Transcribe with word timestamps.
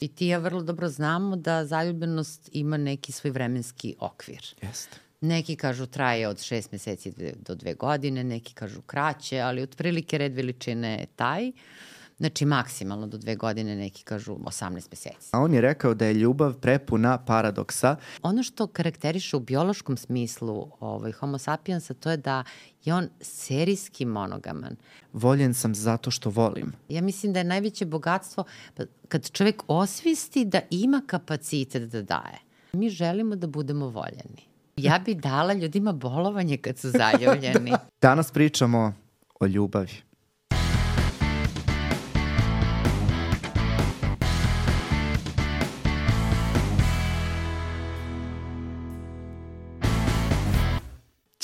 I 0.00 0.08
ti 0.08 0.26
ja 0.26 0.38
vrlo 0.38 0.62
dobro 0.62 0.88
znamo 0.88 1.36
da 1.36 1.64
zaljubljenost 1.64 2.48
ima 2.52 2.76
neki 2.76 3.12
svoj 3.12 3.30
vremenski 3.30 3.94
okvir. 3.98 4.54
Jeste. 4.62 4.96
Neki 5.20 5.56
kažu 5.56 5.86
traje 5.86 6.28
od 6.28 6.42
šest 6.42 6.72
meseci 6.72 7.12
do 7.36 7.54
dve 7.54 7.74
godine, 7.74 8.24
neki 8.24 8.54
kažu 8.54 8.82
kraće, 8.82 9.40
ali 9.40 9.62
otprilike 9.62 10.18
red 10.18 10.34
veličine 10.34 10.92
je 10.92 11.06
taj. 11.06 11.52
Znači 12.18 12.44
maksimalno 12.44 13.06
do 13.06 13.18
dve 13.18 13.36
godine, 13.36 13.76
neki 13.76 14.04
kažu 14.04 14.34
18 14.34 14.72
meseci. 14.72 15.28
A 15.32 15.40
on 15.40 15.54
je 15.54 15.60
rekao 15.60 15.94
da 15.94 16.06
je 16.06 16.14
ljubav 16.14 16.54
prepuna 16.54 17.18
paradoksa. 17.18 17.96
Ono 18.22 18.42
što 18.42 18.66
karakteriše 18.66 19.36
u 19.36 19.40
biološkom 19.40 19.96
smislu 19.96 20.70
ovaj, 20.80 21.12
homo 21.12 21.38
sapiensa 21.38 21.94
to 21.94 22.10
je 22.10 22.16
da 22.16 22.44
je 22.84 22.94
on 22.94 23.08
serijski 23.20 24.04
monogaman. 24.04 24.76
Voljen 25.12 25.54
sam 25.54 25.74
zato 25.74 26.10
što 26.10 26.30
volim. 26.30 26.72
Ja 26.88 27.02
mislim 27.02 27.32
da 27.32 27.38
je 27.38 27.44
najveće 27.44 27.86
bogatstvo 27.86 28.44
pa, 28.74 28.82
kad 29.08 29.30
čovek 29.30 29.62
osvisti 29.68 30.44
da 30.44 30.60
ima 30.70 31.02
kapacitet 31.06 31.82
da 31.82 32.02
daje. 32.02 32.38
Mi 32.72 32.90
želimo 32.90 33.36
da 33.36 33.46
budemo 33.46 33.88
voljeni. 33.88 34.42
Ja 34.76 34.98
bi 35.04 35.14
dala 35.14 35.52
ljudima 35.52 35.92
bolovanje 35.92 36.56
kad 36.56 36.78
su 36.78 36.90
zaljubljeni. 36.98 37.72
Danas 38.02 38.30
pričamo 38.30 38.94
o 39.40 39.46
ljubavi. 39.46 40.05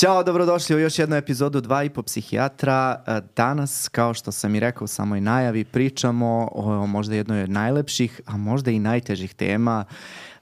Ćao, 0.02 0.22
dobrodošli 0.22 0.76
u 0.76 0.78
još 0.78 0.98
jednu 0.98 1.16
epizodu 1.16 1.60
Dva 1.60 1.84
i 1.84 1.90
po 1.90 2.02
psihijatra. 2.02 3.02
E, 3.06 3.20
danas, 3.36 3.88
kao 3.88 4.14
što 4.14 4.32
sam 4.32 4.54
i 4.54 4.60
rekao 4.60 4.84
u 4.84 4.88
samoj 4.88 5.20
najavi, 5.20 5.64
pričamo 5.64 6.48
o 6.52 6.86
možda 6.86 7.14
jednoj 7.14 7.42
od 7.42 7.50
najlepših, 7.50 8.20
a 8.26 8.36
možda 8.36 8.70
i 8.70 8.78
najtežih 8.78 9.34
tema 9.34 9.84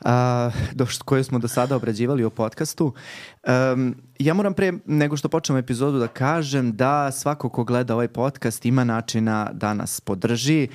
a, 0.04 0.50
do, 0.72 0.86
koju 1.04 1.24
smo 1.24 1.38
do 1.38 1.48
sada 1.48 1.76
obrađivali 1.76 2.24
u 2.24 2.30
podcastu. 2.30 2.94
Um, 3.74 3.94
ja 4.20 4.34
moram 4.34 4.54
pre 4.54 4.72
nego 4.86 5.16
što 5.16 5.28
počnemo 5.28 5.58
epizodu 5.58 5.98
da 5.98 6.08
kažem 6.08 6.72
da 6.72 7.10
svako 7.10 7.48
ko 7.48 7.64
gleda 7.64 7.94
ovaj 7.94 8.08
podcast 8.08 8.66
ima 8.66 8.84
načina 8.84 9.50
da 9.52 9.74
nas 9.74 10.00
podrži. 10.00 10.68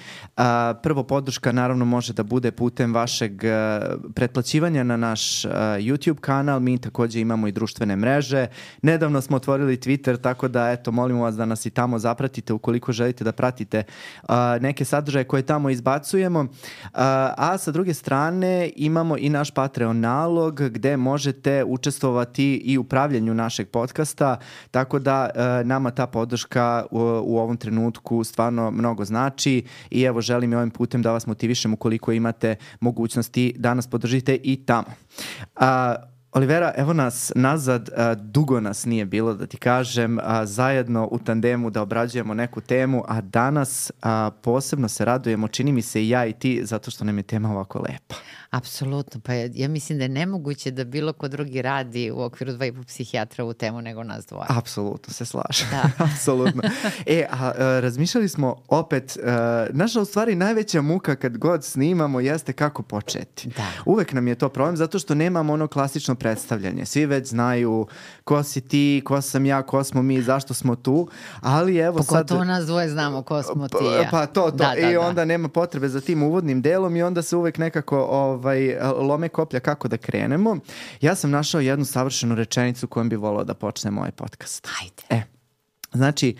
Prvo 0.84 1.04
podrška 1.04 1.52
naravno 1.52 1.86
može 1.86 2.14
da 2.14 2.24
bude 2.24 2.52
putem 2.52 2.94
vašeg 2.94 3.32
uh, 3.34 4.12
pretplaćivanja 4.16 4.84
na 4.84 4.98
naš 4.98 5.46
uh, 5.46 5.52
YouTube 5.54 6.20
kanal. 6.20 6.60
Mi 6.60 6.78
takođe 6.78 7.20
imamo 7.20 7.48
i 7.48 7.52
društvene 7.52 7.96
mreže. 7.96 8.48
Nedavno 8.82 9.22
smo 9.22 9.38
otvorili 9.38 9.78
Twitter, 9.78 10.22
tako 10.22 10.48
da 10.48 10.72
eto 10.72 10.92
molimo 10.92 11.24
vas 11.24 11.36
da 11.36 11.46
nas 11.46 11.66
i 11.66 11.70
tamo 11.70 12.00
zapratite 12.00 12.54
ukoliko 12.54 12.92
želite 12.92 13.24
da 13.24 13.32
pratite 13.32 13.84
neke 14.62 14.86
sadržaje 14.86 15.24
koje 15.24 15.44
tamo 15.44 15.70
izbacujemo. 15.70 16.40
Uh, 16.40 16.50
a 17.38 17.58
sa 17.58 17.72
druge 17.72 17.94
strane 17.94 18.72
imamo 18.76 19.18
i 19.18 19.30
naš 19.30 19.52
Patreon 19.52 20.00
nalog 20.00 20.62
gde 20.62 20.98
možete 20.98 21.64
učestvovati 21.64 22.56
i 22.56 22.78
upravljanju 22.78 23.35
našeg 23.36 23.70
podcasta, 23.70 24.38
tako 24.72 25.00
da 25.00 25.30
e, 25.36 25.64
nama 25.64 25.92
ta 25.92 26.08
podrška 26.08 26.86
u, 26.92 27.00
u 27.24 27.38
ovom 27.38 27.58
trenutku 27.58 28.24
stvarno 28.24 28.72
mnogo 28.72 29.06
znači 29.06 29.64
i 29.90 30.02
evo 30.02 30.22
želim 30.22 30.54
i 30.54 30.56
ovim 30.56 30.72
putem 30.72 31.02
da 31.02 31.12
vas 31.12 31.28
motivišem 31.28 31.74
ukoliko 31.74 32.12
imate 32.12 32.56
mogućnosti 32.80 33.56
da 33.58 33.74
nas 33.74 33.88
podržite 33.88 34.38
i 34.44 34.66
tamo. 34.66 34.88
A, 35.56 35.96
Olivera, 36.36 36.74
evo 36.78 36.94
nas 36.94 37.32
nazad, 37.36 37.90
a, 37.98 38.16
dugo 38.16 38.60
nas 38.60 38.86
nije 38.86 39.06
bilo 39.06 39.34
da 39.34 39.48
ti 39.48 39.58
kažem, 39.58 40.20
a, 40.24 40.46
zajedno 40.46 41.08
u 41.12 41.20
tandemu 41.20 41.70
da 41.70 41.82
obrađujemo 41.82 42.34
neku 42.34 42.62
temu, 42.62 43.04
a 43.08 43.22
danas 43.22 43.92
a, 44.02 44.32
posebno 44.42 44.88
se 44.88 45.06
radujemo, 45.06 45.48
čini 45.48 45.72
mi 45.72 45.82
se 45.82 46.04
i 46.04 46.10
ja 46.10 46.26
i 46.26 46.34
ti, 46.34 46.62
zato 46.66 46.92
što 46.92 47.06
nam 47.06 47.18
je 47.18 47.24
tema 47.24 47.52
ovako 47.52 47.80
lepa. 47.80 48.16
Apsolutno, 48.56 49.22
pa 49.24 49.34
ja, 49.34 49.50
ja 49.54 49.68
mislim 49.68 49.98
da 49.98 50.04
je 50.04 50.10
nemoguće 50.10 50.72
da 50.72 50.84
bilo 50.84 51.14
ko 51.14 51.28
drugi 51.28 51.62
radi 51.62 52.12
u 52.12 52.22
okviru 52.22 52.54
dva 52.54 52.66
i 52.66 52.72
po 52.72 52.84
psihijatra 52.84 53.46
u 53.46 53.54
temu 53.54 53.82
nego 53.82 54.04
nas 54.04 54.26
dvoje. 54.26 54.46
Apsolutno 54.50 55.14
se 55.14 55.26
slažem, 55.26 55.68
da. 55.72 55.90
apsolutno. 56.06 56.62
E, 57.06 57.26
a, 57.32 57.52
a 57.58 57.80
razmišljali 57.80 58.30
smo 58.30 58.56
opet, 58.68 59.18
a, 59.24 59.68
naša 59.72 60.02
u 60.02 60.06
stvari 60.06 60.36
najveća 60.36 60.82
muka 60.82 61.16
kad 61.16 61.38
god 61.38 61.64
snimamo 61.64 62.20
jeste 62.20 62.54
kako 62.54 62.84
početi. 62.84 63.50
Da. 63.50 63.68
Uvek 63.86 64.14
nam 64.14 64.28
je 64.28 64.36
to 64.36 64.50
problem 64.50 64.78
zato 64.78 65.00
što 65.00 65.16
nemamo 65.16 65.54
ono 65.54 65.68
klasično 65.68 66.16
predstavljanje. 66.16 66.86
Svi 66.86 67.06
već 67.06 67.28
znaju 67.28 67.88
ko 68.24 68.44
si 68.44 68.62
ti, 68.62 69.02
ko 69.06 69.22
sam 69.22 69.46
ja, 69.46 69.62
ko 69.62 69.84
smo 69.84 70.02
mi, 70.02 70.22
zašto 70.22 70.54
smo 70.54 70.76
tu, 70.76 71.08
ali 71.42 71.78
evo 71.78 71.98
Pogotovo 71.98 72.18
sad... 72.18 72.28
Pogotovo 72.28 72.44
nas 72.44 72.66
dvoje 72.66 72.90
znamo 72.90 73.22
ko 73.22 73.44
smo 73.44 73.68
ti 73.68 73.86
ja. 74.02 74.08
Pa 74.12 74.26
to, 74.26 74.42
to. 74.42 74.52
Da, 74.52 74.74
I 74.78 74.82
da, 74.82 74.92
da. 74.92 75.00
onda 75.00 75.26
nema 75.26 75.50
potrebe 75.50 75.90
za 75.90 76.02
tim 76.02 76.24
uvodnim 76.24 76.62
delom 76.62 76.96
i 76.96 77.04
onda 77.04 77.22
se 77.22 77.36
uvek 77.36 77.58
nekako 77.58 77.98
ovaj, 78.46 78.76
lome 79.08 79.30
koplja 79.30 79.60
kako 79.60 79.88
da 79.88 79.98
krenemo. 79.98 80.58
Ja 81.02 81.16
sam 81.16 81.32
našao 81.32 81.62
jednu 81.62 81.86
savršenu 81.86 82.36
rečenicu 82.36 82.88
kojom 82.88 83.10
bi 83.10 83.16
volao 83.16 83.44
da 83.44 83.54
počnemo 83.54 84.02
ovaj 84.02 84.12
podcast. 84.12 84.68
Ajde. 84.82 85.04
E, 85.10 85.24
znači, 85.94 86.36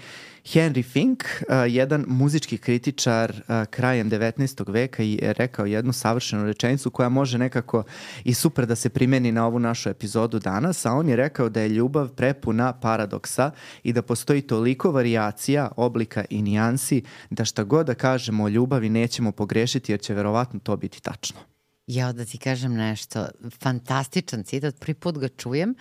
Henry 0.46 0.84
Fink, 0.84 1.24
uh, 1.24 1.56
jedan 1.68 2.06
muzički 2.08 2.58
kritičar 2.58 3.32
uh, 3.32 3.66
krajem 3.70 4.12
19. 4.12 4.72
veka 4.72 5.04
je 5.04 5.34
rekao 5.34 5.66
jednu 5.66 5.94
savršenu 5.94 6.46
rečenicu 6.46 6.90
koja 6.90 7.10
može 7.10 7.38
nekako 7.38 7.84
i 8.24 8.34
super 8.34 8.66
da 8.66 8.76
se 8.76 8.90
primeni 8.90 9.32
na 9.32 9.48
ovu 9.48 9.60
našu 9.60 9.90
epizodu 9.90 10.40
danas, 10.40 10.86
a 10.86 10.94
on 10.94 11.10
je 11.10 11.16
rekao 11.16 11.50
da 11.50 11.62
je 11.62 11.70
ljubav 11.70 12.10
prepuna 12.10 12.74
paradoksa 12.74 13.52
i 13.84 13.94
da 13.94 14.02
postoji 14.02 14.42
toliko 14.42 14.92
varijacija, 14.92 15.72
oblika 15.78 16.26
i 16.30 16.42
nijansi 16.42 17.04
da 17.30 17.46
šta 17.46 17.64
god 17.64 17.86
da 17.86 17.94
kažemo 17.94 18.44
o 18.44 18.50
ljubavi 18.50 18.90
nećemo 18.90 19.32
pogrešiti 19.32 19.92
jer 19.92 20.00
će 20.00 20.14
verovatno 20.14 20.60
to 20.60 20.78
biti 20.78 21.02
tačno. 21.02 21.55
Ja 21.88 22.12
da 22.14 22.26
ti 22.26 22.38
kažem 22.38 22.74
nešto, 22.74 23.28
fantastičan 23.62 24.44
citat, 24.44 24.80
prvi 24.80 24.94
put 24.94 25.18
ga 25.18 25.28
čujem 25.28 25.76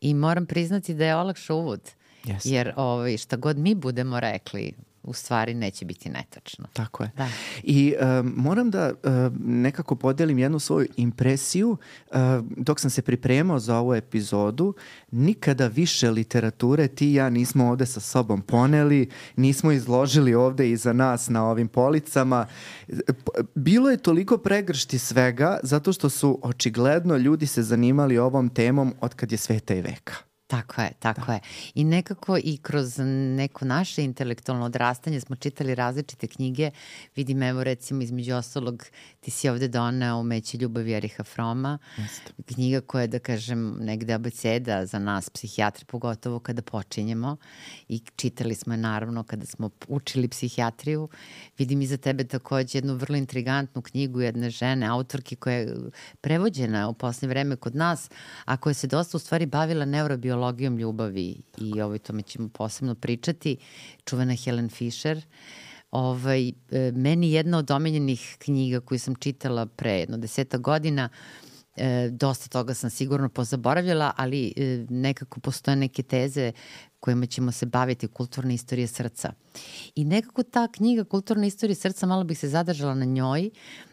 i 0.00 0.14
moram 0.14 0.46
priznati 0.46 0.94
da 0.94 1.06
je 1.06 1.16
olakša 1.16 1.54
uvod. 1.54 1.90
Yes. 2.24 2.40
Jer 2.44 2.72
ovaj, 2.76 3.16
šta 3.16 3.36
god 3.36 3.58
mi 3.58 3.74
budemo 3.74 4.20
rekli, 4.20 4.72
u 5.08 5.12
stvari 5.12 5.54
neće 5.54 5.84
biti 5.84 6.10
netačno. 6.10 6.66
Tako 6.72 7.02
je. 7.02 7.10
Da. 7.16 7.28
I 7.62 7.94
um, 8.00 8.32
moram 8.36 8.70
da 8.70 8.92
um, 8.92 9.38
nekako 9.44 9.96
podelim 9.96 10.38
jednu 10.38 10.58
svoju 10.58 10.86
impresiju. 10.96 11.76
Um, 12.14 12.54
dok 12.56 12.80
sam 12.80 12.90
se 12.90 13.02
pripremao 13.02 13.58
za 13.58 13.76
ovu 13.76 13.94
epizodu, 13.94 14.74
nikada 15.10 15.66
više 15.66 16.10
literature 16.10 16.88
ti 16.88 17.10
i 17.10 17.14
ja 17.14 17.30
nismo 17.30 17.68
ovde 17.68 17.86
sa 17.86 18.00
sobom 18.00 18.42
poneli, 18.42 19.08
nismo 19.36 19.72
izložili 19.72 20.34
ovde 20.34 20.70
iza 20.70 20.92
nas 20.92 21.28
na 21.28 21.44
ovim 21.44 21.68
policama. 21.68 22.46
Bilo 23.54 23.90
je 23.90 23.96
toliko 23.96 24.38
pregršti 24.38 24.98
svega 24.98 25.58
zato 25.62 25.92
što 25.92 26.10
su 26.10 26.38
očigledno 26.42 27.16
ljudi 27.16 27.46
se 27.46 27.62
zanimali 27.62 28.18
ovom 28.18 28.48
temom 28.48 28.94
od 29.00 29.14
kad 29.14 29.32
je 29.32 29.38
sveta 29.38 29.74
i 29.74 29.80
veka. 29.80 30.27
Tako 30.48 30.82
je, 30.82 30.90
tako 30.98 31.26
da. 31.26 31.32
je. 31.32 31.40
I 31.74 31.84
nekako 31.84 32.38
i 32.44 32.58
kroz 32.62 32.98
neko 33.36 33.64
naše 33.64 34.04
intelektualno 34.04 34.64
odrastanje 34.64 35.20
smo 35.20 35.36
čitali 35.36 35.74
različite 35.74 36.26
knjige. 36.26 36.70
Vidim, 37.16 37.42
evo 37.42 37.64
recimo 37.64 38.02
između 38.02 38.34
ostalog, 38.34 38.84
ti 39.20 39.30
si 39.30 39.48
ovde 39.48 39.68
doneo 39.68 40.18
Umeće 40.18 40.58
ljubavi 40.58 40.92
Eriha 40.92 41.24
Froma. 41.24 41.78
Jeste. 41.96 42.32
Knjiga 42.46 42.80
koja 42.80 43.02
je, 43.02 43.08
da 43.08 43.18
kažem, 43.18 43.76
negde 43.80 44.12
abeceda 44.12 44.86
za 44.86 44.98
nas, 44.98 45.30
psihijatri, 45.30 45.84
pogotovo 45.84 46.38
kada 46.38 46.62
počinjemo. 46.62 47.36
I 47.88 48.00
čitali 48.16 48.54
smo 48.54 48.72
je 48.72 48.76
naravno 48.76 49.22
kada 49.22 49.46
smo 49.46 49.70
učili 49.88 50.28
psihijatriju. 50.28 51.08
Vidim 51.58 51.82
iza 51.82 51.96
tebe 51.96 52.24
takođe 52.24 52.78
jednu 52.78 52.94
vrlo 52.94 53.16
intrigantnu 53.16 53.82
knjigu 53.82 54.20
jedne 54.20 54.50
žene, 54.50 54.86
autorki 54.86 55.36
koja 55.36 55.56
je 55.56 55.76
prevođena 56.20 56.88
u 56.88 56.94
poslednje 56.94 57.28
vreme 57.28 57.56
kod 57.56 57.76
nas, 57.76 58.10
a 58.44 58.56
koja 58.56 58.74
se 58.74 58.86
dosta 58.86 59.16
u 59.16 59.20
stvari 59.20 59.46
bavila 59.46 59.84
neurobiologijom 59.84 60.37
psihologijom 60.38 60.76
ljubavi 60.76 61.36
Tako. 61.50 61.64
i 61.64 61.80
ovaj, 61.80 61.98
tome 61.98 62.22
ćemo 62.22 62.48
posebno 62.48 62.94
pričati. 62.94 63.56
Čuvena 64.04 64.34
Helen 64.34 64.68
Fisher. 64.68 65.24
Ovaj, 65.90 66.48
e, 66.48 66.52
meni 66.94 67.32
jedna 67.32 67.58
od 67.58 67.70
omiljenih 67.70 68.36
knjiga 68.38 68.80
koju 68.80 68.98
sam 68.98 69.14
čitala 69.14 69.66
pre 69.66 69.92
jedno 69.92 70.16
deseta 70.18 70.58
godina 70.58 71.08
e, 71.76 72.08
dosta 72.12 72.48
toga 72.48 72.74
sam 72.74 72.90
sigurno 72.90 73.28
pozaboravljala, 73.28 74.12
ali 74.16 74.52
e, 74.56 74.86
nekako 74.90 75.40
postoje 75.40 75.76
neke 75.76 76.02
teze 76.02 76.52
kojima 77.00 77.26
ćemo 77.26 77.52
se 77.52 77.66
baviti 77.66 78.08
kulturna 78.08 78.52
istorija 78.52 78.86
srca. 78.86 79.32
I 79.98 80.04
nekako 80.04 80.42
ta 80.42 80.68
knjiga 80.68 81.04
Kulturna 81.04 81.46
istorija 81.46 81.74
srca, 81.74 82.06
malo 82.06 82.24
bih 82.24 82.38
se 82.38 82.48
zadržala 82.48 82.94
na 82.94 83.04
njoj, 83.04 83.50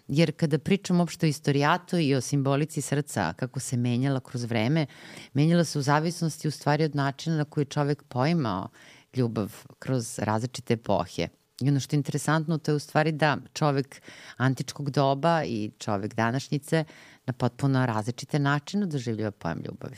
jer 0.08 0.32
kada 0.38 0.60
pričam 0.60 1.00
uopšte 1.00 1.26
o 1.26 1.30
istorijatu 1.30 1.98
i 1.98 2.16
o 2.16 2.22
simbolici 2.22 2.82
srca, 2.82 3.34
kako 3.34 3.60
se 3.60 3.78
menjala 3.78 4.20
kroz 4.20 4.44
vreme, 4.44 4.86
menjala 5.34 5.64
se 5.64 5.80
u 5.80 5.82
zavisnosti 5.82 6.48
u 6.48 6.52
stvari 6.52 6.84
od 6.84 6.96
načina 6.96 7.38
na 7.38 7.46
koji 7.46 7.62
je 7.62 7.74
čovek 7.74 8.04
poimao 8.04 8.68
ljubav 9.16 9.64
kroz 9.80 10.20
različite 10.20 10.74
epohe. 10.74 11.28
I 11.62 11.70
ono 11.70 11.80
što 11.80 11.96
je 11.96 11.98
interesantno, 11.98 12.58
to 12.58 12.72
je 12.72 12.76
u 12.76 12.80
stvari 12.80 13.12
da 13.12 13.38
čovek 13.54 14.02
antičkog 14.38 14.90
doba 14.90 15.44
i 15.44 15.72
čovek 15.80 16.16
današnjice 16.16 16.84
na 17.26 17.34
potpuno 17.34 17.86
različite 17.86 18.40
načine 18.40 18.86
doživljava 18.86 19.32
pojam 19.32 19.62
ljubavi. 19.66 19.96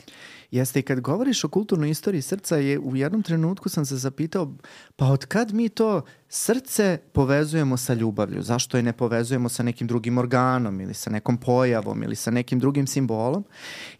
Jeste 0.50 0.80
i 0.80 0.82
kad 0.82 1.00
govoriš 1.00 1.44
o 1.44 1.48
kulturnoj 1.48 1.90
istoriji 1.90 2.22
srca, 2.22 2.56
je, 2.56 2.78
u 2.78 2.96
jednom 2.96 3.22
trenutku 3.22 3.68
sam 3.68 3.86
se 3.86 3.96
zapitao, 3.96 4.52
pa 4.96 5.06
od 5.06 5.26
kad 5.26 5.52
mi 5.52 5.68
to 5.68 6.02
srce 6.28 6.98
povezujemo 7.12 7.76
sa 7.76 7.94
ljubavlju? 7.94 8.42
Zašto 8.42 8.76
je 8.76 8.82
ne 8.82 8.92
povezujemo 8.92 9.48
sa 9.48 9.62
nekim 9.62 9.86
drugim 9.86 10.18
organom 10.18 10.80
ili 10.80 10.94
sa 10.94 11.10
nekom 11.10 11.36
pojavom 11.36 12.02
ili 12.02 12.16
sa 12.16 12.30
nekim 12.30 12.58
drugim 12.58 12.86
simbolom? 12.86 13.44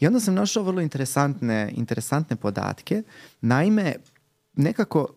I 0.00 0.06
onda 0.06 0.20
sam 0.20 0.34
našao 0.34 0.62
vrlo 0.62 0.80
interesantne, 0.80 1.72
interesantne 1.76 2.36
podatke. 2.36 3.02
Naime, 3.40 3.94
nekako 4.54 5.08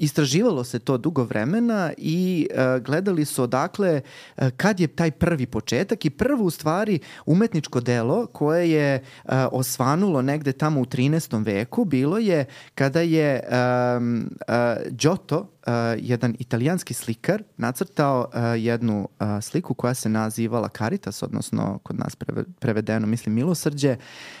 Istraživalo 0.00 0.64
se 0.64 0.78
to 0.78 0.98
dugo 0.98 1.24
vremena 1.24 1.92
i 1.96 2.48
uh, 2.50 2.82
gledali 2.82 3.24
su 3.24 3.42
odakle 3.42 4.00
uh, 4.36 4.48
kad 4.56 4.80
je 4.80 4.86
taj 4.86 5.10
prvi 5.10 5.46
početak 5.46 6.04
i 6.04 6.10
prvo 6.10 6.44
u 6.44 6.50
stvari 6.50 6.98
umetničko 7.26 7.80
delo 7.80 8.26
koje 8.26 8.70
je 8.70 9.02
uh, 9.24 9.30
osvanulo 9.52 10.22
negde 10.22 10.52
tamo 10.52 10.80
u 10.80 10.84
13. 10.84 11.44
veku 11.44 11.84
bilo 11.84 12.18
je 12.18 12.44
kada 12.74 13.00
je 13.00 13.42
um, 13.96 14.30
uh, 14.48 14.54
Giotto, 14.90 15.38
uh, 15.38 15.72
jedan 15.98 16.36
italijanski 16.38 16.94
slikar, 16.94 17.42
nacrtao 17.56 18.28
uh, 18.28 18.40
jednu 18.56 19.08
uh, 19.20 19.26
sliku 19.42 19.74
koja 19.74 19.94
se 19.94 20.08
nazivala 20.08 20.68
Caritas, 20.68 21.22
odnosno 21.22 21.78
kod 21.82 21.98
nas 21.98 22.16
prevedeno, 22.60 23.06
mislim, 23.06 23.34
milosrđe, 23.34 23.96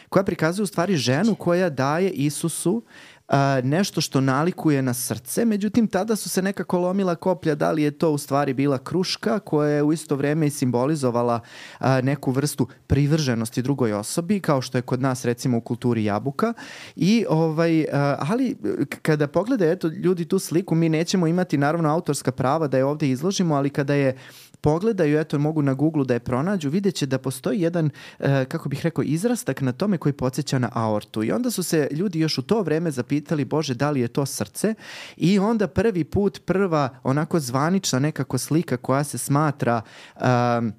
koja 0.08 0.22
prikazuje 0.22 0.64
u 0.64 0.66
stvari 0.66 0.96
ženu 0.96 1.34
koja 1.34 1.70
daje 1.70 2.10
Isusu 2.10 2.82
a, 3.30 3.60
nešto 3.64 4.00
što 4.00 4.20
nalikuje 4.20 4.82
na 4.82 4.94
srce, 4.94 5.44
međutim 5.44 5.86
tada 5.86 6.16
su 6.16 6.28
se 6.28 6.42
nekako 6.42 6.78
lomila 6.78 7.14
koplja 7.14 7.54
da 7.54 7.70
li 7.70 7.82
je 7.82 7.90
to 7.90 8.10
u 8.10 8.18
stvari 8.18 8.54
bila 8.54 8.78
kruška 8.78 9.38
koja 9.38 9.70
je 9.70 9.82
u 9.82 9.92
isto 9.92 10.16
vreme 10.16 10.46
i 10.46 10.50
simbolizovala 10.50 11.40
a, 11.78 12.00
neku 12.00 12.30
vrstu 12.30 12.68
privrženosti 12.86 13.62
drugoj 13.62 13.92
osobi, 13.92 14.40
kao 14.40 14.62
što 14.62 14.78
je 14.78 14.82
kod 14.82 15.00
nas 15.00 15.24
recimo 15.24 15.58
u 15.58 15.60
kulturi 15.60 16.04
jabuka. 16.04 16.52
I 16.96 17.24
ovaj, 17.28 17.84
a, 17.92 18.16
ali 18.30 18.56
kada 19.02 19.26
pogleda 19.26 19.66
eto 19.66 19.88
ljudi 19.88 20.24
tu 20.24 20.38
sliku, 20.38 20.74
mi 20.74 20.88
nećemo 20.88 21.26
imati 21.26 21.58
naravno 21.58 21.88
autorska 21.88 22.32
prava 22.32 22.68
da 22.68 22.78
je 22.78 22.84
ovde 22.84 23.08
izložimo, 23.08 23.54
ali 23.54 23.70
kada 23.70 23.94
je 23.94 24.16
pogledaju, 24.60 25.18
eto 25.18 25.38
mogu 25.38 25.62
na 25.62 25.74
Google 25.74 26.04
da 26.04 26.14
je 26.14 26.20
pronađu, 26.20 26.70
vidjet 26.70 26.94
će 26.94 27.06
da 27.06 27.18
postoji 27.18 27.60
jedan, 27.60 27.90
e, 28.18 28.44
kako 28.44 28.68
bih 28.68 28.80
rekao, 28.84 29.04
izrastak 29.04 29.60
na 29.60 29.72
tome 29.72 29.98
koji 29.98 30.12
podsjeća 30.12 30.58
na 30.58 30.70
aortu. 30.72 31.22
I 31.22 31.32
onda 31.32 31.50
su 31.50 31.62
se 31.62 31.88
ljudi 31.90 32.20
još 32.20 32.38
u 32.38 32.42
to 32.42 32.62
vreme 32.62 32.90
zapitali, 32.90 33.44
Bože, 33.44 33.74
da 33.74 33.90
li 33.90 34.00
je 34.00 34.08
to 34.08 34.26
srce? 34.26 34.74
I 35.16 35.38
onda 35.38 35.68
prvi 35.68 36.04
put, 36.04 36.40
prva 36.44 36.88
onako 37.02 37.40
zvanična 37.40 37.98
nekako 37.98 38.38
slika 38.38 38.76
koja 38.76 39.04
se 39.04 39.18
smatra 39.18 39.82
um, 40.16 40.72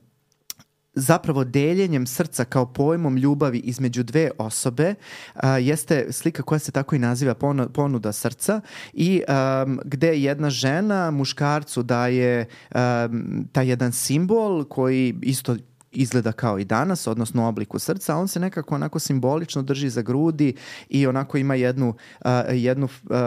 zapravo 0.93 1.43
deljenjem 1.43 2.07
srca 2.07 2.45
kao 2.45 2.73
pojmom 2.73 3.17
ljubavi 3.17 3.57
između 3.57 4.03
dve 4.03 4.31
osobe 4.37 4.95
a, 5.33 5.57
jeste 5.57 6.07
slika 6.11 6.43
koja 6.43 6.59
se 6.59 6.71
tako 6.71 6.95
i 6.95 6.99
naziva 6.99 7.35
ponuda 7.73 8.11
srca 8.11 8.61
i 8.93 9.21
um, 9.65 9.79
gde 9.85 10.21
jedna 10.21 10.49
žena 10.49 11.11
muškarcu 11.11 11.83
daje 11.83 12.45
um, 12.75 13.47
taj 13.51 13.69
jedan 13.69 13.91
simbol 13.91 14.63
koji 14.63 15.15
isto 15.21 15.55
izgleda 15.91 16.31
kao 16.31 16.59
i 16.59 16.65
danas, 16.65 17.07
odnosno 17.07 17.43
u 17.43 17.47
obliku 17.47 17.79
srca, 17.79 18.15
a 18.15 18.17
on 18.17 18.27
se 18.27 18.39
nekako 18.39 18.75
onako 18.75 18.99
simbolično 18.99 19.61
drži 19.61 19.89
za 19.89 20.01
grudi 20.01 20.53
i 20.89 21.07
onako 21.07 21.37
ima 21.37 21.55
jednu, 21.55 21.89
uh, 22.25 22.31
jednu 22.51 22.85
uh, 22.85 22.91
uh, 23.09 23.17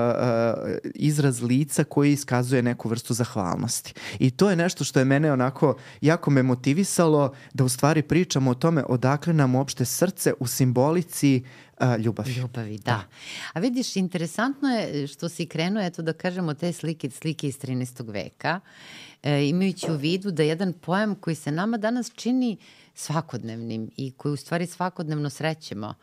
izraz 0.94 1.42
lica 1.42 1.84
koji 1.84 2.12
iskazuje 2.12 2.62
neku 2.62 2.88
vrstu 2.88 3.14
zahvalnosti. 3.14 3.94
I 4.18 4.30
to 4.30 4.50
je 4.50 4.56
nešto 4.56 4.84
što 4.84 4.98
je 4.98 5.04
mene 5.04 5.32
onako 5.32 5.76
jako 6.00 6.30
me 6.30 6.42
motivisalo 6.42 7.32
da 7.54 7.64
u 7.64 7.68
stvari 7.68 8.02
pričamo 8.02 8.50
o 8.50 8.54
tome 8.54 8.84
odakle 8.88 9.32
nam 9.32 9.54
uopšte 9.54 9.84
srce 9.84 10.32
u 10.40 10.46
simbolici 10.46 11.42
uh, 11.80 12.00
ljubavi. 12.00 12.32
Ljubavi, 12.32 12.78
da. 12.78 13.02
A 13.52 13.60
vidiš, 13.60 13.96
interesantno 13.96 14.68
je 14.68 15.06
što 15.06 15.28
si 15.28 15.46
krenuo, 15.46 15.82
eto 15.82 16.02
da 16.02 16.12
kažemo, 16.12 16.54
te 16.54 16.72
slike, 16.72 17.10
slike 17.10 17.48
iz 17.48 17.58
13. 17.58 18.12
veka 18.12 18.60
e, 19.24 19.48
imajući 19.48 19.90
u 19.90 19.96
vidu 19.96 20.30
da 20.30 20.42
jedan 20.42 20.72
pojam 20.72 21.14
koji 21.14 21.36
se 21.36 21.52
nama 21.52 21.76
danas 21.76 22.12
čini 22.14 22.56
svakodnevnim 22.94 23.90
i 23.96 24.10
koji 24.10 24.32
u 24.32 24.36
stvari 24.36 24.66
svakodnevno 24.66 25.30
srećemo 25.30 25.94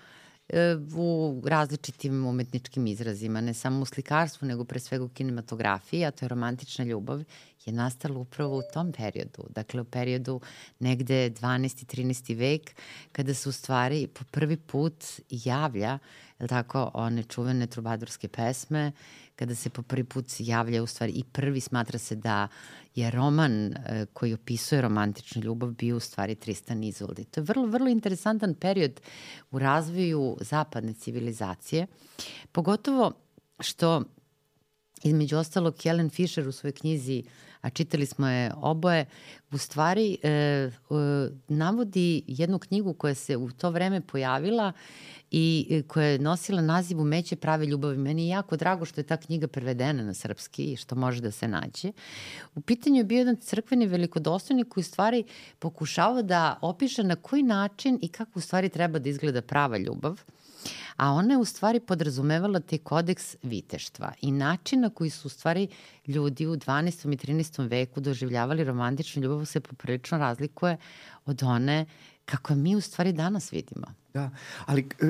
e, 0.49 0.75
u 0.95 1.41
različitim 1.45 2.25
umetničkim 2.25 2.87
izrazima, 2.87 3.41
ne 3.41 3.53
samo 3.53 3.81
u 3.81 3.85
slikarstvu, 3.85 4.47
nego 4.47 4.63
pre 4.63 4.79
svega 4.79 5.03
u 5.03 5.09
kinematografiji, 5.09 6.05
a 6.05 6.11
to 6.11 6.25
je 6.25 6.29
romantična 6.29 6.85
ljubav, 6.85 7.23
je 7.65 7.73
nastala 7.73 8.19
upravo 8.19 8.57
u 8.57 8.61
tom 8.73 8.91
periodu. 8.91 9.43
Dakle, 9.49 9.81
u 9.81 9.85
periodu 9.85 10.41
negde 10.79 11.29
12. 11.29 11.85
13. 11.95 12.37
vek, 12.37 12.75
kada 13.11 13.33
se 13.33 13.49
u 13.49 13.51
stvari 13.51 14.07
po 14.07 14.23
prvi 14.31 14.57
put 14.57 15.05
javlja, 15.29 15.99
je 16.39 16.47
tako, 16.47 16.91
one 16.93 17.23
čuvene 17.23 17.67
trubadurske 17.67 18.27
pesme, 18.27 18.91
kada 19.41 19.55
se 19.55 19.69
po 19.69 19.81
prvi 19.81 20.03
put 20.03 20.25
javlja 20.39 20.83
u 20.83 20.87
stvari 20.87 21.11
i 21.11 21.23
prvi 21.23 21.59
smatra 21.59 21.99
se 21.99 22.15
da 22.15 22.47
je 22.95 23.11
roman 23.11 23.73
e, 23.73 24.05
koji 24.13 24.33
opisuje 24.33 24.81
romantičnu 24.81 25.41
ljubav 25.41 25.71
bio 25.71 25.97
u 25.97 25.99
stvari 25.99 26.35
Tristan 26.35 26.83
Izoldi. 26.83 27.23
To 27.23 27.39
je 27.39 27.43
vrlo, 27.43 27.65
vrlo 27.65 27.89
interesantan 27.89 28.53
period 28.53 29.01
u 29.51 29.59
razvoju 29.59 30.37
zapadne 30.41 30.93
civilizacije, 30.93 31.87
pogotovo 32.51 33.11
što 33.59 34.03
između 35.03 35.37
ostalog 35.37 35.75
Helen 35.83 36.09
Fisher 36.09 36.47
u 36.47 36.51
svojoj 36.51 36.73
knjizi 36.73 37.23
a 37.61 37.69
čitali 37.69 38.05
smo 38.05 38.27
je 38.27 38.51
oboje, 38.55 39.05
u 39.51 39.57
stvari 39.57 40.17
e, 40.23 40.29
e, 40.29 40.69
navodi 41.47 42.23
jednu 42.27 42.59
knjigu 42.59 42.93
koja 42.93 43.15
se 43.15 43.37
u 43.37 43.51
to 43.51 43.69
vreme 43.69 44.01
pojavila 44.01 44.71
i 45.31 45.67
e, 45.69 45.81
koja 45.81 46.05
je 46.05 46.19
nosila 46.19 46.61
naziv 46.61 46.99
Umeće 46.99 47.35
prave 47.35 47.65
ljubavi. 47.65 47.97
Meni 47.97 48.23
je 48.23 48.29
jako 48.29 48.57
drago 48.57 48.85
što 48.85 49.01
je 49.01 49.05
ta 49.05 49.17
knjiga 49.17 49.47
prevedena 49.47 50.03
na 50.03 50.13
srpski 50.13 50.73
i 50.73 50.75
što 50.75 50.95
može 50.95 51.21
da 51.21 51.31
se 51.31 51.47
nađe. 51.47 51.91
U 52.55 52.61
pitanju 52.61 52.97
je 52.97 53.03
bio 53.03 53.17
jedan 53.17 53.35
crkveni 53.35 53.85
velikodostojnik 53.85 54.67
koji 54.67 54.81
u 54.81 54.85
stvari 54.85 55.23
pokušava 55.59 56.21
da 56.21 56.59
opiše 56.61 57.03
na 57.03 57.15
koji 57.15 57.43
način 57.43 57.99
i 58.01 58.07
kako 58.07 58.39
u 58.39 58.41
stvari 58.41 58.69
treba 58.69 58.99
da 58.99 59.09
izgleda 59.09 59.41
prava 59.41 59.77
ljubav 59.77 60.21
a 60.95 61.11
ona 61.11 61.33
je 61.33 61.37
u 61.37 61.45
stvari 61.45 61.79
podrazumevala 61.79 62.59
te 62.59 62.77
kodeks 62.77 63.35
viteštva 63.43 64.13
i 64.21 64.31
način 64.31 64.81
na 64.81 64.89
koji 64.89 65.09
su 65.09 65.27
u 65.27 65.29
stvari 65.29 65.67
ljudi 66.07 66.47
u 66.47 66.55
12. 66.55 67.13
i 67.13 67.17
13. 67.17 67.69
veku 67.69 67.99
doživljavali 67.99 68.63
romantičnu 68.63 69.21
ljubav 69.21 69.45
se 69.45 69.59
poprilično 69.59 70.17
razlikuje 70.17 70.77
od 71.25 71.43
one 71.43 71.85
kako 72.25 72.55
mi 72.55 72.75
u 72.75 72.81
stvari 72.81 73.13
danas 73.13 73.53
vidimo. 73.53 73.87
Da, 74.13 74.29
ali 74.65 74.89
e, 75.01 75.05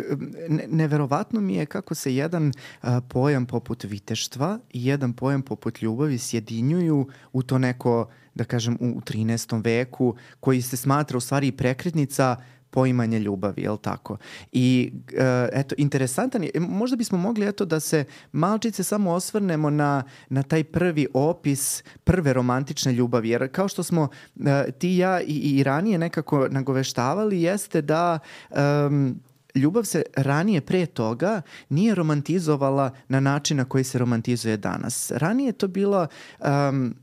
ne, 0.49 0.65
neverovatno 0.67 1.41
mi 1.41 1.55
je 1.55 1.65
kako 1.65 1.95
se 1.95 2.15
jedan 2.15 2.51
a, 2.81 3.01
pojam 3.01 3.45
poput 3.45 3.83
viteštva 3.83 4.59
i 4.73 4.85
jedan 4.85 5.13
pojam 5.13 5.41
poput 5.41 5.81
ljubavi 5.81 6.17
sjedinjuju 6.17 7.07
u 7.33 7.43
to 7.43 7.57
neko, 7.57 8.09
da 8.33 8.43
kažem, 8.43 8.77
u 8.79 9.01
13. 9.01 9.63
veku, 9.63 10.15
koji 10.39 10.61
se 10.61 10.77
smatra 10.77 11.17
u 11.17 11.21
stvari 11.21 11.51
prekretnica 11.51 12.35
poimanje 12.71 13.19
ljubavi, 13.19 13.61
je 13.61 13.71
li 13.71 13.77
tako? 13.81 14.17
I 14.51 14.91
uh, 14.93 15.19
eto, 15.53 15.75
interesantan 15.77 16.43
je, 16.43 16.51
možda 16.59 16.95
bismo 16.95 17.17
mogli 17.17 17.47
eto 17.47 17.65
da 17.65 17.79
se 17.79 18.05
malčice 18.31 18.83
samo 18.83 19.11
osvrnemo 19.11 19.69
na, 19.69 20.03
na 20.29 20.43
taj 20.43 20.63
prvi 20.63 21.07
opis 21.13 21.83
prve 22.03 22.33
romantične 22.33 22.93
ljubavi, 22.93 23.29
jer 23.29 23.51
kao 23.51 23.67
što 23.67 23.83
smo 23.83 24.01
uh, 24.01 24.45
ti 24.77 24.97
ja 24.97 25.21
i, 25.21 25.57
i 25.57 25.63
ranije 25.63 25.97
nekako 25.97 26.47
nagoveštavali, 26.51 27.41
jeste 27.41 27.81
da 27.81 28.19
um, 28.49 29.19
ljubav 29.55 29.83
se 29.83 30.03
ranije 30.15 30.61
pre 30.61 30.85
toga 30.85 31.41
nije 31.69 31.95
romantizovala 31.95 32.91
na 33.07 33.19
način 33.19 33.57
na 33.57 33.65
koji 33.65 33.83
se 33.83 33.97
romantizuje 33.97 34.57
danas. 34.57 35.11
Ranije 35.11 35.51
to 35.51 35.67
bilo 35.67 36.07
um, 36.39 36.95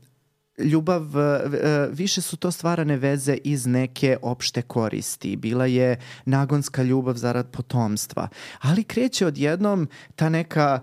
ljubav, 0.59 1.17
e, 1.17 1.21
e, 1.21 1.87
više 1.91 2.21
su 2.21 2.37
to 2.37 2.51
stvarane 2.51 2.97
veze 2.97 3.37
iz 3.43 3.65
neke 3.65 4.17
opšte 4.21 4.61
koristi. 4.61 5.35
Bila 5.35 5.65
je 5.65 5.99
nagonska 6.25 6.83
ljubav 6.83 7.15
zarad 7.15 7.51
potomstva. 7.51 8.27
Ali 8.59 8.83
kreće 8.83 9.27
odjednom 9.27 9.87
ta 10.15 10.29
neka, 10.29 10.79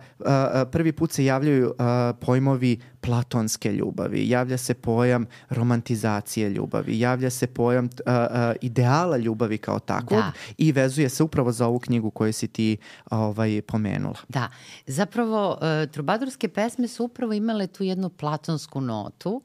prvi 0.70 0.92
put 0.92 1.12
se 1.12 1.24
javljaju 1.24 1.74
pojmovi 2.20 2.78
platonske 3.06 3.72
ljubavi, 3.72 4.28
javlja 4.28 4.58
se 4.58 4.74
pojam 4.74 5.26
romantizacije 5.48 6.50
ljubavi, 6.50 7.00
javlja 7.00 7.30
se 7.30 7.46
pojam 7.46 7.84
uh, 7.84 7.90
uh, 7.90 8.56
ideala 8.60 9.16
ljubavi 9.16 9.58
kao 9.58 9.78
takvog 9.78 10.20
da. 10.20 10.32
i 10.58 10.72
vezuje 10.72 11.08
se 11.08 11.22
upravo 11.22 11.52
za 11.52 11.66
ovu 11.66 11.78
knjigu 11.78 12.10
koju 12.10 12.32
si 12.32 12.48
ti 12.48 12.76
ovaj, 13.10 13.62
pomenula. 13.62 14.16
Da, 14.28 14.48
zapravo 14.86 15.50
uh, 15.50 15.90
trubadurske 15.92 16.48
pesme 16.48 16.88
su 16.88 17.04
upravo 17.04 17.32
imale 17.32 17.66
tu 17.66 17.84
jednu 17.84 18.08
platonsku 18.10 18.80
notu 18.80 19.42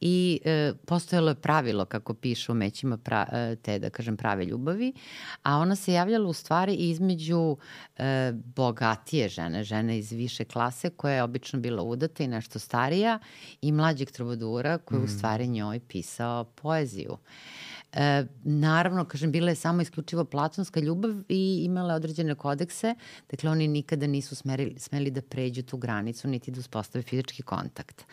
i 0.00 0.40
e, 0.44 0.72
postojalo 0.86 1.28
je 1.28 1.34
pravilo, 1.34 1.84
kako 1.84 2.14
piše 2.14 2.52
u 2.52 2.54
mećima 2.54 2.96
pra, 2.96 3.26
e, 3.32 3.56
te, 3.56 3.78
da 3.78 3.90
kažem, 3.90 4.16
prave 4.16 4.44
ljubavi, 4.44 4.92
a 5.42 5.56
ona 5.56 5.76
se 5.76 5.92
javljala 5.92 6.28
u 6.28 6.32
stvari 6.32 6.74
između 6.74 7.56
e, 7.96 8.32
bogatije 8.34 9.28
žene, 9.28 9.64
žene 9.64 9.98
iz 9.98 10.12
više 10.12 10.44
klase 10.44 10.90
koja 10.90 11.14
je 11.14 11.22
obično 11.22 11.60
bila 11.60 11.82
udata 11.82 12.24
i 12.24 12.28
nešto 12.28 12.58
starija 12.58 13.18
i 13.62 13.72
mlađeg 13.72 14.10
trubadura 14.10 14.78
koji 14.78 15.00
mm. 15.00 15.04
u 15.04 15.08
stvari 15.08 15.48
njoj 15.48 15.80
pisao 15.80 16.44
poeziju. 16.44 17.16
E, 17.96 18.26
naravno, 18.44 19.04
kažem, 19.04 19.32
bila 19.32 19.50
je 19.50 19.54
samo 19.54 19.82
isključivo 19.82 20.24
platonska 20.24 20.80
ljubav 20.80 21.10
i 21.28 21.62
imala 21.64 21.94
određene 21.94 22.34
kodekse, 22.34 22.94
dakle 23.30 23.50
oni 23.50 23.68
nikada 23.68 24.06
nisu 24.06 24.34
smerili, 24.34 24.78
smeli 24.78 25.10
da 25.10 25.22
pređu 25.22 25.62
tu 25.62 25.76
granicu 25.76 26.28
niti 26.28 26.50
da 26.50 26.60
uspostave 26.60 27.02
fizički 27.02 27.42
kontakt. 27.42 28.04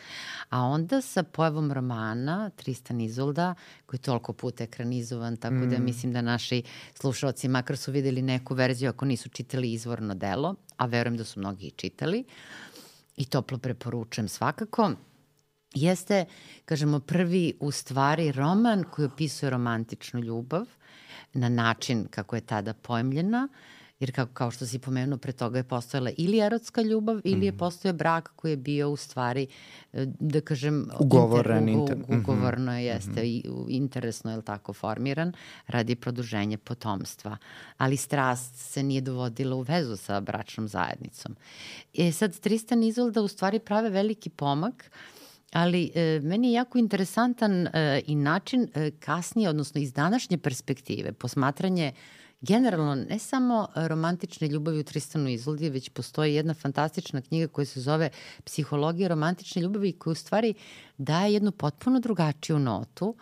A 0.48 0.62
onda 0.62 1.00
sa 1.00 1.22
pojavom 1.22 1.72
romana 1.72 2.50
Tristan 2.50 3.00
Izolda, 3.00 3.54
koji 3.86 3.98
je 3.98 4.02
toliko 4.02 4.32
puta 4.32 4.64
ekranizovan, 4.64 5.36
tako 5.36 5.54
da 5.54 5.66
mm. 5.66 5.70
da 5.70 5.78
mislim 5.78 6.12
da 6.12 6.22
naši 6.22 6.62
slušalci 6.94 7.48
makar 7.48 7.76
su 7.76 7.92
videli 7.92 8.22
neku 8.22 8.54
verziju 8.54 8.90
ako 8.90 9.04
nisu 9.04 9.28
čitali 9.28 9.72
izvorno 9.72 10.14
delo, 10.14 10.54
a 10.76 10.86
verujem 10.86 11.16
da 11.16 11.24
su 11.24 11.40
mnogi 11.40 11.66
i 11.66 11.70
čitali, 11.70 12.24
i 13.16 13.24
toplo 13.24 13.58
preporučujem 13.58 14.28
svakako 14.28 14.90
jeste, 15.74 16.24
kažemo, 16.64 17.00
prvi 17.00 17.54
u 17.60 17.70
stvari 17.70 18.32
roman 18.32 18.84
koji 18.84 19.06
opisuje 19.06 19.50
romantičnu 19.50 20.20
ljubav 20.20 20.66
na 21.32 21.48
način 21.48 22.06
kako 22.10 22.36
je 22.36 22.40
tada 22.40 22.74
pojemljena, 22.74 23.48
jer 24.00 24.14
kao, 24.14 24.26
kao 24.26 24.50
što 24.50 24.66
si 24.66 24.78
pomenuo, 24.78 25.18
pre 25.18 25.32
toga 25.32 25.58
je 25.58 25.64
postojala 25.64 26.10
ili 26.16 26.38
erotska 26.38 26.82
ljubav 26.82 27.20
ili 27.24 27.46
je 27.46 27.52
mhm. 27.52 27.58
postojao 27.58 27.94
brak 27.94 28.32
koji 28.36 28.52
je 28.52 28.56
bio 28.56 28.90
u 28.90 28.96
stvari, 28.96 29.46
e, 29.92 30.06
da 30.20 30.40
kažem, 30.40 30.88
ugovoren, 30.98 31.68
inter, 31.68 31.96
u, 32.08 32.12
u, 32.12 32.18
ugovorno 32.18 32.78
je, 32.78 32.84
jeste, 32.84 33.10
mm 33.10 33.14
-hmm. 33.14 33.68
i, 33.68 33.76
interesno 33.76 34.32
je 34.32 34.42
tako 34.42 34.72
formiran 34.72 35.32
radi 35.66 35.94
produženja 35.94 36.58
potomstva. 36.58 37.36
Ali 37.78 37.96
strast 37.96 38.56
se 38.56 38.82
nije 38.82 39.00
dovodila 39.00 39.56
u 39.56 39.60
vezu 39.60 39.96
sa 39.96 40.20
bračnom 40.20 40.68
zajednicom. 40.68 41.36
E 41.98 42.12
sad, 42.12 42.38
Tristan 42.40 42.82
Izolda 42.82 43.22
u 43.22 43.28
stvari 43.28 43.58
prave 43.58 43.90
veliki 43.90 44.30
pomak 44.30 44.90
uh, 44.90 45.21
Ali 45.52 45.90
e, 45.94 46.20
meni 46.22 46.48
je 46.48 46.52
jako 46.52 46.78
interesantan 46.78 47.66
e, 47.66 48.02
i 48.06 48.14
način 48.14 48.68
e, 48.74 48.90
kasnije, 48.90 49.48
odnosno 49.48 49.80
iz 49.80 49.92
današnje 49.92 50.38
perspektive, 50.38 51.12
posmatranje 51.12 51.92
generalno 52.40 52.94
ne 52.94 53.18
samo 53.18 53.68
romantične 53.74 54.48
ljubavi 54.48 54.80
u 54.80 54.84
Tristanu 54.84 55.28
Izoldi, 55.28 55.70
već 55.70 55.88
postoji 55.88 56.34
jedna 56.34 56.54
fantastična 56.54 57.20
knjiga 57.20 57.48
koja 57.48 57.64
se 57.64 57.80
zove 57.80 58.10
Psihologija 58.44 59.08
romantične 59.08 59.62
ljubavi 59.62 59.92
koja 59.92 60.12
u 60.12 60.14
stvari 60.14 60.54
daje 60.98 61.32
jednu 61.32 61.52
potpuno 61.52 62.00
drugačiju 62.00 62.58
notu 62.58 63.08
uh, 63.08 63.16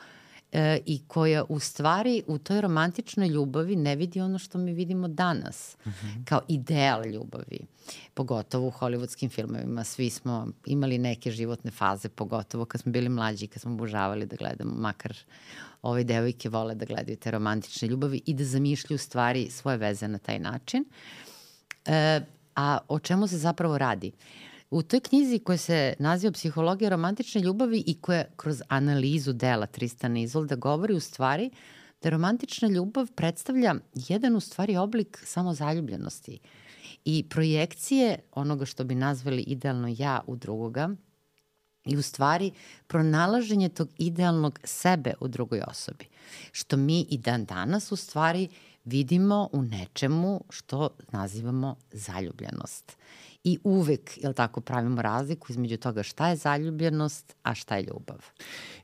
e, 0.52 0.80
i 0.86 1.00
koja 1.06 1.44
u 1.48 1.58
stvari 1.58 2.22
u 2.26 2.38
toj 2.38 2.60
romantičnoj 2.60 3.28
ljubavi 3.28 3.76
ne 3.76 3.96
vidi 3.96 4.20
ono 4.20 4.38
što 4.38 4.58
mi 4.58 4.72
vidimo 4.72 5.08
danas, 5.08 5.76
mhm. 5.86 5.90
-huh. 5.90 6.24
kao 6.24 6.40
ideal 6.48 7.06
ljubavi. 7.06 7.60
Pogotovo 8.14 8.66
u 8.66 8.70
hollywoodskim 8.70 9.30
filmovima 9.30 9.84
svi 9.84 10.10
smo 10.10 10.48
imali 10.66 10.98
neke 10.98 11.30
životne 11.30 11.70
faze, 11.70 12.08
pogotovo 12.08 12.64
kad 12.64 12.80
smo 12.80 12.92
bili 12.92 13.08
mlađi, 13.08 13.46
kad 13.46 13.62
smo 13.62 13.72
obožavali 13.72 14.26
da 14.26 14.36
gledamo, 14.36 14.74
makar 14.74 15.16
ove 15.82 16.04
devojke 16.04 16.48
vole 16.48 16.74
da 16.74 16.84
gledaju 16.84 17.16
te 17.16 17.30
romantične 17.30 17.88
ljubavi 17.88 18.22
i 18.26 18.34
da 18.34 18.44
zamišljaju 18.44 18.98
stvari 18.98 19.50
svoje 19.50 19.76
veze 19.76 20.08
na 20.08 20.18
taj 20.18 20.38
način. 20.38 20.84
E, 21.86 22.20
a 22.54 22.78
o 22.88 22.98
čemu 22.98 23.26
se 23.26 23.38
zapravo 23.38 23.78
radi? 23.78 24.12
Uh, 24.14 24.49
U 24.70 24.82
toj 24.82 25.00
knjizi 25.00 25.38
koja 25.38 25.58
se 25.58 25.94
naziva 25.98 26.32
Psihologija 26.32 26.90
romantične 26.90 27.40
ljubavi 27.40 27.82
i 27.86 28.00
koja 28.00 28.24
kroz 28.36 28.62
analizu 28.68 29.32
dela 29.32 29.66
Tristana 29.66 30.20
Izolda 30.20 30.56
govori 30.56 30.94
u 30.94 31.00
stvari 31.00 31.50
da 32.02 32.10
romantična 32.10 32.68
ljubav 32.68 33.06
predstavlja 33.14 33.74
jedan 33.94 34.36
u 34.36 34.40
stvari 34.40 34.76
oblik 34.76 35.22
samozaljubljenosti 35.24 36.38
i 37.04 37.24
projekcije 37.28 38.18
onoga 38.32 38.64
što 38.64 38.84
bi 38.84 38.94
nazvali 38.94 39.42
idealno 39.42 39.94
ja 39.98 40.20
u 40.26 40.36
drugoga 40.36 40.90
i 41.84 41.96
u 41.96 42.02
stvari 42.02 42.50
pronalaženje 42.86 43.68
tog 43.68 43.88
idealnog 43.98 44.60
sebe 44.64 45.14
u 45.20 45.28
drugoj 45.28 45.62
osobi. 45.66 46.04
Što 46.52 46.76
mi 46.76 47.00
i 47.00 47.18
dan 47.18 47.44
danas 47.44 47.92
u 47.92 47.96
stvari 47.96 48.48
vidimo 48.84 49.48
u 49.52 49.62
nečemu 49.62 50.44
što 50.50 50.88
nazivamo 51.12 51.76
zaljubljenost 51.92 52.96
i 53.44 53.58
uvek, 53.64 54.22
jel 54.22 54.32
tako, 54.32 54.60
pravimo 54.60 55.02
razliku 55.02 55.46
između 55.50 55.76
toga 55.76 56.02
šta 56.02 56.28
je 56.28 56.36
zaljubljenost, 56.36 57.36
a 57.42 57.54
šta 57.54 57.76
je 57.76 57.82
ljubav. 57.82 58.24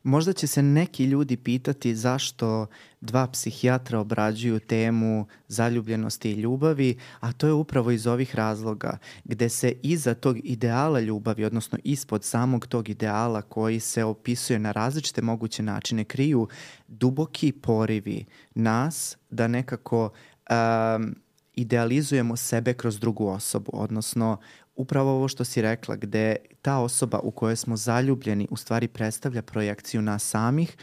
Možda 0.02 0.32
će 0.32 0.46
se 0.46 0.62
neki 0.62 1.04
ljudi 1.04 1.36
pitati 1.36 1.94
zašto 1.94 2.66
dva 3.00 3.26
psihijatra 3.26 4.00
obrađuju 4.00 4.60
temu 4.60 5.26
zaljubljenosti 5.48 6.30
i 6.30 6.40
ljubavi, 6.40 6.98
a 7.20 7.32
to 7.32 7.46
je 7.46 7.52
upravo 7.52 7.90
iz 7.90 8.06
ovih 8.06 8.34
razloga, 8.34 8.98
gde 9.25 9.48
se 9.48 9.72
iza 9.82 10.14
tog 10.14 10.36
ideala 10.42 11.00
ljubavi, 11.00 11.44
odnosno 11.44 11.78
ispod 11.84 12.25
samog 12.25 12.66
tog 12.66 12.88
ideala 12.88 13.42
koji 13.42 13.80
se 13.80 14.04
opisuje 14.04 14.58
na 14.58 14.72
različite 14.72 15.22
moguće 15.22 15.62
načine, 15.62 16.04
kriju 16.04 16.48
duboki 16.88 17.52
porivi 17.52 18.25
nas 18.54 19.16
da 19.30 19.48
nekako 19.48 20.10
um, 20.50 21.16
idealizujemo 21.56 22.36
sebe 22.36 22.75
kroz 22.75 23.00
drugu 23.00 23.28
osobu, 23.28 23.70
odnosno 23.75 24.38
upravo 24.75 25.10
ovo 25.10 25.28
što 25.28 25.44
si 25.44 25.62
rekla, 25.62 25.96
gde 25.96 26.36
ta 26.62 26.78
osoba 26.78 27.18
u 27.18 27.30
kojoj 27.30 27.56
smo 27.56 27.76
zaljubljeni 27.76 28.48
u 28.50 28.56
stvari 28.56 28.88
predstavlja 28.88 29.42
projekciju 29.42 30.02
nas 30.02 30.25
samih 30.25 30.76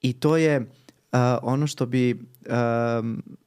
i 0.00 0.12
to 0.12 0.36
je 0.36 0.60
uh, 0.60 0.68
ono 1.42 1.66
što 1.66 1.86
bi 1.86 2.12
uh, 2.14 2.54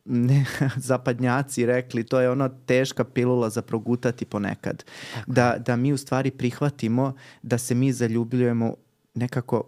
ne, 0.06 0.46
zapadnjaci 0.90 1.66
rekli, 1.66 2.04
to 2.04 2.20
je 2.20 2.30
ona 2.30 2.50
teška 2.50 3.04
pilula 3.04 3.50
za 3.50 3.62
progutati 3.62 4.26
ponekad. 4.26 4.84
Tako. 5.14 5.32
Da, 5.32 5.58
da 5.66 5.76
mi 5.76 5.94
u 5.94 5.98
stvari 5.98 6.32
prihvatimo 6.32 7.14
da 7.42 7.58
se 7.58 7.76
mi 7.76 7.94
zaljubljujemo 7.94 8.76
nekako 9.14 9.64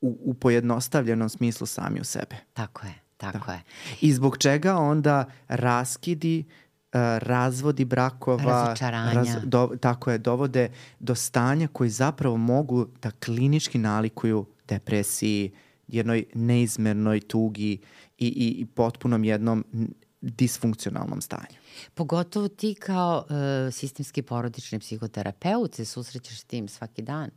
u, 0.00 0.18
u 0.24 0.34
pojednostavljenom 0.34 1.28
smislu 1.28 1.66
sami 1.66 2.00
u 2.00 2.04
sebe. 2.04 2.36
Tako 2.52 2.86
je. 2.86 3.07
Tako 3.18 3.46
da. 3.46 3.52
je. 3.52 3.62
I 4.00 4.12
zbog 4.12 4.38
čega 4.38 4.76
onda 4.76 5.24
raskidi 5.48 6.44
uh, 6.48 7.00
razvodi 7.18 7.84
brakova, 7.84 8.44
razočaranja. 8.44 9.12
Raz, 9.12 9.28
do, 9.44 9.70
tako 9.80 10.10
je, 10.10 10.18
dovode 10.18 10.70
do 11.00 11.14
stanja 11.14 11.68
koji 11.68 11.90
zapravo 11.90 12.36
mogu 12.36 12.86
da 13.02 13.10
klinički 13.10 13.78
nalikuju 13.78 14.46
depresiji, 14.68 15.52
jednoj 15.88 16.24
neizmernoj 16.34 17.20
tugi 17.20 17.72
i, 18.18 18.26
i, 18.26 18.56
i 18.58 18.66
potpunom 18.66 19.24
jednom 19.24 19.64
disfunkcionalnom 20.20 21.20
stanju. 21.20 21.58
Pogotovo 21.94 22.48
ti 22.48 22.74
kao 22.74 23.24
uh, 23.24 23.74
sistemski 23.74 24.22
porodični 24.22 24.78
psihoterapeut 24.78 25.74
se 25.74 25.84
susrećeš 25.84 26.40
s 26.40 26.44
tim 26.44 26.68
svaki 26.68 27.02
dan. 27.02 27.30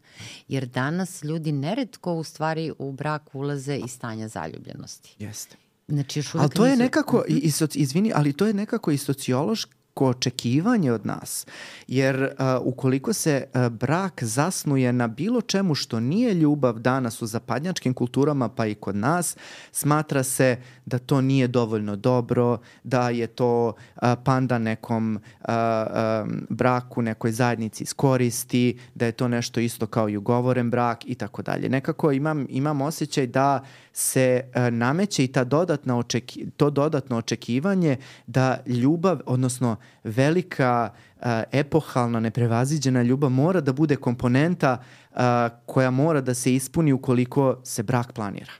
Jer 0.47 0.65
danas 0.65 1.23
ljudi 1.23 1.51
neretko 1.51 2.13
u 2.13 2.23
stvari 2.23 2.71
u 2.79 2.91
brak 2.91 3.35
ulaze 3.35 3.75
iz 3.75 3.91
stanja 3.91 4.27
zaljubljenosti. 4.27 5.15
Jeste. 5.19 5.55
Znači, 5.87 6.19
još 6.19 6.35
ali 6.35 6.49
to 6.49 6.65
je 6.65 6.75
nekako, 6.75 7.23
i, 7.27 7.33
i, 7.33 7.51
izvini, 7.75 8.11
ali 8.15 8.33
to 8.33 8.47
je 8.47 8.53
nekako 8.53 8.91
i 8.91 8.97
sociološki 8.97 9.80
neko 9.91 10.05
očekivanje 10.05 10.91
od 10.91 11.05
nas. 11.05 11.45
Jer 11.87 12.23
uh, 12.23 12.29
ukoliko 12.61 13.13
se 13.13 13.43
uh, 13.53 13.69
brak 13.69 14.23
zasnuje 14.23 14.93
na 14.93 15.07
bilo 15.07 15.41
čemu 15.41 15.75
što 15.75 15.99
nije 15.99 16.33
ljubav 16.33 16.79
danas 16.79 17.21
u 17.21 17.25
zapadnjačkim 17.25 17.93
kulturama 17.93 18.49
pa 18.49 18.65
i 18.65 18.75
kod 18.75 18.95
nas, 18.95 19.37
smatra 19.71 20.23
se 20.23 20.57
da 20.85 20.99
to 20.99 21.21
nije 21.21 21.47
dovoljno 21.47 21.95
dobro, 21.95 22.57
da 22.83 23.09
je 23.09 23.27
to 23.27 23.67
uh, 23.67 24.01
panda 24.23 24.59
nekom 24.59 25.15
uh, 25.15 25.47
um, 25.47 26.45
braku, 26.49 27.01
nekoj 27.01 27.31
zajednici 27.31 27.83
iskoristi, 27.83 28.79
da 28.95 29.05
je 29.05 29.11
to 29.11 29.27
nešto 29.27 29.59
isto 29.59 29.87
kao 29.87 30.09
i 30.09 30.17
ugovoren 30.17 30.69
brak 30.69 31.05
i 31.05 31.15
tako 31.15 31.41
dalje. 31.41 31.69
Nekako 31.69 32.11
imam, 32.11 32.47
imam 32.49 32.81
osjećaj 32.81 33.27
da 33.27 33.63
se 33.93 34.41
uh, 34.45 34.73
nameće 34.73 35.23
i 35.23 35.27
ta 35.27 35.43
dodatna 35.43 35.97
očeki, 35.97 36.45
to 36.57 36.69
dodatno 36.69 37.17
očekivanje 37.17 37.97
da 38.27 38.57
ljubav, 38.65 39.19
odnosno 39.25 39.80
velika 40.03 40.89
uh, 40.93 41.25
epohalna, 41.51 42.19
neprevaziđena 42.19 43.03
ljubav 43.03 43.29
mora 43.29 43.61
da 43.61 43.73
bude 43.73 43.95
komponenta 43.95 44.77
uh, 45.11 45.17
koja 45.65 45.91
mora 45.91 46.21
da 46.21 46.33
se 46.33 46.55
ispuni 46.55 46.93
ukoliko 46.93 47.61
se 47.63 47.83
brak 47.83 48.13
planira. 48.13 48.51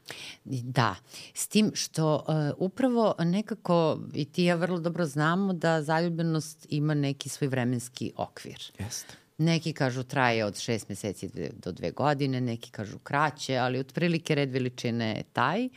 Da, 0.45 0.95
s 1.33 1.47
tim 1.47 1.71
što 1.73 2.15
uh, 2.15 2.33
upravo 2.57 3.15
nekako 3.19 3.99
i 4.13 4.25
ti 4.25 4.43
ja 4.43 4.55
vrlo 4.55 4.79
dobro 4.79 5.05
znamo 5.05 5.53
da 5.53 5.81
zaljubljenost 5.83 6.67
ima 6.69 6.93
neki 6.93 7.29
svoj 7.29 7.47
vremenski 7.47 8.11
okvir. 8.17 8.71
Jeste. 8.79 9.13
Neki 9.37 9.73
kažu 9.73 10.03
traje 10.03 10.45
od 10.45 10.57
šest 10.57 10.89
meseci 10.89 11.29
do 11.53 11.71
dve 11.71 11.91
godine, 11.91 12.41
neki 12.41 12.71
kažu 12.71 12.99
kraće, 12.99 13.57
ali 13.57 13.79
otprilike 13.79 14.35
red 14.35 14.51
veličine 14.51 15.07
je 15.07 15.23
taj. 15.23 15.65
Uh, 15.65 15.71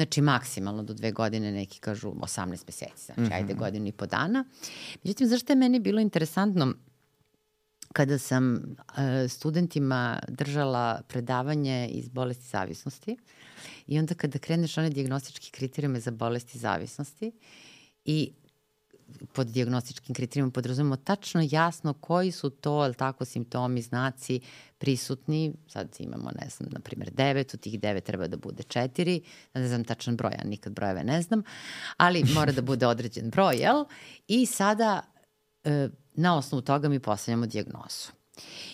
Znači, 0.00 0.20
maksimalno 0.20 0.82
do 0.82 0.94
dve 0.94 1.12
godine, 1.12 1.52
neki 1.52 1.80
kažu 1.80 2.10
18 2.10 2.48
meseci, 2.48 3.04
znači, 3.04 3.20
mm 3.20 3.24
-hmm. 3.24 3.34
ajde 3.34 3.54
godinu 3.54 3.86
i 3.86 3.92
po 3.92 4.06
dana. 4.06 4.44
Međutim, 5.04 5.26
zašto 5.26 5.52
je 5.52 5.56
meni 5.56 5.80
bilo 5.80 6.00
interesantno 6.00 6.74
kada 7.92 8.18
sam 8.18 8.54
uh, 8.54 8.94
studentima 9.28 10.18
držala 10.28 11.02
predavanje 11.08 11.88
iz 11.92 12.08
bolesti 12.08 12.48
zavisnosti 12.48 13.16
i 13.86 13.98
onda 13.98 14.14
kada 14.14 14.38
kreneš 14.38 14.78
one 14.78 14.90
diagnostički 14.90 15.50
kriterijume 15.50 16.00
za 16.00 16.10
bolesti 16.10 16.58
zavisnosti 16.58 17.32
i 18.04 18.32
pod 19.32 19.46
diagnostičkim 19.46 20.14
kriterijima 20.14 20.50
podrazumemo 20.50 20.96
tačno 20.96 21.48
jasno 21.50 21.92
koji 21.92 22.32
su 22.32 22.50
to, 22.50 22.72
ali 22.72 22.94
tako, 22.94 23.24
simptomi, 23.24 23.82
znaci 23.82 24.40
prisutni. 24.78 25.52
Sad 25.68 25.96
imamo, 25.98 26.30
ne 26.42 26.48
znam, 26.48 26.68
na 26.72 26.80
primjer, 26.80 27.10
devet, 27.10 27.54
od 27.54 27.60
tih 27.60 27.80
devet 27.80 28.04
treba 28.04 28.26
da 28.26 28.36
bude 28.36 28.62
četiri, 28.62 29.22
ne 29.54 29.68
znam 29.68 29.84
tačan 29.84 30.16
broj, 30.16 30.32
ja 30.38 30.44
nikad 30.44 30.72
brojeve 30.72 31.04
ne 31.04 31.22
znam, 31.22 31.42
ali 31.96 32.24
mora 32.34 32.52
da 32.52 32.62
bude 32.62 32.86
određen 32.86 33.30
broj, 33.30 33.56
jel? 33.56 33.84
I 34.28 34.46
sada 34.46 35.02
e, 35.64 35.88
na 36.14 36.36
osnovu 36.36 36.62
toga 36.62 36.88
mi 36.88 37.00
postavljamo 37.00 37.46
diagnozu. 37.46 38.08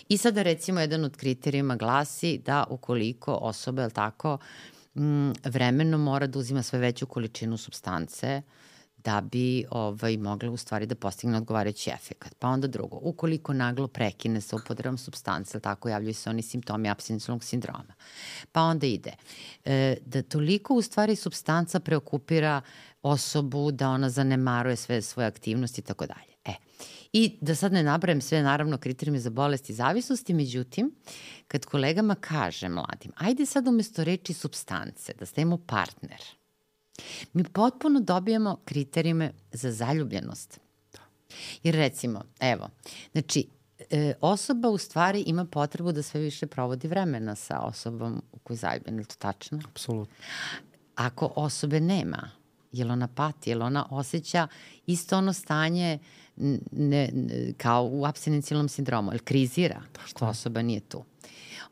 I 0.09 0.17
sada 0.17 0.41
recimo 0.41 0.79
jedan 0.79 1.03
od 1.03 1.17
kriterijuma 1.17 1.75
glasi 1.75 2.37
da 2.45 2.65
ukoliko 2.69 3.33
osoba, 3.33 3.81
je 3.81 3.89
tako, 3.89 4.37
vremeno 5.43 5.97
mora 5.97 6.27
da 6.27 6.39
uzima 6.39 6.63
sve 6.63 6.79
veću 6.79 7.05
količinu 7.05 7.57
substance, 7.57 8.41
da 9.07 9.21
bi 9.21 9.65
ovaj, 9.71 10.17
mogla 10.17 10.51
u 10.51 10.57
stvari 10.57 10.85
da 10.85 10.95
postigne 10.95 11.37
odgovarajući 11.37 11.89
efekat. 11.89 12.35
Pa 12.39 12.47
onda 12.47 12.67
drugo, 12.67 12.99
ukoliko 13.01 13.53
naglo 13.53 13.87
prekine 13.87 14.41
sa 14.41 14.55
upodrebom 14.55 14.97
substance, 14.97 15.59
tako 15.59 15.89
javljaju 15.89 16.13
se 16.13 16.29
oni 16.29 16.41
simptomi 16.41 16.89
abstinencijnog 16.89 17.43
sindroma. 17.43 17.93
Pa 18.51 18.61
onda 18.61 18.87
ide 18.87 19.13
e, 19.65 19.95
da 20.05 20.21
toliko 20.21 20.73
u 20.73 20.81
stvari 20.81 21.15
substanca 21.15 21.79
preokupira 21.79 22.61
osobu 23.01 23.71
da 23.71 23.89
ona 23.89 24.09
zanemaruje 24.09 24.75
sve 24.75 25.01
svoje 25.01 25.27
aktivnosti 25.27 25.81
i 25.81 25.83
tako 25.83 26.05
dalje. 26.05 26.33
E, 26.45 26.53
I 27.13 27.37
da 27.41 27.55
sad 27.55 27.73
ne 27.73 27.83
nabrajem 27.83 28.21
sve 28.21 28.41
naravno 28.41 28.77
kriterijume 28.77 29.19
za 29.19 29.29
bolesti 29.29 29.71
i 29.71 29.75
zavisnosti, 29.75 30.33
međutim, 30.33 30.91
kad 31.47 31.65
kolegama 31.65 32.15
kaže 32.15 32.69
mladim, 32.69 33.11
ajde 33.15 33.45
sad 33.45 33.67
umesto 33.67 34.03
reči 34.03 34.33
substance, 34.33 35.13
da 35.19 35.25
stavimo 35.25 35.57
partner– 35.57 36.21
Mi 37.33 37.43
potpuno 37.43 37.99
dobijamo 37.99 38.57
kriterijume 38.65 39.31
za 39.51 39.71
zaljubljenost. 39.71 40.59
Da. 40.93 40.99
Jer 41.63 41.75
recimo, 41.75 42.23
evo, 42.39 42.69
znači, 43.11 43.47
e, 43.89 44.13
osoba 44.21 44.69
u 44.69 44.77
stvari 44.77 45.23
ima 45.27 45.45
potrebu 45.45 45.91
da 45.91 46.03
sve 46.03 46.21
više 46.21 46.47
provodi 46.47 46.87
vremena 46.87 47.35
sa 47.35 47.59
osobom 47.59 48.21
u 48.31 48.39
kojoj 48.39 48.55
je 48.55 48.59
zaljubljena, 48.59 49.01
je 49.01 49.05
to 49.05 49.15
tačno? 49.19 49.59
Apsolutno. 49.69 50.15
Ako 50.95 51.33
osobe 51.35 51.79
nema, 51.79 52.29
je 52.71 52.85
li 52.85 52.91
ona 52.91 53.07
pati, 53.07 53.49
je 53.49 53.55
li 53.55 53.63
ona 53.63 53.87
osjeća 53.89 54.47
isto 54.85 55.17
ono 55.17 55.33
stanje 55.33 55.99
ne, 56.35 56.59
ne, 56.71 57.53
kao 57.57 57.89
u 57.91 58.05
abstinencijalnom 58.05 58.69
sindromu, 58.69 59.11
ili 59.11 59.19
krizira 59.19 59.81
što 60.05 60.25
osoba 60.25 60.61
nije 60.61 60.79
tu 60.79 61.03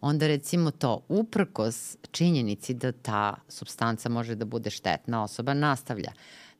onda 0.01 0.27
recimo 0.27 0.71
to, 0.71 1.01
uprkos 1.09 1.97
činjenici 2.11 2.73
da 2.73 2.91
ta 2.91 3.35
substanca 3.47 4.09
može 4.09 4.35
da 4.35 4.45
bude 4.45 4.69
štetna, 4.69 5.23
osoba 5.23 5.53
nastavlja. 5.53 6.11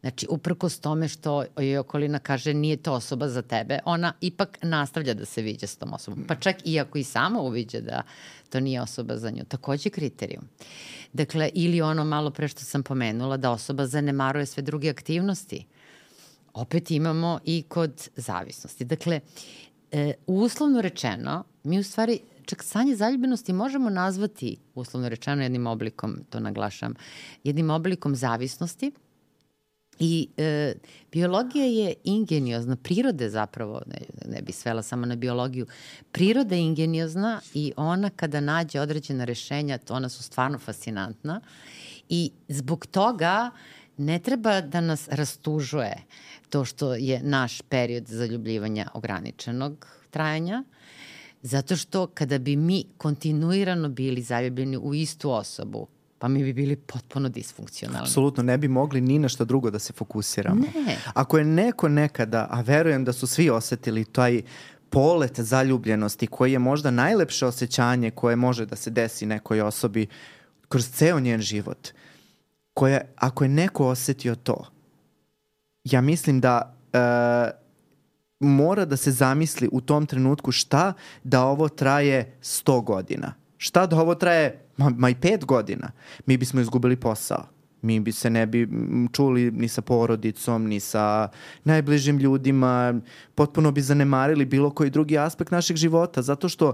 Znači, 0.01 0.27
uprkos 0.29 0.79
tome 0.79 1.07
što 1.07 1.45
joj 1.57 1.77
okolina 1.77 2.19
kaže 2.19 2.53
nije 2.53 2.77
to 2.77 2.93
osoba 2.93 3.27
za 3.27 3.41
tebe, 3.41 3.79
ona 3.85 4.13
ipak 4.21 4.57
nastavlja 4.61 5.13
da 5.13 5.25
se 5.25 5.41
viđa 5.41 5.67
s 5.67 5.77
tom 5.77 5.93
osobom. 5.93 6.23
Pa 6.27 6.35
čak 6.35 6.55
i 6.65 6.79
ako 6.79 6.97
i 6.97 7.03
sama 7.03 7.41
uviđa 7.41 7.79
da 7.79 8.01
to 8.49 8.59
nije 8.59 8.81
osoba 8.81 9.17
za 9.17 9.29
nju. 9.29 9.43
Takođe 9.47 9.89
kriterijum. 9.89 10.43
Dakle, 11.13 11.49
ili 11.53 11.81
ono 11.81 12.05
malo 12.05 12.31
pre 12.31 12.47
što 12.47 12.63
sam 12.63 12.83
pomenula, 12.83 13.37
da 13.37 13.51
osoba 13.51 13.87
zanemaruje 13.87 14.45
sve 14.45 14.63
druge 14.63 14.89
aktivnosti. 14.89 15.65
Opet 16.53 16.91
imamo 16.91 17.39
i 17.45 17.63
kod 17.67 18.09
zavisnosti. 18.15 18.85
Dakle, 18.85 19.19
e, 19.91 20.13
uslovno 20.27 20.81
rečeno, 20.81 21.43
mi 21.63 21.79
u 21.79 21.83
stvari 21.83 22.19
čak 22.45 22.63
sanje 22.63 22.95
zaljubljenosti 22.95 23.53
možemo 23.53 23.89
nazvati, 23.89 24.57
uslovno 24.75 25.09
rečeno, 25.09 25.43
jednim 25.43 25.67
oblikom, 25.67 26.19
to 26.29 26.39
naglašam, 26.39 26.93
jednim 27.43 27.69
oblikom 27.69 28.15
zavisnosti, 28.15 28.91
I 29.99 30.27
e, 30.37 30.73
biologija 31.11 31.65
je 31.65 31.93
ingeniozna, 32.03 32.75
priroda 32.75 33.29
zapravo, 33.29 33.81
ne, 33.87 34.01
ne 34.25 34.41
bi 34.41 34.51
svela 34.51 34.81
samo 34.83 35.05
na 35.05 35.15
biologiju, 35.15 35.65
priroda 36.11 36.55
je 36.55 36.61
ingeniozna 36.61 37.41
i 37.53 37.73
ona 37.77 38.09
kada 38.09 38.39
nađe 38.39 38.81
određena 38.81 39.25
rešenja, 39.25 39.77
to 39.77 39.93
ona 39.93 40.09
su 40.09 40.23
stvarno 40.23 40.59
fascinantna 40.59 41.41
i 42.09 42.31
zbog 42.47 42.85
toga 42.85 43.51
ne 43.97 44.19
treba 44.19 44.61
da 44.61 44.81
nas 44.81 45.07
rastužuje 45.11 46.03
to 46.49 46.65
što 46.65 46.95
je 46.95 47.23
naš 47.23 47.61
period 47.61 48.07
zaljubljivanja 48.07 48.87
ograničenog 48.93 49.87
trajanja, 50.09 50.63
Zato 51.45 51.75
što 51.75 52.07
kada 52.07 52.37
bi 52.37 52.55
mi 52.55 52.83
kontinuirano 52.97 53.89
bili 53.89 54.21
zaljubljeni 54.21 54.77
u 54.77 54.93
istu 54.93 55.31
osobu, 55.31 55.87
pa 56.19 56.27
mi 56.27 56.43
bi 56.43 56.53
bili 56.53 56.75
potpuno 56.75 57.29
disfunkcionalni. 57.29 58.07
Apsolutno, 58.07 58.43
ne 58.43 58.57
bi 58.57 58.67
mogli 58.67 59.01
ni 59.01 59.19
na 59.19 59.29
šta 59.29 59.45
drugo 59.45 59.69
da 59.71 59.79
se 59.79 59.93
fokusiramo. 59.93 60.61
Ne. 60.61 60.97
Ako 61.13 61.37
je 61.37 61.45
neko 61.45 61.89
nekada, 61.89 62.47
a 62.51 62.61
verujem 62.61 63.05
da 63.05 63.13
su 63.13 63.27
svi 63.27 63.49
osetili 63.49 64.05
taj 64.05 64.41
polet 64.89 65.39
zaljubljenosti 65.39 66.27
koji 66.27 66.51
je 66.51 66.59
možda 66.59 66.91
najlepše 66.91 67.45
osjećanje 67.45 68.11
koje 68.11 68.35
može 68.35 68.65
da 68.65 68.75
se 68.75 68.89
desi 68.89 69.25
nekoj 69.25 69.61
osobi 69.61 70.07
kroz 70.69 70.89
ceo 70.89 71.19
njen 71.19 71.41
život, 71.41 71.89
koje, 72.73 73.13
ako 73.15 73.43
je 73.43 73.49
neko 73.49 73.87
osetio 73.87 74.35
to, 74.35 74.65
ja 75.83 76.01
mislim 76.01 76.41
da 76.41 76.75
uh, 76.93 77.64
mora 78.45 78.85
da 78.85 78.97
se 78.97 79.11
zamisli 79.11 79.69
u 79.71 79.81
tom 79.81 80.05
trenutku 80.05 80.51
šta 80.51 80.93
da 81.23 81.43
ovo 81.43 81.69
traje 81.69 82.37
100 82.41 82.83
godina. 82.83 83.33
Šta 83.57 83.85
da 83.85 83.99
ovo 83.99 84.15
traje 84.15 84.65
ma, 84.77 84.89
ma 84.89 85.09
i 85.09 85.15
5 85.15 85.45
godina. 85.45 85.91
Mi 86.25 86.37
bismo 86.37 86.61
izgubili 86.61 86.95
posao. 86.95 87.45
Mi 87.81 87.99
bi 87.99 88.11
se 88.11 88.29
ne 88.29 88.45
bi 88.45 88.69
čuli 89.13 89.51
ni 89.51 89.67
sa 89.67 89.81
porodicom, 89.81 90.67
ni 90.67 90.79
sa 90.79 91.29
najbližim 91.63 92.17
ljudima. 92.17 92.93
Potpuno 93.35 93.71
bi 93.71 93.81
zanemarili 93.81 94.45
bilo 94.45 94.69
koji 94.69 94.89
drugi 94.89 95.17
aspekt 95.17 95.51
našeg 95.51 95.77
života. 95.77 96.21
Zato 96.21 96.49
što 96.49 96.73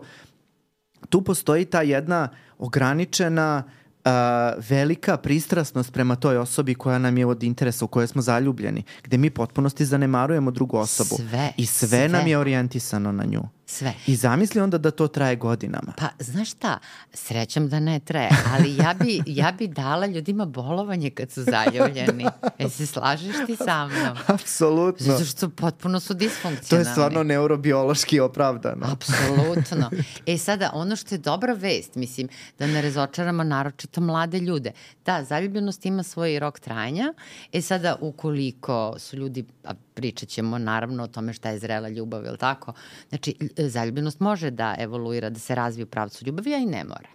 tu 1.09 1.21
postoji 1.21 1.65
ta 1.65 1.81
jedna 1.81 2.29
ograničena 2.57 3.63
uh, 3.65 3.80
uh, 4.05 4.63
velika 4.69 5.17
pristrasnost 5.17 5.93
prema 5.93 6.15
toj 6.15 6.37
osobi 6.37 6.75
koja 6.75 6.99
nam 6.99 7.17
je 7.17 7.25
od 7.25 7.43
interesa, 7.43 7.85
u 7.85 7.87
kojoj 7.87 8.07
smo 8.07 8.21
zaljubljeni, 8.21 8.83
gde 9.03 9.17
mi 9.17 9.29
potpunosti 9.29 9.85
zanemarujemo 9.85 10.51
drugu 10.51 10.77
osobu. 10.77 11.15
Sve. 11.15 11.53
I 11.57 11.65
sve, 11.65 11.87
sve. 11.87 12.07
nam 12.09 12.27
je 12.27 12.37
orijentisano 12.37 13.11
na 13.11 13.23
nju. 13.25 13.41
Sve. 13.71 13.93
I 14.07 14.15
zamisli 14.15 14.61
onda 14.61 14.77
da 14.77 14.91
to 14.91 15.07
traje 15.07 15.35
godinama. 15.35 15.93
Pa, 15.97 16.07
znaš 16.19 16.51
šta, 16.51 16.77
srećam 17.13 17.69
da 17.69 17.79
ne 17.79 17.99
traje, 17.99 18.29
ali 18.53 18.75
ja 18.75 18.93
bi, 18.93 19.21
ja 19.25 19.51
bi 19.51 19.67
dala 19.67 20.05
ljudima 20.05 20.45
bolovanje 20.45 21.09
kad 21.09 21.31
su 21.31 21.43
zaljubljeni. 21.43 22.25
E, 22.57 22.69
se 22.69 22.85
slažeš 22.85 23.35
ti 23.45 23.55
sa 23.55 23.87
mnom? 23.87 24.17
Apsolutno. 24.27 25.05
Zato 25.05 25.25
što 25.25 25.49
potpuno 25.49 25.99
su 25.99 26.13
disfunkcionalni. 26.13 26.69
To 26.69 26.89
je 26.89 26.93
stvarno 26.93 27.23
neurobiološki 27.23 28.19
opravdano. 28.19 28.87
Apsolutno. 28.91 29.89
E 30.25 30.37
sada, 30.37 30.71
ono 30.73 30.95
što 30.95 31.15
je 31.15 31.19
dobra 31.19 31.53
vest, 31.53 31.95
mislim, 31.95 32.27
da 32.59 32.67
ne 32.67 32.81
razočaramo 32.81 33.43
naročito 33.43 34.01
mlade 34.01 34.39
ljude. 34.39 34.71
Da, 35.05 35.23
zaljubljenost 35.23 35.85
ima 35.85 36.03
svoj 36.03 36.39
rok 36.39 36.59
trajanja. 36.59 37.13
E 37.53 37.61
sada, 37.61 37.95
ukoliko 38.01 38.95
su 38.97 39.17
ljudi, 39.17 39.45
a 39.63 39.73
pričat 39.93 40.29
ćemo 40.29 40.57
naravno 40.57 41.03
o 41.03 41.07
tome 41.07 41.33
šta 41.33 41.49
je 41.49 41.59
zrela 41.59 41.89
ljubav, 41.89 42.25
ili 42.25 42.37
tako? 42.37 42.73
Znači, 43.09 43.35
zaljubljenost 43.69 44.19
može 44.19 44.51
da 44.51 44.75
evoluira, 44.79 45.29
da 45.29 45.39
se 45.39 45.55
razvije 45.55 45.83
u 45.83 45.87
pravcu 45.89 46.25
ljubavi, 46.25 46.53
a 46.53 46.57
i 46.57 46.65
ne 46.65 46.83
mora. 46.83 47.09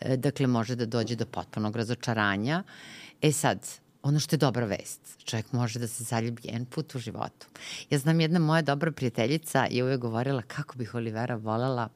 E, 0.00 0.16
dakle, 0.16 0.46
može 0.46 0.76
da 0.76 0.86
dođe 0.86 1.16
do 1.16 1.26
potpunog 1.26 1.76
razočaranja. 1.76 2.62
E 3.22 3.32
sad, 3.32 3.68
ono 4.02 4.20
što 4.20 4.34
je 4.34 4.38
dobra 4.38 4.66
vest, 4.66 5.00
čovjek 5.24 5.52
može 5.52 5.78
da 5.78 5.88
se 5.88 6.04
zaljubi 6.04 6.42
jedan 6.44 6.64
put 6.64 6.94
u 6.94 6.98
životu. 6.98 7.46
Ja 7.90 7.98
znam 7.98 8.20
jedna 8.20 8.38
moja 8.38 8.62
dobra 8.62 8.92
prijateljica 8.92 9.66
je 9.70 9.84
uvijek 9.84 10.00
govorila 10.00 10.42
kako 10.42 10.78
bih 10.78 10.94
Olivera 10.94 11.34
volela 11.36 11.88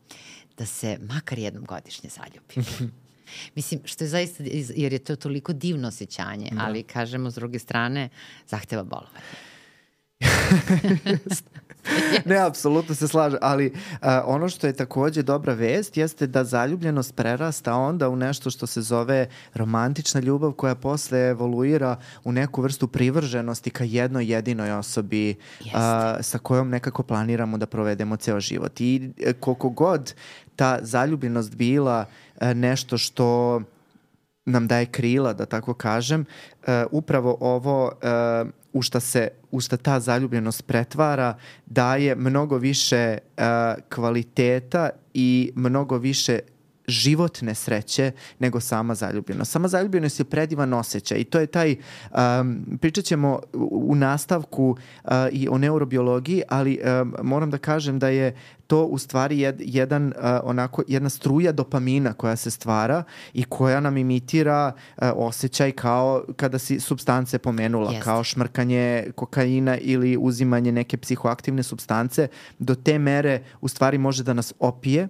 da 0.59 0.67
se 0.67 0.99
makar 1.01 1.39
jednom 1.39 1.65
godišnje 1.65 2.11
zaljubi. 2.11 2.71
Mislim, 3.55 3.81
što 3.85 4.05
je 4.05 4.09
zaista, 4.09 4.45
jer 4.77 4.93
je 4.93 4.99
to 4.99 5.17
toliko 5.17 5.53
divno 5.53 5.89
osjećanje, 5.89 6.51
da. 6.53 6.65
ali 6.67 6.83
kažemo 6.83 7.31
s 7.31 7.35
druge 7.35 7.59
strane, 7.59 8.09
zahteva 8.49 8.85
bolovanje. 8.85 9.25
ne, 12.25 12.37
apsolutno 12.37 12.95
se 12.95 13.09
slaže, 13.09 13.37
ali 13.43 13.67
uh, 13.67 14.09
ono 14.25 14.49
što 14.49 14.67
je 14.67 14.73
takođe 14.73 15.23
dobra 15.23 15.55
vest 15.55 15.97
jeste 15.97 16.27
da 16.27 16.45
zaljubljenost 16.45 17.15
prerasta 17.15 17.75
onda 17.75 18.09
u 18.09 18.17
nešto 18.17 18.51
što 18.51 18.67
se 18.67 18.83
zove 18.83 19.29
romantična 19.55 20.21
ljubav 20.21 20.53
koja 20.53 20.75
posle 20.75 21.19
evoluira 21.19 21.97
u 22.25 22.33
neku 22.33 22.63
vrstu 22.63 22.89
privrženosti 22.89 23.71
ka 23.71 23.85
jednoj 23.85 24.33
jedinoj 24.33 24.73
osobi 24.73 25.35
uh, 25.61 25.71
sa 26.21 26.39
kojom 26.39 26.69
nekako 26.69 27.03
planiramo 27.03 27.59
da 27.59 27.67
provedemo 27.67 28.17
ceo 28.17 28.41
život. 28.41 28.81
I 28.81 29.11
koliko 29.41 29.69
god 29.69 30.15
ta 30.57 30.79
zaljubljenost 30.83 31.55
bila 31.55 32.05
uh, 32.41 32.49
nešto 32.55 32.99
što 32.99 33.61
nam 34.45 34.67
daje 34.67 34.87
krila, 34.87 35.33
da 35.33 35.47
tako 35.47 35.75
kažem, 35.75 36.21
uh, 36.21 36.67
upravo 36.91 37.37
ovo 37.41 37.85
uh, 37.85 38.49
u 38.73 38.83
šta 38.83 39.01
se 39.01 39.29
u 39.51 39.61
šta 39.61 39.77
ta 39.77 40.01
zaljubljenost 40.01 40.67
pretvara 40.67 41.37
daje 41.67 42.15
mnogo 42.15 42.59
više 42.59 43.19
uh, 43.19 43.45
kvaliteta 43.95 44.91
i 45.15 45.53
mnogo 45.55 45.99
više 45.99 46.39
životne 46.89 47.55
sreće 47.55 48.13
nego 48.39 48.61
sama 48.61 48.95
zaljubljenost. 48.95 49.53
Sama 49.53 49.69
zaljubljenost 49.69 50.21
je 50.21 50.25
predivan 50.25 50.73
osjećaj 50.73 51.19
i 51.19 51.25
to 51.25 51.41
je 51.41 51.47
taj, 51.47 51.77
um, 52.41 52.79
pričat 52.81 53.05
ćemo 53.05 53.41
u 53.71 53.95
nastavku 53.95 54.77
uh, 55.05 55.11
i 55.33 55.49
o 55.49 55.59
neurobiologiji, 55.59 56.43
ali 56.49 56.81
um, 57.03 57.15
moram 57.23 57.51
da 57.51 57.59
kažem 57.59 57.99
da 57.99 58.09
je 58.09 58.37
to 58.67 58.85
u 58.85 58.99
stvari 58.99 59.39
jed, 59.39 59.57
jedan, 59.59 60.07
uh, 60.07 60.13
onako, 60.45 60.83
jedna 60.89 61.09
struja 61.09 61.53
dopamina 61.53 62.13
koja 62.13 62.37
se 62.37 62.51
stvara 62.51 63.03
i 63.35 63.45
koja 63.45 63.81
nam 63.81 63.97
imitira 63.97 64.73
uh, 64.97 65.09
osjećaj 65.15 65.73
kao 65.73 66.25
kada 66.37 66.59
si 66.59 66.81
substance 66.81 67.39
pomenula, 67.39 67.91
Jeste. 67.91 68.05
kao 68.05 68.25
šmrkanje 68.25 69.07
kokaina 69.15 69.79
ili 69.79 70.17
uzimanje 70.21 70.73
neke 70.73 70.97
psihoaktivne 70.97 71.63
substance, 71.63 72.29
do 72.59 72.75
te 72.75 72.99
mere 72.99 73.43
u 73.61 73.69
stvari 73.69 73.99
može 73.99 74.25
da 74.25 74.33
nas 74.33 74.53
opije, 74.59 75.09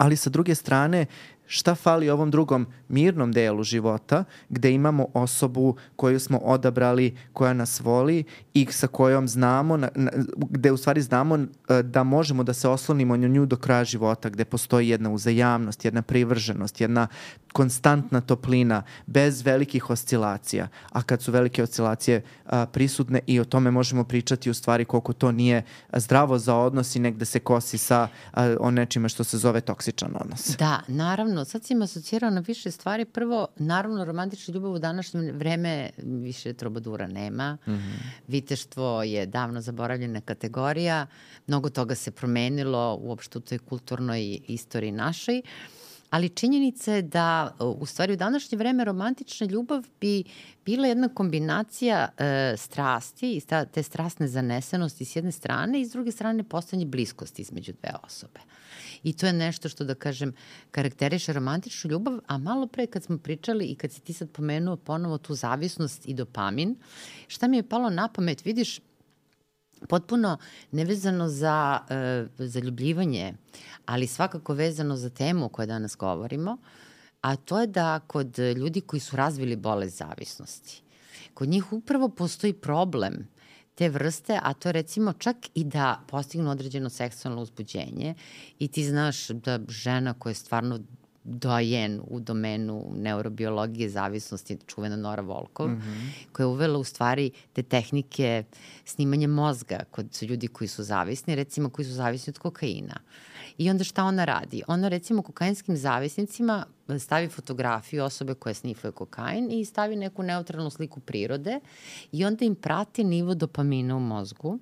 ali 0.00 0.16
sa 0.16 0.32
druge 0.32 0.56
strane 0.56 1.04
šta 1.52 1.74
fali 1.74 2.10
ovom 2.10 2.30
drugom 2.30 2.66
mirnom 2.88 3.32
delu 3.32 3.62
života 3.62 4.24
gde 4.48 4.72
imamo 4.72 5.06
osobu 5.14 5.76
koju 5.96 6.20
smo 6.20 6.38
odabrali, 6.38 7.16
koja 7.32 7.52
nas 7.52 7.80
voli 7.80 8.24
i 8.54 8.66
sa 8.70 8.86
kojom 8.86 9.28
znamo, 9.28 9.76
na, 9.76 9.88
na, 9.94 10.10
gde 10.36 10.72
u 10.72 10.76
stvari 10.76 11.02
znamo 11.02 11.36
e, 11.36 11.82
da 11.82 12.02
možemo 12.02 12.42
da 12.42 12.52
se 12.52 12.68
oslonimo 12.68 13.16
na 13.16 13.28
nju 13.28 13.46
do 13.46 13.56
kraja 13.56 13.84
života, 13.84 14.28
gde 14.28 14.44
postoji 14.44 14.88
jedna 14.88 15.10
uzajamnost, 15.10 15.84
jedna 15.84 16.02
privrženost, 16.02 16.80
jedna 16.80 17.06
konstantna 17.52 18.20
toplina, 18.20 18.82
bez 19.06 19.42
velikih 19.42 19.90
oscilacija. 19.90 20.68
A 20.92 21.02
kad 21.02 21.22
su 21.22 21.32
velike 21.32 21.62
oscilacije 21.62 22.22
a, 22.46 22.66
prisutne 22.66 23.20
i 23.26 23.40
o 23.40 23.44
tome 23.44 23.70
možemo 23.70 24.04
pričati 24.04 24.50
u 24.50 24.54
stvari 24.54 24.84
koliko 24.84 25.12
to 25.12 25.32
nije 25.32 25.62
zdravo 25.92 26.38
za 26.38 26.54
odnos 26.54 26.96
i 26.96 27.00
negde 27.00 27.24
se 27.24 27.38
kosi 27.38 27.78
sa 27.78 28.08
a, 28.32 28.56
o 28.60 29.08
što 29.08 29.24
se 29.24 29.38
zove 29.38 29.60
toksičan 29.60 30.12
odnos. 30.20 30.56
Da, 30.58 30.80
naravno. 30.88 31.39
Sad 31.44 31.64
si 31.64 31.72
im 31.72 31.82
asocirao 31.82 32.30
na 32.30 32.40
više 32.40 32.70
stvari. 32.70 33.04
Prvo, 33.04 33.46
naravno, 33.56 34.04
romantična 34.04 34.54
ljubav 34.54 34.72
u 34.72 34.78
današnjem 34.78 35.36
vreme 35.36 35.90
više 35.98 36.52
trobadura 36.52 37.06
nema. 37.06 37.58
Mm 37.66 37.70
-hmm. 37.70 37.96
Viteštvo 38.28 39.02
je 39.02 39.26
davno 39.26 39.60
zaboravljena 39.60 40.20
kategorija. 40.20 41.06
Mnogo 41.46 41.70
toga 41.70 41.94
se 41.94 42.10
promenilo 42.10 42.98
uopšte 43.02 43.38
u 43.38 43.40
toj 43.40 43.58
kulturnoj 43.58 44.40
istoriji 44.48 44.92
našoj. 44.92 45.42
Ali 46.10 46.28
činjenica 46.28 46.92
je 46.92 47.02
da 47.02 47.56
u 47.60 47.86
stvari 47.86 48.12
u 48.12 48.16
današnje 48.16 48.58
vreme 48.58 48.84
romantična 48.84 49.46
ljubav 49.46 49.84
bi 50.00 50.24
bila 50.64 50.86
jedna 50.86 51.08
kombinacija 51.08 52.08
e, 52.18 52.54
strasti 52.56 53.32
i 53.32 53.40
sta, 53.40 53.64
te 53.64 53.82
strastne 53.82 54.28
zanesenosti 54.28 55.04
s 55.04 55.16
jedne 55.16 55.32
strane 55.32 55.80
i 55.80 55.86
s 55.86 55.92
druge 55.92 56.12
strane 56.12 56.42
postojanje 56.42 56.86
bliskosti 56.86 57.42
između 57.42 57.72
dve 57.72 57.90
osobe. 58.02 58.40
I 59.02 59.12
to 59.12 59.26
je 59.26 59.32
nešto 59.32 59.68
što, 59.68 59.84
da 59.84 59.94
kažem, 59.94 60.32
karakteriše 60.70 61.32
romantičnu 61.32 61.90
ljubav, 61.90 62.18
a 62.26 62.38
malo 62.38 62.66
pre 62.66 62.86
kad 62.86 63.04
smo 63.04 63.18
pričali 63.18 63.64
i 63.64 63.74
kad 63.74 63.92
si 63.92 64.00
ti 64.00 64.12
sad 64.12 64.30
pomenuo 64.30 64.76
ponovo 64.76 65.18
tu 65.18 65.34
zavisnost 65.34 66.08
i 66.08 66.14
dopamin, 66.14 66.76
šta 67.28 67.48
mi 67.48 67.56
je 67.56 67.68
palo 67.68 67.90
na 67.90 68.08
pamet, 68.08 68.44
vidiš, 68.44 68.80
potpuno 69.88 70.38
nevezano 70.70 71.28
za 71.28 71.80
uh, 71.80 72.46
zaljubljivanje, 72.46 73.34
ali 73.86 74.06
svakako 74.06 74.54
vezano 74.54 74.96
za 74.96 75.10
temu 75.10 75.44
o 75.44 75.48
kojoj 75.48 75.66
danas 75.66 75.96
govorimo, 75.96 76.56
a 77.20 77.36
to 77.36 77.60
je 77.60 77.66
da 77.66 78.00
kod 78.06 78.38
ljudi 78.38 78.80
koji 78.80 79.00
su 79.00 79.16
razvili 79.16 79.56
bolest 79.56 79.98
zavisnosti, 79.98 80.82
kod 81.34 81.48
njih 81.48 81.72
upravo 81.72 82.08
postoji 82.08 82.52
problem 82.52 83.28
te 83.74 83.88
vrste, 83.88 84.38
a 84.42 84.52
to 84.54 84.68
je 84.68 84.72
recimo 84.72 85.12
čak 85.12 85.36
i 85.54 85.64
da 85.64 86.00
postignu 86.08 86.50
određeno 86.50 86.88
seksualno 86.90 87.42
uzbuđenje 87.42 88.14
i 88.58 88.68
ti 88.68 88.84
znaš 88.84 89.28
da 89.28 89.60
žena 89.68 90.14
koja 90.14 90.30
je 90.30 90.34
stvarno 90.34 90.80
dojen 91.24 92.00
u 92.08 92.20
domenu 92.20 92.92
neurobiologije 92.96 93.88
zavisnosti, 93.88 94.58
čuvena 94.66 94.96
Nora 94.96 95.22
Volkov, 95.22 95.68
mm 95.68 95.82
-hmm. 95.82 96.32
koja 96.32 96.44
je 96.44 96.48
uvela 96.48 96.78
u 96.78 96.84
stvari 96.84 97.30
te 97.52 97.62
tehnike 97.62 98.44
snimanja 98.84 99.28
mozga 99.28 99.80
kod 99.90 100.18
ljudi 100.22 100.48
koji 100.48 100.68
su 100.68 100.82
zavisni, 100.82 101.34
recimo 101.34 101.70
koji 101.70 101.86
su 101.86 101.92
zavisni 101.92 102.30
od 102.30 102.38
kokaina. 102.38 102.94
I 103.60 103.70
onda 103.70 103.84
šta 103.84 104.04
ona 104.04 104.24
radi? 104.24 104.62
Ona 104.66 104.88
recimo 104.88 105.22
kokainskim 105.22 105.76
zavisnicima 105.76 106.66
stavi 106.98 107.28
fotografiju 107.28 108.04
osobe 108.04 108.34
koja 108.34 108.54
snifuje 108.54 108.92
kokain 108.92 109.50
i 109.50 109.64
stavi 109.64 109.96
neku 109.96 110.22
neutralnu 110.22 110.70
sliku 110.70 111.00
prirode 111.00 111.60
i 112.12 112.24
onda 112.24 112.44
im 112.44 112.54
prati 112.54 113.04
nivo 113.04 113.34
dopamina 113.34 113.96
u 113.96 114.00
mozgu 114.00 114.58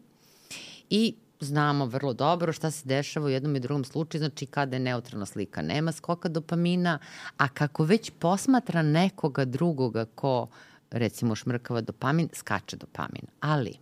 i 0.91 1.15
znamo 1.41 1.87
vrlo 1.87 2.13
dobro 2.13 2.53
šta 2.53 2.71
se 2.71 2.89
dešava 2.89 3.27
u 3.27 3.29
jednom 3.29 3.57
i 3.57 3.61
drugom 3.61 3.85
slučaju, 3.85 4.19
znači 4.19 4.47
kada 4.47 4.77
je 4.77 4.81
neutralna 4.81 5.27
slika 5.27 5.63
nema 5.63 5.93
skoka 5.93 6.29
dopamina, 6.29 6.99
a 7.37 7.49
kako 7.49 7.85
već 7.85 8.11
posmatra 8.19 8.83
nekoga 8.83 9.45
drugoga 9.45 10.05
ko 10.05 10.47
recimo 10.91 11.35
šmrkava 11.35 11.81
dopamin, 11.81 12.29
skače 12.35 12.77
dopamin. 12.77 13.23
Ali, 13.41 13.79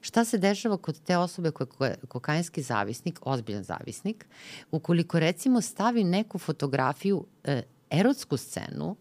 Šta 0.00 0.24
se 0.24 0.38
dešava 0.38 0.76
kod 0.76 1.00
te 1.00 1.16
osobe 1.16 1.50
koja 1.50 1.90
je 1.90 1.96
kokainski 2.08 2.62
zavisnik, 2.62 3.18
ozbiljan 3.22 3.64
zavisnik, 3.64 4.26
ukoliko 4.70 5.20
recimo 5.20 5.60
stavi 5.60 6.04
neku 6.04 6.38
fotografiju, 6.38 7.26
e, 7.44 7.62
erotsku 7.90 8.36
scenu, 8.36 8.96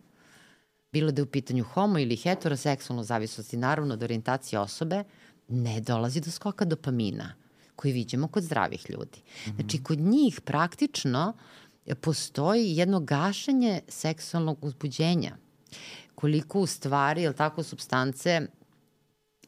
bilo 0.91 1.11
da 1.11 1.19
je 1.21 1.23
u 1.23 1.31
pitanju 1.31 1.63
homo 1.63 1.99
ili 1.99 2.15
heteroseksualno 2.15 3.03
zavisnosti, 3.03 3.57
naravno 3.57 3.93
od 3.93 4.03
orijentacije 4.03 4.59
osobe, 4.59 5.03
ne 5.47 5.81
dolazi 5.81 6.21
do 6.21 6.31
skoka 6.31 6.65
dopamina 6.65 7.33
koji 7.75 7.93
viđemo 7.93 8.27
kod 8.27 8.43
zdravih 8.43 8.85
ljudi. 8.89 9.21
-hmm. 9.21 9.55
Znači, 9.55 9.83
kod 9.83 9.99
njih 9.99 10.41
praktično 10.41 11.33
postoji 12.01 12.77
jedno 12.77 12.99
gašenje 12.99 13.81
seksualnog 13.87 14.65
uzbuđenja. 14.65 15.37
Koliko 16.15 16.59
u 16.59 16.65
stvari, 16.65 17.23
ili 17.23 17.35
tako, 17.35 17.63
substance 17.63 18.47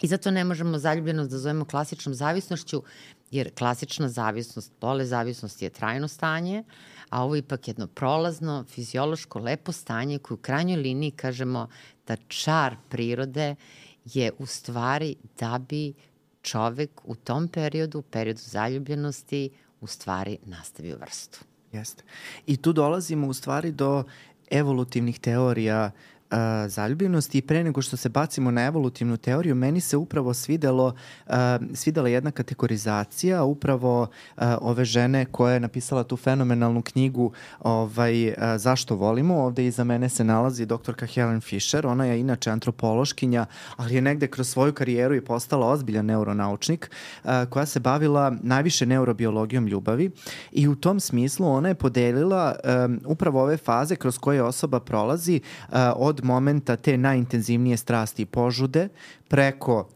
I 0.02 0.08
zato 0.08 0.32
ne 0.32 0.44
možemo 0.44 0.78
zaljubljenost 0.78 1.32
da 1.32 1.38
zovemo 1.38 1.66
klasičnom 1.66 2.16
zavisnošću, 2.16 2.84
jer 3.32 3.54
klasična 3.56 4.10
zavisnost, 4.10 4.72
pole 4.80 5.06
zavisnost 5.06 5.62
je 5.62 5.70
trajno 5.70 6.08
stanje, 6.08 6.64
a 7.10 7.24
ovo 7.24 7.36
je 7.36 7.40
ipak 7.40 7.68
jedno 7.68 7.88
prolazno, 7.88 8.66
fiziološko, 8.70 9.40
lepo 9.40 9.72
stanje 9.72 10.20
koje 10.20 10.36
u 10.36 10.42
krajnjoj 10.42 10.78
liniji 10.78 11.12
kažemo 11.12 11.68
da 12.08 12.16
čar 12.28 12.76
prirode 12.90 13.56
je 14.06 14.32
u 14.40 14.46
stvari 14.46 15.16
da 15.40 15.60
bi 15.70 15.94
čovek 16.42 17.02
u 17.04 17.16
tom 17.16 17.48
periodu, 17.48 18.00
u 18.00 18.02
periodu 18.02 18.42
zaljubljenosti, 18.44 19.50
u 19.82 19.88
stvari 19.88 20.38
nastavio 20.46 20.98
vrstu. 20.98 21.40
Jeste. 21.72 22.04
I 22.48 22.58
tu 22.58 22.74
dolazimo 22.74 23.28
u 23.28 23.34
stvari 23.34 23.72
do 23.72 24.04
evolutivnih 24.52 25.20
teorija 25.20 25.92
uh, 25.96 26.13
uh, 26.34 26.38
zaljubljenosti 26.68 27.38
i 27.38 27.42
pre 27.42 27.64
nego 27.64 27.82
što 27.82 27.98
se 27.98 28.10
bacimo 28.10 28.52
na 28.52 28.66
evolutivnu 28.66 29.18
teoriju, 29.18 29.56
meni 29.56 29.82
se 29.82 29.98
upravo 29.98 30.34
svidelo, 30.34 30.86
uh, 31.28 31.34
svidela 31.74 32.10
jedna 32.10 32.32
kategorizacija 32.32 33.44
upravo 33.44 34.02
uh, 34.02 34.44
ove 34.62 34.86
žene 34.86 35.26
koja 35.26 35.54
je 35.54 35.60
napisala 35.60 36.04
tu 36.04 36.18
fenomenalnu 36.18 36.82
knjigu 36.82 37.32
ovaj, 37.60 38.28
uh, 38.28 38.34
Zašto 38.58 38.96
volimo. 38.96 39.36
Ovde 39.36 39.66
iza 39.66 39.84
mene 39.84 40.10
se 40.10 40.24
nalazi 40.24 40.66
doktorka 40.66 41.06
Helen 41.06 41.42
Fisher, 41.42 41.88
ona 41.88 42.06
je 42.06 42.20
inače 42.20 42.52
antropološkinja, 42.52 43.46
ali 43.76 43.96
je 43.96 44.02
negde 44.02 44.28
kroz 44.28 44.50
svoju 44.50 44.74
karijeru 44.74 45.16
i 45.16 45.22
postala 45.22 45.68
ozbiljan 45.68 46.06
neuronaučnik 46.06 46.92
uh, 47.24 47.32
koja 47.50 47.66
se 47.66 47.80
bavila 47.80 48.34
najviše 48.42 48.86
neurobiologijom 48.86 49.68
ljubavi. 49.68 50.12
I 50.52 50.68
u 50.68 50.76
tom 50.76 51.00
smislu 51.00 51.48
ona 51.48 51.70
je 51.70 51.76
podelila 51.76 52.56
um, 52.86 53.00
upravo 53.06 53.42
ove 53.42 53.58
faze 53.58 53.96
kroz 53.96 54.18
koje 54.18 54.44
osoba 54.44 54.80
prolazi 54.80 55.42
uh, 55.70 55.76
od 55.96 56.23
momenta 56.24 56.76
te 56.76 56.98
najintenzivnije 56.98 57.78
strasti 57.78 58.22
i 58.22 58.26
požude 58.26 58.90
preko 59.28 59.88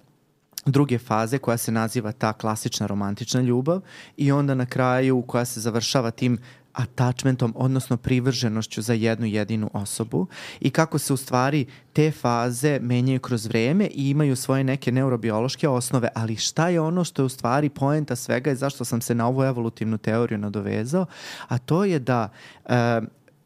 druge 0.65 0.97
faze 0.97 1.37
koja 1.37 1.57
se 1.57 1.71
naziva 1.71 2.11
ta 2.11 2.33
klasična 2.33 2.87
romantična 2.87 3.41
ljubav 3.41 3.81
i 4.17 4.31
onda 4.31 4.55
na 4.55 4.65
kraju 4.65 5.21
koja 5.21 5.45
se 5.45 5.59
završava 5.59 6.11
tim 6.11 6.37
attachmentom, 6.77 7.53
odnosno 7.57 7.97
privrženošću 7.97 8.81
za 8.81 8.93
jednu 8.93 9.25
jedinu 9.25 9.69
osobu 9.73 10.27
i 10.59 10.69
kako 10.69 10.99
se 10.99 11.13
u 11.13 11.17
stvari 11.17 11.65
te 11.93 12.11
faze 12.11 12.79
menjaju 12.81 13.19
kroz 13.19 13.45
vreme 13.45 13.85
i 13.85 14.09
imaju 14.09 14.35
svoje 14.35 14.63
neke 14.63 14.91
neurobiološke 14.91 15.67
osnove, 15.67 16.09
ali 16.15 16.35
šta 16.35 16.69
je 16.69 16.81
ono 16.81 17.03
što 17.03 17.21
je 17.21 17.25
u 17.25 17.29
stvari 17.29 17.69
poenta 17.69 18.15
svega 18.15 18.51
i 18.51 18.55
zašto 18.55 18.85
sam 18.85 19.01
se 19.01 19.15
na 19.15 19.27
ovu 19.27 19.43
evolutivnu 19.43 19.97
teoriju 19.97 20.37
nadovezao, 20.37 21.05
a 21.47 21.57
to 21.57 21.85
je 21.85 21.99
da 21.99 22.29
uh, 22.65 22.73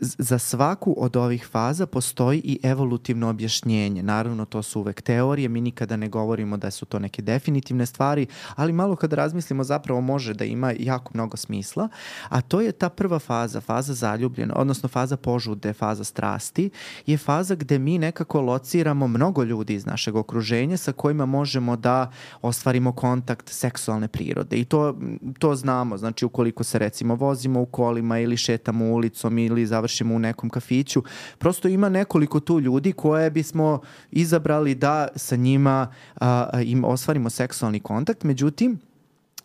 za 0.01 0.39
svaku 0.39 0.95
od 0.97 1.15
ovih 1.15 1.47
faza 1.47 1.85
postoji 1.85 2.41
i 2.43 2.59
evolutivno 2.63 3.29
objašnjenje. 3.29 4.03
Naravno, 4.03 4.45
to 4.45 4.63
su 4.63 4.79
uvek 4.79 5.01
teorije, 5.01 5.49
mi 5.49 5.61
nikada 5.61 5.95
ne 5.95 6.09
govorimo 6.09 6.57
da 6.57 6.71
su 6.71 6.85
to 6.85 6.99
neke 6.99 7.21
definitivne 7.21 7.85
stvari, 7.85 8.27
ali 8.55 8.73
malo 8.73 8.95
kada 8.95 9.15
razmislimo 9.15 9.63
zapravo 9.63 10.01
može 10.01 10.33
da 10.33 10.45
ima 10.45 10.73
jako 10.79 11.11
mnogo 11.13 11.37
smisla, 11.37 11.87
a 12.29 12.41
to 12.41 12.61
je 12.61 12.71
ta 12.71 12.89
prva 12.89 13.19
faza, 13.19 13.61
faza 13.61 13.93
zaljubljena, 13.93 14.53
odnosno 14.57 14.89
faza 14.89 15.17
požude, 15.17 15.73
faza 15.73 16.03
strasti, 16.03 16.69
je 17.05 17.17
faza 17.17 17.55
gde 17.55 17.79
mi 17.79 17.97
nekako 17.97 18.41
lociramo 18.41 19.07
mnogo 19.07 19.43
ljudi 19.43 19.73
iz 19.73 19.85
našeg 19.85 20.15
okruženja 20.15 20.77
sa 20.77 20.91
kojima 20.91 21.25
možemo 21.25 21.75
da 21.75 22.11
ostvarimo 22.41 22.91
kontakt 22.91 23.49
seksualne 23.49 24.07
prirode 24.07 24.57
i 24.57 24.65
to, 24.65 24.97
to 25.39 25.55
znamo, 25.55 25.97
znači 25.97 26.25
ukoliko 26.25 26.63
se 26.63 26.79
recimo 26.79 27.15
vozimo 27.15 27.61
u 27.61 27.65
kolima 27.65 28.19
ili 28.19 28.37
šetamo 28.37 28.85
ulicom 28.85 29.37
ili 29.37 29.65
završimo 29.65 29.90
u 30.15 30.19
nekom 30.19 30.49
kafiću, 30.49 31.03
prosto 31.37 31.67
ima 31.67 31.89
nekoliko 31.89 32.39
tu 32.39 32.59
ljudi 32.59 32.91
koje 32.91 33.31
bismo 33.31 33.81
izabrali 34.11 34.75
da 34.75 35.07
sa 35.15 35.35
njima 35.35 35.93
a, 36.15 36.61
im 36.61 36.83
ostvarimo 36.83 37.29
seksualni 37.29 37.79
kontakt, 37.79 38.23
međutim 38.23 38.79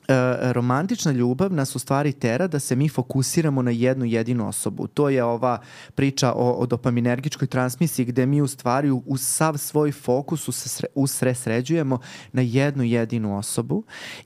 E, 0.08 0.52
romantična 0.52 1.12
ljubav 1.12 1.52
nas 1.52 1.76
u 1.76 1.78
stvari 1.78 2.12
tera 2.12 2.46
da 2.46 2.58
se 2.58 2.76
mi 2.76 2.88
fokusiramo 2.88 3.62
na 3.62 3.70
jednu 3.70 4.04
jedinu 4.04 4.48
osobu. 4.48 4.86
To 4.86 5.08
je 5.08 5.24
ova 5.24 5.60
priča 5.94 6.32
o, 6.32 6.52
o 6.52 6.66
dopaminergičkoj 6.66 7.48
transmisiji 7.48 8.06
gde 8.06 8.26
mi 8.26 8.42
u 8.42 8.46
stvari 8.46 8.90
u 8.90 9.16
sav 9.16 9.56
svoj 9.56 9.92
fokus 9.92 10.48
usre, 10.48 10.88
usresređujemo 10.94 11.98
na 12.32 12.42
jednu 12.42 12.84
jedinu 12.84 13.38
osobu 13.38 13.84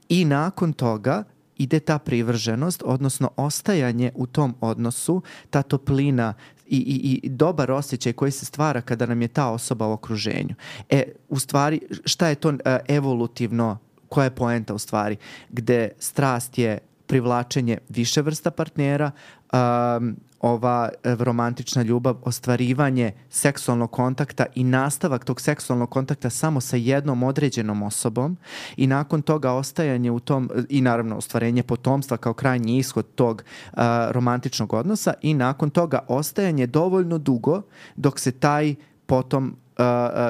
i 0.08 0.24
nakon 0.24 0.72
toga 0.72 1.24
ide 1.60 1.80
ta 1.80 1.98
privrženost, 1.98 2.82
odnosno 2.86 3.30
ostajanje 3.36 4.12
u 4.14 4.26
tom 4.26 4.54
odnosu, 4.60 5.22
ta 5.50 5.62
toplina 5.62 6.34
i, 6.66 6.76
i, 6.76 7.20
i 7.22 7.28
dobar 7.28 7.70
osjećaj 7.70 8.12
koji 8.12 8.30
se 8.30 8.44
stvara 8.44 8.80
kada 8.80 9.06
nam 9.06 9.22
je 9.22 9.28
ta 9.28 9.48
osoba 9.50 9.86
u 9.86 9.92
okruženju. 9.92 10.54
E, 10.88 11.02
u 11.28 11.38
stvari, 11.38 11.80
šta 12.04 12.28
je 12.28 12.34
to 12.34 12.48
uh, 12.48 12.56
evolutivno 12.88 13.78
koja 14.08 14.24
je 14.24 14.34
poenta 14.34 14.74
u 14.74 14.78
stvari, 14.78 15.16
gde 15.48 15.88
strast 15.98 16.58
je 16.58 16.78
privlačenje 17.06 17.78
više 17.88 18.22
vrsta 18.22 18.50
partnera, 18.50 19.10
um, 19.52 20.16
ova 20.40 20.88
romantična 21.02 21.82
ljubav, 21.82 22.16
ostvarivanje 22.22 23.12
seksualnog 23.30 23.90
kontakta 23.90 24.46
i 24.54 24.64
nastavak 24.64 25.24
tog 25.24 25.40
seksualnog 25.40 25.90
kontakta 25.90 26.30
samo 26.30 26.60
sa 26.60 26.76
jednom 26.76 27.22
određenom 27.22 27.82
osobom 27.82 28.36
i 28.76 28.86
nakon 28.86 29.22
toga 29.22 29.52
ostajanje 29.52 30.10
u 30.10 30.20
tom 30.20 30.50
i 30.68 30.80
naravno 30.80 31.16
ostvarenje 31.16 31.62
potomstva 31.62 32.16
kao 32.16 32.34
krajnji 32.34 32.78
ishod 32.78 33.06
tog 33.14 33.42
uh, 33.72 33.78
romantičnog 34.10 34.72
odnosa 34.72 35.14
i 35.22 35.34
nakon 35.34 35.70
toga 35.70 35.98
ostajanje 36.08 36.66
dovoljno 36.66 37.18
dugo 37.18 37.62
dok 37.96 38.18
se 38.18 38.32
taj 38.32 38.74
potom 39.06 39.56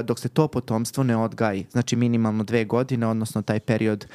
dok 0.05 0.19
se 0.19 0.29
to 0.29 0.49
potomstvo 0.49 1.05
ne 1.05 1.17
odgaji, 1.17 1.67
znači 1.71 1.97
minimalno 1.97 2.45
dve 2.45 2.65
godine, 2.65 3.07
odnosno 3.07 3.43
taj 3.43 3.61
period, 3.61 4.07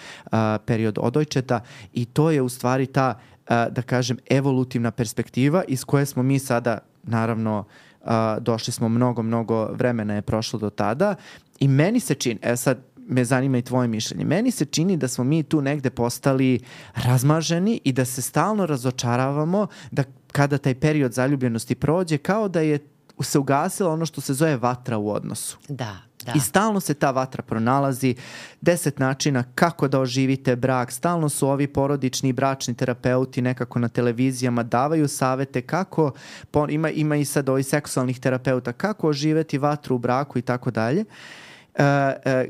period 0.66 0.98
odojčeta 1.02 1.60
i 1.94 2.06
to 2.06 2.32
je 2.32 2.42
u 2.42 2.50
stvari 2.50 2.86
ta, 2.86 3.20
da 3.50 3.82
kažem, 3.86 4.18
evolutivna 4.30 4.92
perspektiva 4.92 5.64
iz 5.68 5.84
koje 5.84 6.06
smo 6.06 6.24
mi 6.24 6.40
sada, 6.40 6.78
naravno, 7.04 7.64
došli 8.40 8.74
smo 8.74 8.90
mnogo, 8.90 9.22
mnogo 9.22 9.66
vremena 9.66 10.14
je 10.14 10.22
prošlo 10.22 10.60
do 10.60 10.70
tada 10.70 11.16
i 11.60 11.68
meni 11.68 12.00
se 12.00 12.16
čini, 12.16 12.40
e 12.42 12.56
sad, 12.56 12.78
me 13.08 13.26
zanima 13.26 13.58
i 13.58 13.62
tvoje 13.62 13.88
mišljenje. 13.88 14.26
Meni 14.26 14.52
se 14.52 14.66
čini 14.66 14.98
da 14.98 15.08
smo 15.08 15.24
mi 15.24 15.44
tu 15.44 15.62
negde 15.62 15.90
postali 15.90 16.60
razmaženi 16.96 17.82
i 17.84 17.92
da 17.92 18.06
se 18.06 18.22
stalno 18.22 18.66
razočaravamo 18.66 19.68
da 19.92 20.04
kada 20.32 20.58
taj 20.58 20.76
period 20.76 21.14
zaljubljenosti 21.14 21.76
prođe, 21.76 22.18
kao 22.18 22.48
da 22.48 22.60
je 22.60 22.80
se 23.22 23.40
ugasila 23.40 23.94
ono 23.94 24.06
što 24.06 24.22
se 24.22 24.34
zove 24.34 24.58
vatra 24.58 24.98
u 24.98 25.10
odnosu. 25.10 25.58
Da, 25.68 25.98
da. 26.26 26.32
I 26.36 26.40
stalno 26.40 26.80
se 26.80 26.94
ta 26.94 27.12
vatra 27.12 27.44
pronalazi, 27.44 28.16
deset 28.62 29.00
načina 29.00 29.44
kako 29.56 29.88
da 29.88 30.00
oživite 30.00 30.56
brak, 30.56 30.92
stalno 30.92 31.30
su 31.30 31.48
ovi 31.48 31.68
porodični 31.68 32.30
i 32.30 32.34
bračni 32.34 32.74
terapeuti 32.74 33.42
nekako 33.42 33.80
na 33.80 33.88
televizijama 33.90 34.64
davaju 34.64 35.08
savete 35.08 35.62
kako, 35.62 36.12
ima, 36.70 36.90
ima 36.90 37.16
i 37.16 37.26
sad 37.26 37.50
ovih 37.50 37.66
seksualnih 37.66 38.20
terapeuta, 38.20 38.74
kako 38.74 39.08
oživeti 39.08 39.58
vatru 39.58 39.96
u 39.96 40.00
braku 40.00 40.40
i 40.40 40.42
tako 40.42 40.72
dalje. 40.72 41.06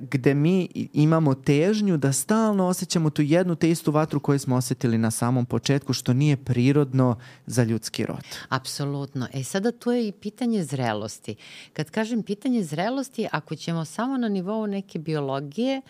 Gde 0.01 0.33
mi 0.33 0.67
imamo 0.93 1.35
težnju 1.35 1.97
da 1.97 2.13
stalno 2.13 2.67
osjećamo 2.67 3.09
tu 3.09 3.21
jednu 3.21 3.55
te 3.55 3.69
istu 3.69 3.91
vatru 3.91 4.19
koju 4.19 4.39
smo 4.39 4.55
osetili 4.55 4.97
na 4.97 5.11
samom 5.11 5.45
početku, 5.45 5.93
što 5.93 6.13
nije 6.13 6.37
prirodno 6.37 7.17
za 7.45 7.63
ljudski 7.63 8.05
rod. 8.05 8.25
Apsolutno. 8.49 9.27
E 9.33 9.43
sada 9.43 9.71
tu 9.71 9.91
je 9.91 10.07
i 10.07 10.11
pitanje 10.11 10.63
zrelosti. 10.63 11.35
Kad 11.73 11.89
kažem 11.89 12.23
pitanje 12.23 12.63
zrelosti, 12.63 13.27
ako 13.31 13.55
ćemo 13.55 13.85
samo 13.85 14.17
na 14.17 14.29
nivou 14.29 14.67
neke 14.67 14.99
biologije, 14.99 15.81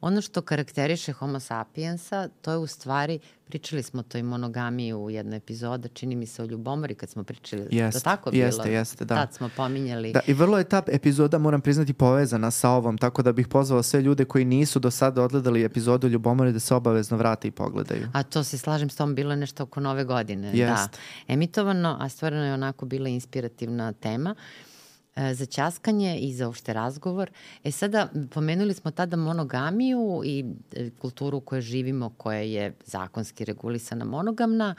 ono 0.00 0.20
što 0.20 0.42
karakteriše 0.42 1.12
homo 1.12 1.40
sapiensa, 1.40 2.28
to 2.42 2.50
je 2.50 2.58
u 2.58 2.66
stvari 2.66 3.18
Pričali 3.50 3.82
smo 3.82 4.02
to 4.02 4.18
i 4.18 4.22
monogamiji 4.22 4.94
u 4.94 5.10
jednoj 5.10 5.36
epizoda, 5.36 5.88
čini 5.88 6.16
mi 6.16 6.26
se 6.26 6.42
o 6.42 6.46
ljubomori 6.46 6.94
kad 6.94 7.10
smo 7.10 7.24
pričali. 7.24 7.66
Jeste, 7.70 8.00
to 8.00 8.04
tako 8.04 8.30
bilo? 8.30 8.44
Jeste, 8.44 8.72
jeste, 8.72 9.04
da. 9.04 9.14
Tad 9.14 9.34
smo 9.34 9.50
pominjali. 9.56 10.12
Da, 10.12 10.20
i 10.26 10.32
vrlo 10.32 10.58
je 10.58 10.64
ta 10.64 10.82
epizoda, 10.86 11.38
moram 11.38 11.60
priznati, 11.60 11.92
povezana 11.92 12.50
sa 12.50 12.70
ovom, 12.70 12.98
tako 12.98 13.22
da 13.22 13.32
bih 13.32 13.48
pozvao 13.48 13.82
sve 13.82 14.02
ljude 14.02 14.24
koji 14.24 14.44
nisu 14.44 14.78
do 14.78 14.90
sada 14.90 15.22
odgledali 15.22 15.64
epizodu 15.64 16.08
ljubomore 16.08 16.52
da 16.52 16.60
se 16.60 16.74
obavezno 16.74 17.16
vrate 17.16 17.48
i 17.48 17.50
pogledaju. 17.50 18.08
A 18.12 18.22
to 18.22 18.44
se 18.44 18.58
slažem 18.58 18.90
s 18.90 18.96
tom, 18.96 19.14
bilo 19.14 19.30
je 19.30 19.36
nešto 19.36 19.62
oko 19.62 19.80
nove 19.80 20.04
godine. 20.04 20.48
Jest. 20.48 20.92
Da. 20.92 20.98
Emitovano, 21.28 21.96
a 22.00 22.08
stvarno 22.08 22.44
je 22.44 22.54
onako 22.54 22.86
bila 22.86 23.08
inspirativna 23.08 23.92
tema. 23.92 24.30
Uh, 24.30 24.69
za 25.16 25.46
ćaskanje 25.46 26.18
i 26.18 26.34
za 26.34 26.46
uopšte 26.46 26.72
razgovor. 26.72 27.30
E 27.64 27.70
sada, 27.70 28.08
pomenuli 28.30 28.74
smo 28.74 28.90
tada 28.90 29.16
monogamiju 29.16 30.22
i 30.24 30.44
e, 30.72 30.90
kulturu 30.98 31.38
u 31.38 31.40
kojoj 31.40 31.62
živimo, 31.62 32.12
koja 32.16 32.40
je 32.40 32.74
zakonski 32.86 33.44
regulisana 33.44 34.04
monogamna, 34.04 34.74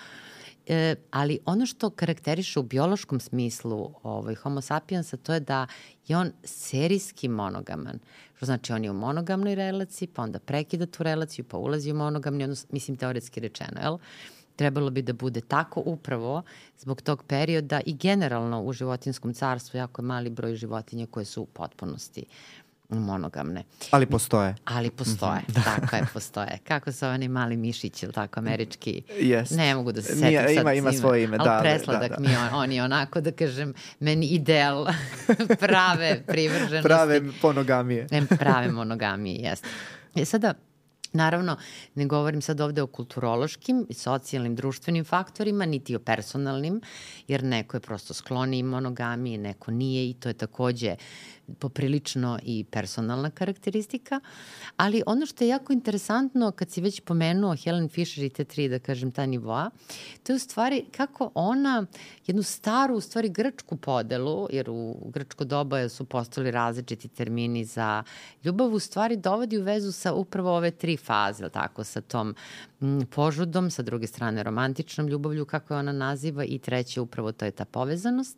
e, 0.68 0.96
ali 1.12 1.40
ono 1.46 1.66
što 1.66 1.90
karakteriše 1.90 2.60
u 2.60 2.64
biološkom 2.64 3.20
smislu 3.20 3.94
ovaj, 4.04 4.36
homo 4.36 4.62
sapiensa, 4.62 5.18
to 5.18 5.34
je 5.34 5.40
da 5.40 5.68
je 6.08 6.18
on 6.18 6.32
serijski 6.44 7.28
monogaman. 7.28 8.00
Što 8.36 8.46
znači 8.46 8.74
on 8.74 8.84
je 8.84 8.92
u 8.92 8.94
monogamnoj 8.94 9.56
relaciji, 9.56 10.08
pa 10.08 10.22
onda 10.22 10.40
prekida 10.40 10.86
tu 10.86 11.04
relaciju, 11.04 11.46
pa 11.46 11.58
ulazi 11.58 11.92
u 11.92 11.96
monogamni 11.96 12.44
odnos, 12.44 12.66
mislim 12.72 12.98
teoretski 12.98 13.40
rečeno, 13.40 13.82
jel? 13.82 13.98
Trebalo 14.62 14.90
bi 14.90 15.02
da 15.02 15.14
bude 15.14 15.42
tako 15.42 15.82
upravo 15.86 16.44
zbog 16.78 17.02
tog 17.02 17.24
perioda 17.24 17.82
i 17.86 17.94
generalno 17.94 18.62
u 18.62 18.74
životinskom 18.74 19.34
carstvu 19.34 19.78
jako 19.78 20.02
je 20.02 20.06
mali 20.06 20.30
broj 20.30 20.56
životinja 20.56 21.06
koje 21.12 21.26
su 21.26 21.42
u 21.42 21.46
potpunosti 21.46 22.26
monogamne. 22.90 23.64
Ali 23.92 24.06
postoje. 24.06 24.56
Ali 24.66 24.90
postoje, 24.90 25.40
mm 25.40 25.52
-hmm. 25.54 25.64
tako 25.64 25.96
je, 25.96 26.04
postoje. 26.14 26.60
Kako 26.68 26.92
su 26.92 27.06
oni 27.06 27.28
mali 27.28 27.58
mišići, 27.58 28.06
ili 28.06 28.14
tako, 28.14 28.40
američki? 28.40 29.02
Yes. 29.20 29.58
Ne 29.58 29.76
mogu 29.76 29.92
da 29.92 30.02
se 30.02 30.14
setim 30.14 30.28
Nije, 30.28 30.42
sad 30.42 30.62
ima, 30.62 30.74
ima 30.74 30.92
svoje 30.92 31.24
ime, 31.24 31.38
ali 31.40 31.48
da. 31.48 31.54
Ali 31.54 31.62
presladak 31.62 32.10
da, 32.10 32.16
da. 32.16 32.22
mi 32.22 32.36
on, 32.36 32.64
on 32.64 32.72
je 32.72 32.84
onako, 32.84 33.22
da 33.22 33.32
kažem, 33.32 33.74
meni 34.00 34.28
ideal 34.28 34.88
prave 35.66 36.22
privrženosti. 36.28 36.88
Prave 36.88 37.22
monogamije. 37.44 38.08
Ne, 38.12 38.26
prave 38.26 38.72
monogamije, 38.72 39.42
jeste. 39.42 39.68
E 40.16 40.26
sada, 40.26 40.54
Naravno, 41.14 41.58
ne 41.96 42.06
govorim 42.06 42.42
sad 42.42 42.62
ovde 42.62 42.82
o 42.82 42.88
kulturološkim 42.88 43.88
socijalnim 43.92 44.56
društvenim 44.56 45.06
faktorima, 45.06 45.66
niti 45.66 45.96
o 45.96 46.00
personalnim, 46.00 46.82
jer 47.28 47.44
neko 47.44 47.78
je 47.78 47.82
prosto 47.82 48.14
skloni 48.14 48.64
monogamiji, 48.64 49.38
neko 49.38 49.72
nije 49.72 50.10
i 50.10 50.14
to 50.14 50.30
je 50.30 50.34
takođe 50.34 50.96
poprilično 51.60 52.40
i 52.44 52.64
personalna 52.64 53.30
karakteristika, 53.30 54.20
ali 54.78 55.04
ono 55.06 55.26
što 55.26 55.44
je 55.44 55.48
jako 55.48 55.74
interesantno 55.74 56.52
kad 56.52 56.70
si 56.70 56.82
već 56.82 57.02
pomenuo 57.02 57.56
Helen 57.56 57.90
Fisher 57.90 58.24
i 58.24 58.30
te 58.30 58.44
tri, 58.44 58.70
da 58.70 58.80
kažem, 58.80 59.12
ta 59.12 59.26
nivoa, 59.26 59.70
to 60.24 60.32
je 60.32 60.36
u 60.36 60.40
stvari 60.40 60.86
kako 60.98 61.32
ona 61.36 61.86
jednu 62.28 62.44
staru, 62.44 62.96
u 62.96 63.02
stvari 63.02 63.30
grčku 63.30 63.78
podelu, 63.78 64.48
jer 64.52 64.70
u 64.70 65.10
grčko 65.14 65.44
doba 65.44 65.90
su 65.90 66.06
postali 66.06 66.52
različiti 66.52 67.08
termini 67.08 67.66
za 67.66 68.04
ljubav, 68.44 68.74
u 68.74 68.80
stvari 68.80 69.18
dovodi 69.18 69.58
u 69.58 69.64
vezu 69.64 69.92
sa 69.92 70.14
upravo 70.14 70.58
ove 70.58 70.72
tri 70.72 70.98
faze, 70.98 71.50
tako, 71.50 71.84
sa 71.84 72.02
tom 72.02 72.36
požudom, 73.10 73.72
sa 73.72 73.82
druge 73.82 74.08
strane 74.08 74.44
romantičnom 74.44 75.08
ljubavlju, 75.08 75.46
kako 75.46 75.74
je 75.74 75.80
ona 75.80 75.92
naziva, 75.92 76.46
i 76.46 76.60
treće 76.60 77.02
upravo 77.02 77.32
to 77.32 77.46
je 77.46 77.52
ta 77.52 77.66
povezanost 77.66 78.38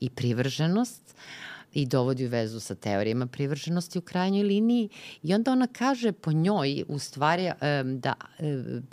i 0.00 0.10
privrženost. 0.10 1.02
Uh, 1.14 1.51
i 1.72 1.86
dovodi 1.86 2.26
u 2.26 2.28
vezu 2.28 2.60
sa 2.60 2.74
teorijama 2.74 3.26
privrženosti 3.26 3.98
u 3.98 4.02
krajnjoj 4.02 4.42
liniji 4.42 4.88
i 5.22 5.34
onda 5.34 5.52
ona 5.52 5.66
kaže 5.66 6.12
po 6.12 6.32
njoj 6.32 6.84
u 6.88 6.98
stvari 6.98 7.50
da 7.84 8.14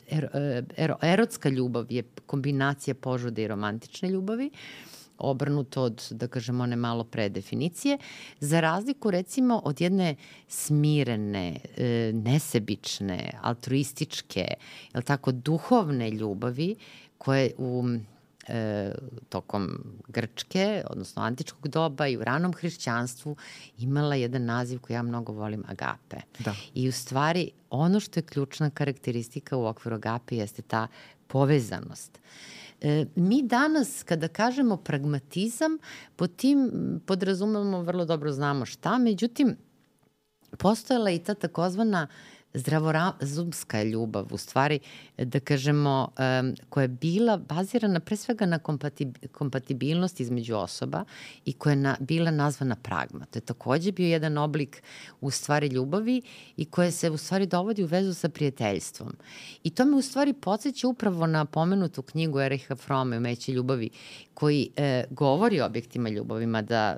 er, 0.10 0.28
er, 0.78 0.94
erotska 1.02 1.50
ljubav 1.50 1.86
je 1.90 2.04
kombinacija 2.26 2.96
požude 2.96 3.44
i 3.44 3.48
romantične 3.48 4.10
ljubavi 4.10 4.52
obrnuto 5.20 5.84
od, 5.84 6.08
da 6.12 6.28
kažemo, 6.28 6.64
one 6.64 6.76
malo 6.76 7.04
pre 7.04 7.30
definicije, 7.30 7.98
za 8.40 8.60
razliku 8.60 9.12
recimo 9.12 9.62
od 9.66 9.82
jedne 9.82 10.16
smirene, 10.48 11.60
e, 11.78 12.12
nesebične, 12.14 13.32
altruističke, 13.42 14.46
jel 14.94 15.04
tako, 15.04 15.32
duhovne 15.32 16.12
ljubavi 16.12 16.76
koje 17.18 17.52
u 17.58 17.84
e, 18.50 18.92
tokom 19.30 19.84
Grčke, 20.08 20.84
odnosno 20.90 21.22
antičkog 21.22 21.68
doba 21.68 22.08
i 22.08 22.18
u 22.18 22.24
ranom 22.24 22.54
hrišćanstvu 22.54 23.36
imala 23.78 24.16
jedan 24.16 24.46
naziv 24.46 24.80
koji 24.80 24.96
ja 24.96 25.04
mnogo 25.04 25.32
volim, 25.32 25.64
agape. 25.68 26.18
Da. 26.40 26.56
I 26.74 26.90
u 26.90 26.92
stvari 26.92 27.52
ono 27.70 28.00
što 28.00 28.20
je 28.20 28.24
ključna 28.24 28.70
karakteristika 28.70 29.58
u 29.58 29.66
okviru 29.66 29.96
agape 29.96 30.36
jeste 30.36 30.62
ta 30.62 30.88
povezanost. 31.28 32.20
E, 32.82 33.06
mi 33.16 33.44
danas 33.44 34.04
kada 34.04 34.28
kažemo 34.28 34.78
pragmatizam, 34.78 35.78
pod 36.16 36.36
tim 36.36 36.72
podrazumemo 37.06 37.82
vrlo 37.82 38.06
dobro 38.06 38.32
znamo 38.32 38.66
šta, 38.66 38.98
međutim, 38.98 39.58
postojala 40.58 41.12
i 41.12 41.20
ta 41.20 41.34
takozvana 41.34 42.08
zdravorazumska 42.54 43.84
ljubav, 43.84 44.28
u 44.32 44.38
stvari, 44.38 44.80
da 45.18 45.40
kažemo, 45.40 46.12
koja 46.70 46.82
je 46.82 46.88
bila 46.88 47.38
bazirana 47.38 48.00
pre 48.00 48.16
svega 48.16 48.46
na 48.46 48.60
kompatibilnost 49.32 50.20
između 50.20 50.56
osoba 50.56 51.04
i 51.46 51.54
koja 51.54 51.72
je 51.72 51.78
na, 51.78 51.98
bila 52.00 52.32
nazvana 52.32 52.76
pragma. 52.76 53.26
To 53.26 53.40
je 53.40 53.42
takođe 53.42 53.92
bio 53.92 54.08
jedan 54.08 54.38
oblik 54.38 54.84
u 55.22 55.32
stvari 55.32 55.68
ljubavi 55.68 56.22
i 56.58 56.66
koja 56.66 56.92
se 56.92 57.10
u 57.10 57.18
stvari 57.18 57.46
dovodi 57.46 57.84
u 57.84 57.88
vezu 57.88 58.14
sa 58.14 58.30
prijateljstvom. 58.30 59.14
I 59.64 59.70
to 59.70 59.86
me 59.86 59.96
u 59.96 60.02
stvari 60.02 60.34
podsjeća 60.34 60.88
upravo 60.88 61.28
na 61.28 61.46
pomenutu 61.46 62.02
knjigu 62.02 62.40
Eriha 62.40 62.76
Frome, 62.76 63.18
Umeće 63.18 63.52
ljubavi, 63.52 63.90
koji 64.34 64.70
e, 64.76 65.04
govori 65.10 65.62
o 65.62 65.66
objektima 65.66 66.10
ljubavima, 66.10 66.62
da 66.62 66.98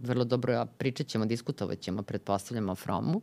vrlo 0.00 0.24
dobro 0.24 0.66
pričat 0.78 1.06
ćemo, 1.06 1.26
diskutovat 1.26 1.80
ćemo, 1.80 2.02
pretpostavljamo 2.02 2.72
o 2.72 2.74
Fromu, 2.74 3.22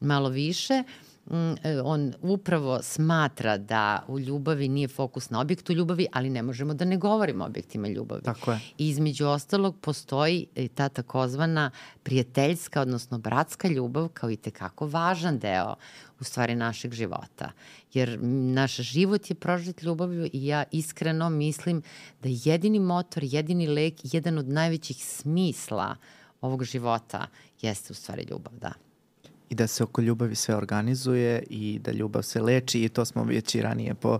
malo 0.00 0.28
više, 0.28 0.82
Mm, 1.30 1.54
e, 1.62 1.80
on 1.84 2.14
upravo 2.22 2.82
smatra 2.82 3.58
da 3.58 4.04
u 4.08 4.18
ljubavi 4.20 4.68
nije 4.68 4.88
fokus 4.88 5.30
na 5.30 5.40
objektu 5.40 5.72
ljubavi, 5.72 6.06
ali 6.12 6.30
ne 6.30 6.42
možemo 6.42 6.74
da 6.74 6.84
ne 6.84 6.96
govorimo 6.96 7.44
o 7.44 7.46
objektima 7.46 7.88
ljubavi. 7.88 8.22
Tako 8.22 8.52
je. 8.52 8.60
I 8.78 8.88
između 8.88 9.26
ostalog 9.26 9.76
postoji 9.80 10.46
ta 10.74 10.88
takozvana 10.88 11.70
prijateljska, 12.02 12.80
odnosno 12.80 13.18
bratska 13.18 13.68
ljubav 13.68 14.08
kao 14.08 14.30
i 14.30 14.36
tekako 14.36 14.86
važan 14.86 15.38
deo 15.38 15.74
u 16.20 16.24
stvari 16.24 16.54
našeg 16.54 16.92
života. 16.92 17.50
Jer 17.92 18.18
naš 18.22 18.76
život 18.76 19.30
je 19.30 19.34
prožet 19.34 19.82
ljubavlju 19.82 20.28
i 20.32 20.46
ja 20.46 20.64
iskreno 20.72 21.30
mislim 21.30 21.82
da 22.22 22.28
jedini 22.44 22.78
motor, 22.78 23.24
jedini 23.24 23.66
lek, 23.66 23.94
jedan 24.02 24.38
od 24.38 24.48
najvećih 24.48 25.04
smisla 25.04 25.96
ovog 26.40 26.64
života 26.64 27.26
jeste 27.60 27.92
u 27.92 27.94
stvari 27.94 28.26
ljubav, 28.30 28.52
da 28.58 28.72
i 29.50 29.54
da 29.54 29.66
se 29.66 29.84
oko 29.84 30.00
ljubavi 30.00 30.34
sve 30.34 30.54
organizuje 30.54 31.42
i 31.50 31.78
da 31.78 31.92
ljubav 31.92 32.22
se 32.22 32.42
leči 32.42 32.84
i 32.84 32.88
to 32.88 33.04
smo 33.04 33.24
već 33.24 33.54
i 33.54 33.62
ranije 33.62 33.94
po, 33.94 34.18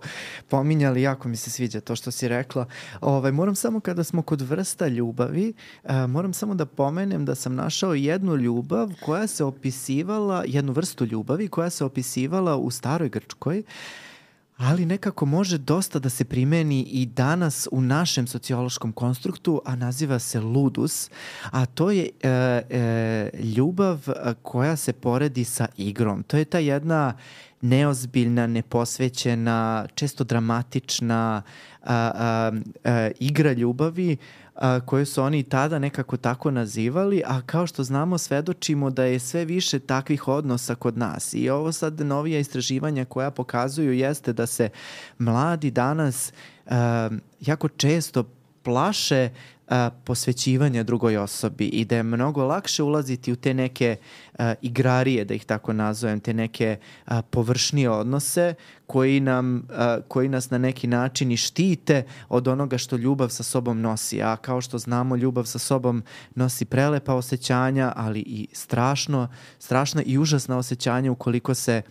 pominjali, 0.49 1.03
jako 1.03 1.29
mi 1.29 1.37
se 1.37 1.51
sviđa 1.51 1.81
to 1.81 1.97
što 1.97 2.11
si 2.11 2.29
rekla. 2.29 2.67
Ovaj, 3.01 3.33
moram 3.33 3.55
samo 3.55 3.81
kada 3.81 4.05
smo 4.05 4.23
kod 4.23 4.41
vrsta 4.41 4.89
ljubavi, 4.89 5.53
uh, 5.85 5.91
moram 6.09 6.33
samo 6.33 6.55
da 6.55 6.67
pomenem 6.67 7.25
da 7.25 7.35
sam 7.35 7.55
našao 7.55 7.95
jednu 7.95 8.37
ljubav 8.37 8.93
koja 9.05 9.27
se 9.27 9.45
opisivala, 9.45 10.45
jednu 10.47 10.73
vrstu 10.73 11.05
ljubavi 11.05 11.49
koja 11.49 11.71
se 11.71 11.85
opisivala 11.85 12.57
u 12.57 12.71
staroj 12.71 13.09
Grčkoj, 13.09 13.59
uh, 13.59 13.65
ali 14.59 14.87
nekako 14.87 15.27
može 15.27 15.59
dosta 15.59 15.99
da 15.99 16.09
se 16.09 16.25
primeni 16.25 16.83
i 16.83 17.07
danas 17.07 17.69
u 17.73 17.81
našem 17.81 18.27
sociološkom 18.27 18.93
konstruktu, 18.93 19.63
a 19.65 19.77
naziva 19.77 20.19
se 20.19 20.41
ludus, 20.41 21.11
a 21.51 21.67
to 21.67 21.91
je 21.91 22.09
e, 22.23 22.29
e, 22.29 23.31
ljubav 23.57 24.09
koja 24.43 24.77
se 24.77 24.93
poredi 24.93 25.45
sa 25.45 25.67
igrom. 25.77 26.23
To 26.23 26.37
je 26.37 26.45
ta 26.45 26.59
jedna 26.59 27.15
neozbiljna, 27.61 28.47
neposvećena, 28.47 29.87
često 29.95 30.25
dramatična 30.25 31.43
a, 31.83 32.11
a, 32.15 32.53
a, 32.85 33.11
igra 33.21 33.53
ljubavi 33.53 34.17
a, 34.59 34.81
koje 34.81 35.05
su 35.05 35.23
oni 35.23 35.43
tada 35.43 35.79
nekako 35.79 36.17
tako 36.17 36.51
nazivali, 36.51 37.23
a 37.27 37.41
kao 37.41 37.67
što 37.67 37.85
znamo 37.85 38.19
svedočimo 38.19 38.91
da 38.91 39.05
je 39.05 39.19
sve 39.19 39.45
više 39.45 39.79
takvih 39.79 40.29
odnosa 40.29 40.75
kod 40.75 40.99
nas. 40.99 41.35
I 41.35 41.51
ovo 41.51 41.73
sad 41.73 42.01
novija 42.01 42.39
istraživanja 42.39 43.05
koja 43.05 43.31
pokazuju 43.31 43.93
jeste 43.93 44.33
da 44.33 44.47
se 44.47 44.69
mladi 45.19 45.71
danas 45.71 46.33
a, 46.67 47.11
jako 47.41 47.69
često 47.69 48.25
plaše 48.69 49.29
a, 49.69 49.91
posvećivanja 50.05 50.83
drugoj 50.83 51.17
osobi 51.17 51.65
i 51.65 51.85
da 51.85 51.97
je 51.97 52.03
mnogo 52.03 52.45
lakše 52.45 52.83
ulaziti 52.83 53.33
u 53.33 53.37
te 53.37 53.55
neke 53.55 53.97
a, 54.39 54.55
igrarije, 54.63 55.25
da 55.25 55.35
ih 55.35 55.45
tako 55.45 55.73
nazovem, 55.73 56.21
te 56.21 56.35
neke 56.35 56.77
a, 57.07 57.23
površnije 57.23 57.91
odnose 57.91 58.55
koji, 58.87 59.21
nam, 59.21 59.63
a, 59.71 59.99
koji 60.09 60.29
nas 60.29 60.51
na 60.51 60.59
neki 60.59 60.87
način 60.87 61.33
i 61.33 61.37
štite 61.37 62.03
od 62.29 62.49
onoga 62.49 62.79
što 62.79 62.97
ljubav 62.97 63.29
sa 63.29 63.43
sobom 63.43 63.81
nosi. 63.81 64.23
A 64.23 64.37
kao 64.37 64.61
što 64.61 64.79
znamo, 64.79 65.17
ljubav 65.17 65.45
sa 65.45 65.59
sobom 65.59 66.03
nosi 66.35 66.65
prelepa 66.65 67.15
osjećanja, 67.15 67.93
ali 67.97 68.21
i 68.21 68.49
strašno, 68.53 69.29
strašna 69.59 70.03
i 70.03 70.19
užasna 70.19 70.59
osjećanja 70.59 71.13
ukoliko 71.13 71.55
se 71.55 71.83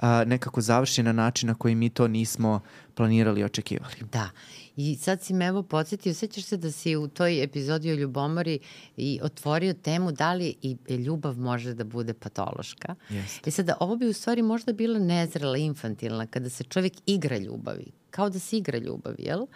a, 0.00 0.24
nekako 0.24 0.60
završi 0.60 1.02
na 1.02 1.12
način 1.12 1.46
na 1.46 1.54
koji 1.54 1.74
mi 1.74 1.88
to 1.88 2.08
nismo 2.08 2.60
planirali 2.94 3.40
i 3.40 3.44
očekivali. 3.44 3.94
Da. 4.12 4.30
I 4.76 4.96
sad 4.96 5.22
si 5.22 5.34
me 5.34 5.46
evo 5.46 5.62
podsjetio, 5.62 6.14
sećaš 6.14 6.44
se 6.44 6.56
da 6.56 6.72
si 6.72 6.96
u 6.96 7.08
toj 7.08 7.42
epizodi 7.42 7.92
o 7.92 7.94
ljubomori 7.94 8.58
i 8.96 9.20
otvorio 9.22 9.74
temu 9.74 10.12
da 10.12 10.32
li 10.32 10.54
i 10.62 10.76
ljubav 10.94 11.38
može 11.38 11.74
da 11.74 11.84
bude 11.84 12.14
patološka. 12.14 12.94
Jeste. 13.08 13.50
I 13.50 13.52
sada 13.52 13.76
ovo 13.80 13.96
bi 13.96 14.08
u 14.08 14.12
stvari 14.12 14.42
možda 14.42 14.72
bila 14.72 14.98
nezrela, 14.98 15.56
infantilna, 15.56 16.26
kada 16.26 16.50
se 16.50 16.64
čovjek 16.64 16.92
igra 17.06 17.38
ljubavi, 17.38 17.92
kao 18.10 18.30
da 18.30 18.38
se 18.38 18.56
igra 18.56 18.78
ljubavi, 18.78 19.22
jel? 19.22 19.46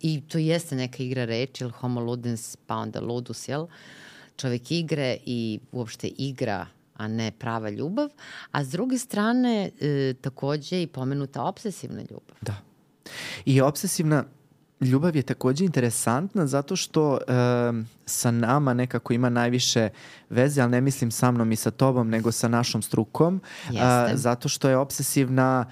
I 0.00 0.20
to 0.28 0.38
jeste 0.38 0.76
neka 0.76 1.02
igra 1.02 1.24
reči, 1.24 1.64
jel 1.64 1.70
homo 1.70 2.00
ludens 2.00 2.56
pa 2.66 2.76
onda 2.76 3.00
ludus, 3.00 3.48
jel? 3.48 3.66
Čovjek 4.36 4.70
igre 4.70 5.16
i 5.26 5.60
uopšte 5.72 6.08
igra 6.08 6.66
a 6.94 7.08
ne 7.08 7.30
prava 7.30 7.70
ljubav, 7.70 8.08
a 8.50 8.64
s 8.64 8.68
druge 8.68 8.98
strane 8.98 9.70
e, 9.80 10.14
takođe 10.20 10.82
i 10.82 10.86
pomenuta 10.86 11.42
obsesivna 11.42 12.00
ljubav. 12.00 12.36
Da. 12.40 12.71
I 13.44 13.60
obsesivna 13.60 14.24
ljubav 14.82 15.16
je 15.16 15.22
takođe 15.22 15.64
interesantna 15.64 16.46
zato 16.46 16.76
što 16.76 17.16
e, 17.16 17.22
sa 18.06 18.30
nama 18.30 18.74
nekako 18.74 19.12
ima 19.12 19.28
najviše 19.28 19.88
veze, 20.30 20.62
ali 20.62 20.70
ne 20.70 20.80
mislim 20.80 21.10
sa 21.10 21.30
mnom 21.30 21.52
i 21.52 21.56
sa 21.56 21.70
tobom, 21.70 22.10
nego 22.10 22.32
sa 22.32 22.48
našom 22.48 22.82
strukom, 22.82 23.40
a, 23.80 24.08
zato 24.14 24.48
što 24.48 24.68
je 24.68 24.76
obsesivna, 24.76 25.64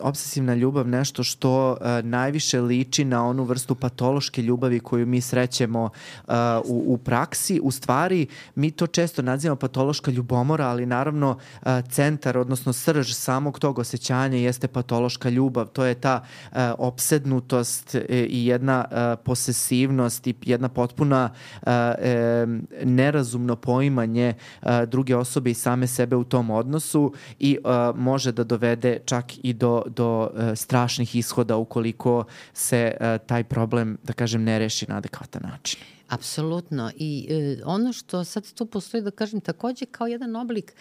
obsesivna 0.00 0.54
ljubav 0.54 0.88
nešto 0.88 1.22
što 1.24 1.76
a, 1.80 2.00
najviše 2.04 2.60
liči 2.60 3.04
na 3.04 3.26
onu 3.26 3.44
vrstu 3.44 3.74
patološke 3.74 4.42
ljubavi 4.42 4.80
koju 4.80 5.06
mi 5.06 5.20
srećemo 5.20 5.90
a, 6.26 6.60
u, 6.64 6.84
u 6.86 6.98
praksi. 6.98 7.60
U 7.62 7.70
stvari, 7.70 8.26
mi 8.54 8.70
to 8.70 8.86
često 8.86 9.22
nazivamo 9.22 9.58
patološka 9.58 10.10
ljubomora, 10.10 10.66
ali 10.66 10.86
naravno 10.86 11.38
a, 11.62 11.82
centar, 11.82 12.38
odnosno 12.38 12.72
srž 12.72 13.12
samog 13.12 13.58
tog 13.58 13.78
osjećanja 13.78 14.38
jeste 14.38 14.68
patološka 14.68 15.28
ljubav. 15.28 15.66
To 15.66 15.84
je 15.84 15.94
ta 15.94 16.24
a, 16.52 16.74
obsednutost 16.78 17.94
i 18.08 18.46
jedna 18.46 18.84
a, 18.90 19.16
posesivnost 19.24 20.26
i 20.26 20.34
jedna 20.42 20.68
potpuna 20.68 21.30
a, 21.62 21.94
e, 21.98 22.46
nerazumno 22.84 23.56
poimanje 23.56 24.34
a, 24.62 24.84
druge 24.84 25.16
osobe 25.16 25.50
i 25.50 25.54
same 25.54 25.86
sebe 25.86 26.16
u 26.16 26.24
tom 26.24 26.50
odnosu 26.50 27.12
i 27.38 27.58
a, 27.64 27.92
može 27.96 28.32
da 28.32 28.44
dovede 28.44 28.98
čak 29.04 29.15
i 29.42 29.52
do, 29.52 29.82
do 29.86 30.30
a, 30.34 30.56
strašnih 30.56 31.16
ishoda 31.16 31.56
ukoliko 31.56 32.24
se 32.52 32.96
a, 33.00 33.18
taj 33.18 33.44
problem, 33.44 33.98
da 34.02 34.12
kažem, 34.12 34.44
ne 34.44 34.58
reši 34.58 34.86
na 34.88 34.96
adekvatan 34.96 35.42
način. 35.50 35.80
Apsolutno. 36.08 36.90
I 36.96 37.26
e, 37.30 37.62
ono 37.64 37.92
što 37.92 38.24
sad 38.24 38.52
tu 38.52 38.66
postoji, 38.66 39.02
da 39.02 39.10
kažem, 39.10 39.40
takođe 39.40 39.86
kao 39.86 40.06
jedan 40.06 40.36
oblik 40.36 40.74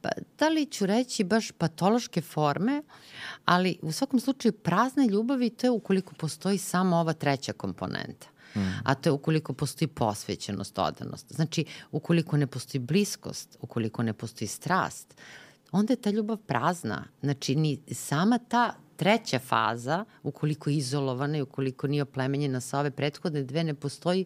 pa, 0.00 0.08
da 0.38 0.48
li 0.48 0.66
ću 0.66 0.86
reći 0.86 1.24
baš 1.24 1.50
patološke 1.52 2.20
forme, 2.20 2.82
ali 3.44 3.78
u 3.82 3.92
svakom 3.92 4.20
slučaju 4.20 4.52
prazne 4.52 5.06
ljubavi 5.06 5.50
to 5.50 5.66
je 5.66 5.70
ukoliko 5.70 6.14
postoji 6.14 6.58
samo 6.58 6.96
ova 6.96 7.12
treća 7.12 7.52
komponenta. 7.52 8.26
Mm. 8.54 8.60
A 8.84 8.94
to 8.94 9.08
je 9.08 9.12
ukoliko 9.12 9.52
postoji 9.52 9.88
posvećenost, 9.88 10.78
odanost. 10.78 11.26
Znači, 11.32 11.64
ukoliko 11.92 12.36
ne 12.36 12.46
postoji 12.46 12.80
bliskost, 12.80 13.56
ukoliko 13.60 14.02
ne 14.02 14.12
postoji 14.12 14.48
strast, 14.48 15.14
onda 15.72 15.92
je 15.92 15.96
ta 15.96 16.10
ljubav 16.10 16.36
prazna. 16.36 17.04
Znači, 17.20 17.54
ni 17.54 17.80
sama 17.92 18.38
ta 18.38 18.74
treća 18.96 19.38
faza, 19.38 20.04
ukoliko 20.22 20.70
je 20.70 20.76
izolovana 20.76 21.38
i 21.38 21.42
ukoliko 21.42 21.86
nije 21.86 22.02
oplemenjena 22.02 22.60
sa 22.60 22.80
ove 22.80 22.90
prethodne 22.90 23.42
dve, 23.42 23.64
ne 23.64 23.74
postoji 23.74 24.24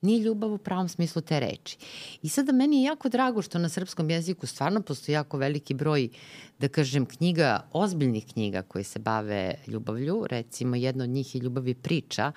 nije 0.00 0.20
ljubav 0.20 0.52
u 0.52 0.58
pravom 0.58 0.88
smislu 0.88 1.22
te 1.22 1.40
reči. 1.40 1.78
I 2.22 2.28
sada 2.28 2.52
meni 2.52 2.76
je 2.76 2.82
jako 2.82 3.08
drago 3.08 3.42
što 3.42 3.58
na 3.58 3.68
srpskom 3.68 4.10
jeziku 4.10 4.46
stvarno 4.46 4.82
postoji 4.82 5.14
jako 5.14 5.38
veliki 5.38 5.74
broj, 5.74 6.08
da 6.58 6.68
kažem, 6.68 7.06
knjiga, 7.06 7.60
ozbiljnih 7.72 8.26
knjiga 8.32 8.62
koje 8.62 8.84
se 8.84 8.98
bave 8.98 9.54
ljubavlju. 9.66 10.26
Recimo, 10.30 10.76
jedna 10.76 11.04
od 11.04 11.10
njih 11.10 11.34
je 11.34 11.40
Ljubavi 11.40 11.74
priča 11.74 12.32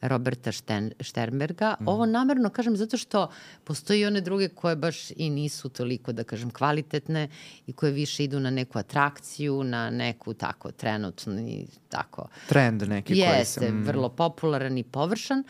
Roberta 0.00 0.52
Šten, 0.52 0.92
Šternberga. 1.00 1.74
Mm. 1.80 1.88
Ovo 1.88 2.06
namerno 2.06 2.50
kažem 2.50 2.76
zato 2.76 2.96
što 2.96 3.30
postoji 3.64 4.06
one 4.06 4.20
druge 4.20 4.48
koje 4.48 4.76
baš 4.76 5.10
i 5.16 5.30
nisu 5.30 5.68
toliko, 5.68 6.12
da 6.12 6.24
kažem, 6.24 6.50
kvalitetne 6.50 7.28
i 7.66 7.72
koje 7.72 7.92
više 7.92 8.24
idu 8.24 8.40
na 8.40 8.50
neku 8.50 8.78
atrakciju, 8.78 9.64
na 9.64 9.90
neku 9.90 10.34
tako 10.34 10.72
trenutni 10.72 11.66
tako... 11.88 12.28
Trend 12.48 12.82
neki 12.82 13.12
jeste, 13.12 13.34
koji 13.34 13.44
se... 13.44 13.60
Jeste, 13.60 13.72
mm. 13.72 13.82
vrlo 13.82 14.08
popularan 14.08 14.78
i 14.78 14.84
površan. 14.84 15.44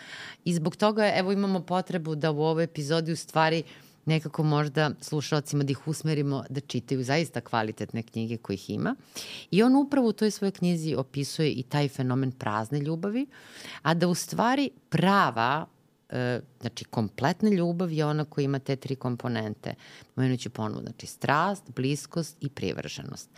I 0.44 0.54
zbog 0.54 0.76
toga, 0.76 1.12
evo, 1.14 1.32
imamo 1.32 1.60
potrebu 1.60 2.14
da 2.14 2.30
u 2.30 2.42
ovoj 2.42 2.64
epizodi 2.64 3.12
u 3.12 3.16
stvari 3.16 3.62
nekako 4.07 4.42
možda 4.42 4.90
slušalcima 5.01 5.64
da 5.64 5.71
ih 5.71 5.88
usmerimo 5.88 6.45
da 6.51 6.61
čitaju 6.61 7.05
zaista 7.05 7.40
kvalitetne 7.40 8.03
knjige 8.03 8.37
kojih 8.37 8.71
ima. 8.71 8.95
I 9.51 9.62
on 9.62 9.77
upravo 9.77 10.09
u 10.09 10.12
toj 10.12 10.31
svojoj 10.31 10.53
knjizi 10.53 10.95
opisuje 10.95 11.53
i 11.53 11.62
taj 11.62 11.88
fenomen 11.88 12.33
prazne 12.33 12.81
ljubavi, 12.81 13.27
a 13.83 13.94
da 13.94 14.09
u 14.09 14.15
stvari 14.15 14.71
prava 14.88 15.67
znači 16.61 16.85
kompletna 16.85 17.50
ljubav 17.50 17.92
je 17.92 18.07
ona 18.07 18.25
koja 18.25 18.44
ima 18.44 18.59
te 18.59 18.77
tri 18.77 18.96
komponente. 18.96 19.75
Pomenut 20.15 20.40
ću 20.40 20.50
ponovo, 20.50 20.81
znači 20.81 21.07
strast, 21.07 21.65
bliskost 21.75 22.37
i 22.40 22.48
privrženost. 22.48 23.31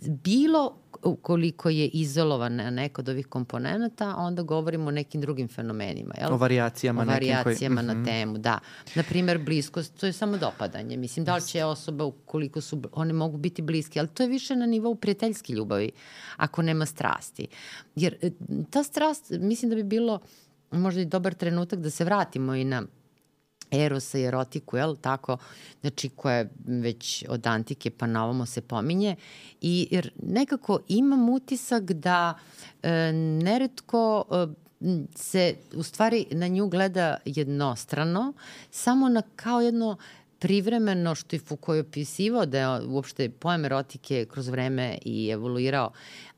Bilo 0.00 0.76
koliko 1.22 1.70
je 1.70 1.88
izolovan 1.88 2.54
neka 2.54 3.02
od 3.02 3.08
ovih 3.08 3.26
komponenta, 3.26 4.16
onda 4.16 4.42
govorimo 4.42 4.88
o 4.88 4.90
nekim 4.90 5.20
drugim 5.20 5.48
fenomenima. 5.48 6.14
Jel? 6.20 6.32
O 6.32 6.36
varijacijama. 6.36 7.02
O 7.02 7.04
varijacijama 7.04 7.80
koji... 7.80 7.86
na 7.86 7.94
mm 7.94 8.02
-hmm. 8.02 8.04
temu, 8.04 8.38
da. 8.38 8.58
Naprimer, 8.94 9.38
bliskost, 9.38 10.00
to 10.00 10.06
je 10.06 10.12
samo 10.12 10.38
dopadanje. 10.38 10.96
Mislim, 10.96 11.24
da 11.24 11.34
li 11.34 11.42
će 11.42 11.64
osoba, 11.64 12.04
ukoliko 12.04 12.60
su, 12.60 12.82
one 12.92 13.12
mogu 13.12 13.36
biti 13.36 13.62
bliske, 13.62 13.98
ali 14.00 14.08
to 14.08 14.22
je 14.22 14.28
više 14.28 14.56
na 14.56 14.66
nivou 14.66 14.94
prijateljske 14.94 15.52
ljubavi, 15.52 15.90
ako 16.36 16.62
nema 16.62 16.86
strasti. 16.86 17.46
Jer 17.96 18.16
e, 18.22 18.30
ta 18.70 18.82
strast, 18.82 19.30
mislim 19.30 19.70
da 19.70 19.76
bi 19.76 19.82
bilo 19.82 20.20
možda 20.74 21.00
i 21.00 21.04
dobar 21.04 21.34
trenutak 21.34 21.78
da 21.78 21.90
se 21.90 22.04
vratimo 22.04 22.54
i 22.54 22.64
na 22.64 22.82
erosa 23.70 24.18
i 24.18 24.24
erotiku, 24.24 24.76
jel, 24.76 24.96
tako, 24.96 25.36
znači 25.80 26.08
koja 26.08 26.44
već 26.66 27.24
od 27.28 27.46
antike 27.46 27.90
pa 27.90 28.06
na 28.06 28.24
ovamo 28.24 28.46
se 28.46 28.60
pominje. 28.60 29.16
I 29.60 29.88
jer 29.90 30.10
nekako 30.22 30.78
imam 30.88 31.28
utisak 31.28 31.82
da 31.82 32.38
e, 32.82 33.12
neretko 33.42 34.24
e, 34.30 34.46
se 35.14 35.54
u 35.74 35.82
stvari 35.82 36.26
na 36.30 36.48
nju 36.48 36.68
gleda 36.68 37.16
jednostrano, 37.24 38.32
samo 38.70 39.08
na 39.08 39.22
kao 39.36 39.60
jedno 39.60 39.96
privremeno 40.38 41.14
što 41.14 41.36
je 41.36 41.40
Foucault 41.40 41.86
opisivao 41.86 42.46
da 42.46 42.58
je 42.58 42.86
uopšte 42.86 43.30
pojem 43.30 43.64
erotike 43.64 44.26
kroz 44.30 44.48
vreme 44.48 44.98
i 45.04 45.30
evoluirao, 45.30 45.92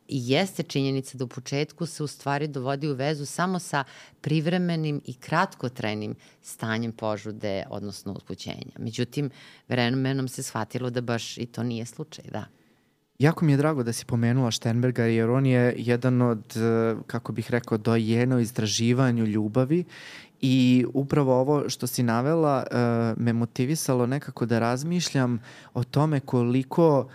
I 0.08 0.30
jeste 0.30 0.62
činjenica 0.62 1.18
da 1.18 1.24
u 1.24 1.28
početku 1.28 1.86
se 1.86 2.02
u 2.02 2.06
stvari 2.06 2.48
dovodi 2.48 2.88
u 2.88 2.94
vezu 2.94 3.26
samo 3.26 3.58
sa 3.58 3.84
privremenim 4.20 5.00
i 5.04 5.14
kratkotrenim 5.14 6.14
stanjem 6.42 6.92
požude, 6.92 7.64
odnosno 7.70 8.12
uspućenja. 8.12 8.76
Međutim, 8.78 9.30
vremenom 9.68 10.28
se 10.28 10.42
shvatilo 10.42 10.90
da 10.90 11.00
baš 11.00 11.38
i 11.38 11.46
to 11.46 11.62
nije 11.62 11.86
slučaj, 11.86 12.24
da. 12.32 12.44
Jako 13.18 13.44
mi 13.44 13.52
je 13.52 13.56
drago 13.56 13.82
da 13.82 13.92
si 13.92 14.04
pomenula 14.04 14.50
Sternberga 14.50 15.04
jer 15.04 15.30
on 15.30 15.46
je 15.46 15.74
jedan 15.78 16.22
od, 16.22 16.56
eh, 16.56 16.96
kako 17.06 17.32
bih 17.32 17.50
rekao, 17.50 17.78
dojena 17.78 18.36
u 18.36 18.40
izdraživanju 18.40 19.24
ljubavi 19.24 19.84
I 20.40 20.86
upravo 20.94 21.40
ovo 21.40 21.68
što 21.68 21.86
si 21.86 22.02
navela 22.02 22.64
uh, 22.70 23.22
me 23.22 23.32
motivisalo 23.32 24.06
nekako 24.06 24.46
da 24.46 24.58
razmišljam 24.58 25.42
o 25.74 25.84
tome 25.84 26.20
koliko 26.20 27.08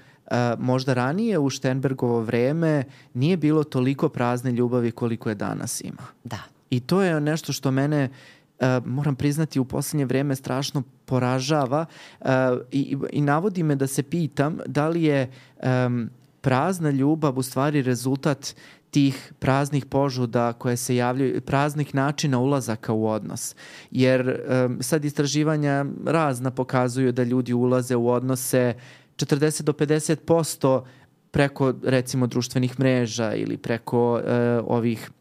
možda 0.58 0.94
ranije 0.94 1.40
u 1.40 1.50
Štenbergovo 1.50 2.22
vreme 2.22 2.84
nije 3.14 3.38
bilo 3.38 3.64
toliko 3.64 4.10
prazne 4.10 4.52
ljubavi 4.52 4.92
koliko 4.92 5.30
je 5.30 5.36
danas 5.36 5.82
ima. 5.82 6.08
Da. 6.24 6.40
I 6.70 6.80
to 6.80 7.02
je 7.02 7.22
nešto 7.22 7.54
što 7.54 7.72
mene 7.72 8.10
uh, 8.60 8.68
moram 8.86 9.16
priznati 9.16 9.60
u 9.60 9.66
poslednje 9.66 10.06
vreme 10.06 10.36
strašno 10.36 10.84
poražava 11.06 11.86
uh, 12.20 12.28
i, 12.72 12.98
i 13.12 13.22
navodi 13.22 13.64
me 13.64 13.76
da 13.76 13.88
se 13.88 14.04
pitam 14.04 14.58
da 14.66 14.88
li 14.88 15.04
je 15.04 15.32
um, 15.86 16.10
prazna 16.42 16.90
ljubav 16.90 17.40
u 17.40 17.44
stvari 17.44 17.82
rezultat 17.82 18.56
tih 18.92 19.34
praznih 19.40 19.86
požuda 19.86 20.54
koje 20.54 20.78
se 20.78 20.96
javljaju, 20.96 21.42
praznih 21.42 21.96
načina 21.96 22.40
ulazaka 22.40 22.94
u 22.94 23.08
odnos. 23.08 23.56
Jer 23.92 24.42
um, 24.66 24.78
sad 24.82 25.06
istraživanja 25.06 25.86
razna 26.06 26.52
pokazuju 26.52 27.12
da 27.12 27.24
ljudi 27.24 27.54
ulaze 27.54 27.96
u 27.96 28.10
odnose 28.10 28.74
40 29.26 29.62
do 29.62 29.74
50% 29.74 30.84
preko 31.32 31.74
recimo 31.84 32.28
društvenih 32.28 32.80
mreža 32.80 33.34
ili 33.34 33.58
preko 33.58 34.14
uh, 34.14 34.22
ovih 34.68 35.12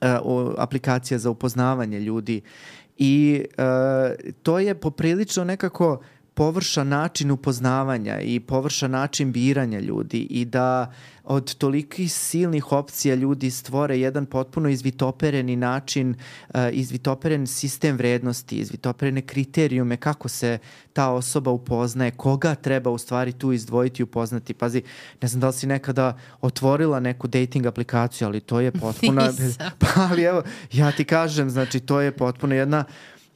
uh, 0.00 0.52
aplikacija 0.58 1.18
za 1.18 1.30
upoznavanje 1.30 2.00
ljudi. 2.00 2.40
I 2.98 3.44
uh, 3.48 4.34
to 4.42 4.58
je 4.58 4.74
poprilično 4.74 5.44
nekako 5.44 6.00
površan 6.38 6.88
način 6.88 7.30
upoznavanja 7.30 8.20
i 8.20 8.40
površan 8.40 8.90
način 8.90 9.32
biranja 9.32 9.80
ljudi 9.80 10.18
i 10.30 10.44
da 10.44 10.92
od 11.24 11.54
tolikih 11.54 12.12
silnih 12.12 12.72
opcija 12.72 13.14
ljudi 13.14 13.50
stvore 13.50 13.98
jedan 14.00 14.26
potpuno 14.26 14.68
izvitopereni 14.68 15.56
način, 15.56 16.14
uh, 16.48 16.54
izvitoperen 16.72 17.46
sistem 17.46 17.96
vrednosti, 17.96 18.56
izvitoperene 18.56 19.22
kriterijume 19.22 19.96
kako 19.96 20.28
se 20.28 20.58
ta 20.92 21.08
osoba 21.10 21.50
upoznaje, 21.50 22.10
koga 22.10 22.54
treba 22.54 22.90
u 22.90 22.98
stvari 22.98 23.32
tu 23.32 23.52
izdvojiti 23.52 24.02
i 24.02 24.04
upoznati. 24.04 24.54
Pazi, 24.54 24.82
ne 25.22 25.28
znam 25.28 25.40
da 25.40 25.46
li 25.46 25.52
si 25.52 25.66
nekada 25.66 26.18
otvorila 26.40 27.00
neku 27.00 27.26
dating 27.26 27.66
aplikaciju, 27.66 28.28
ali 28.28 28.40
to 28.40 28.60
je 28.60 28.72
potpuno... 28.72 29.22
Pa 29.80 29.88
ali 30.10 30.22
evo, 30.22 30.42
ja 30.72 30.92
ti 30.92 31.04
kažem, 31.04 31.50
znači 31.50 31.80
to 31.80 32.00
je 32.00 32.12
potpuno 32.12 32.54
jedna 32.54 32.84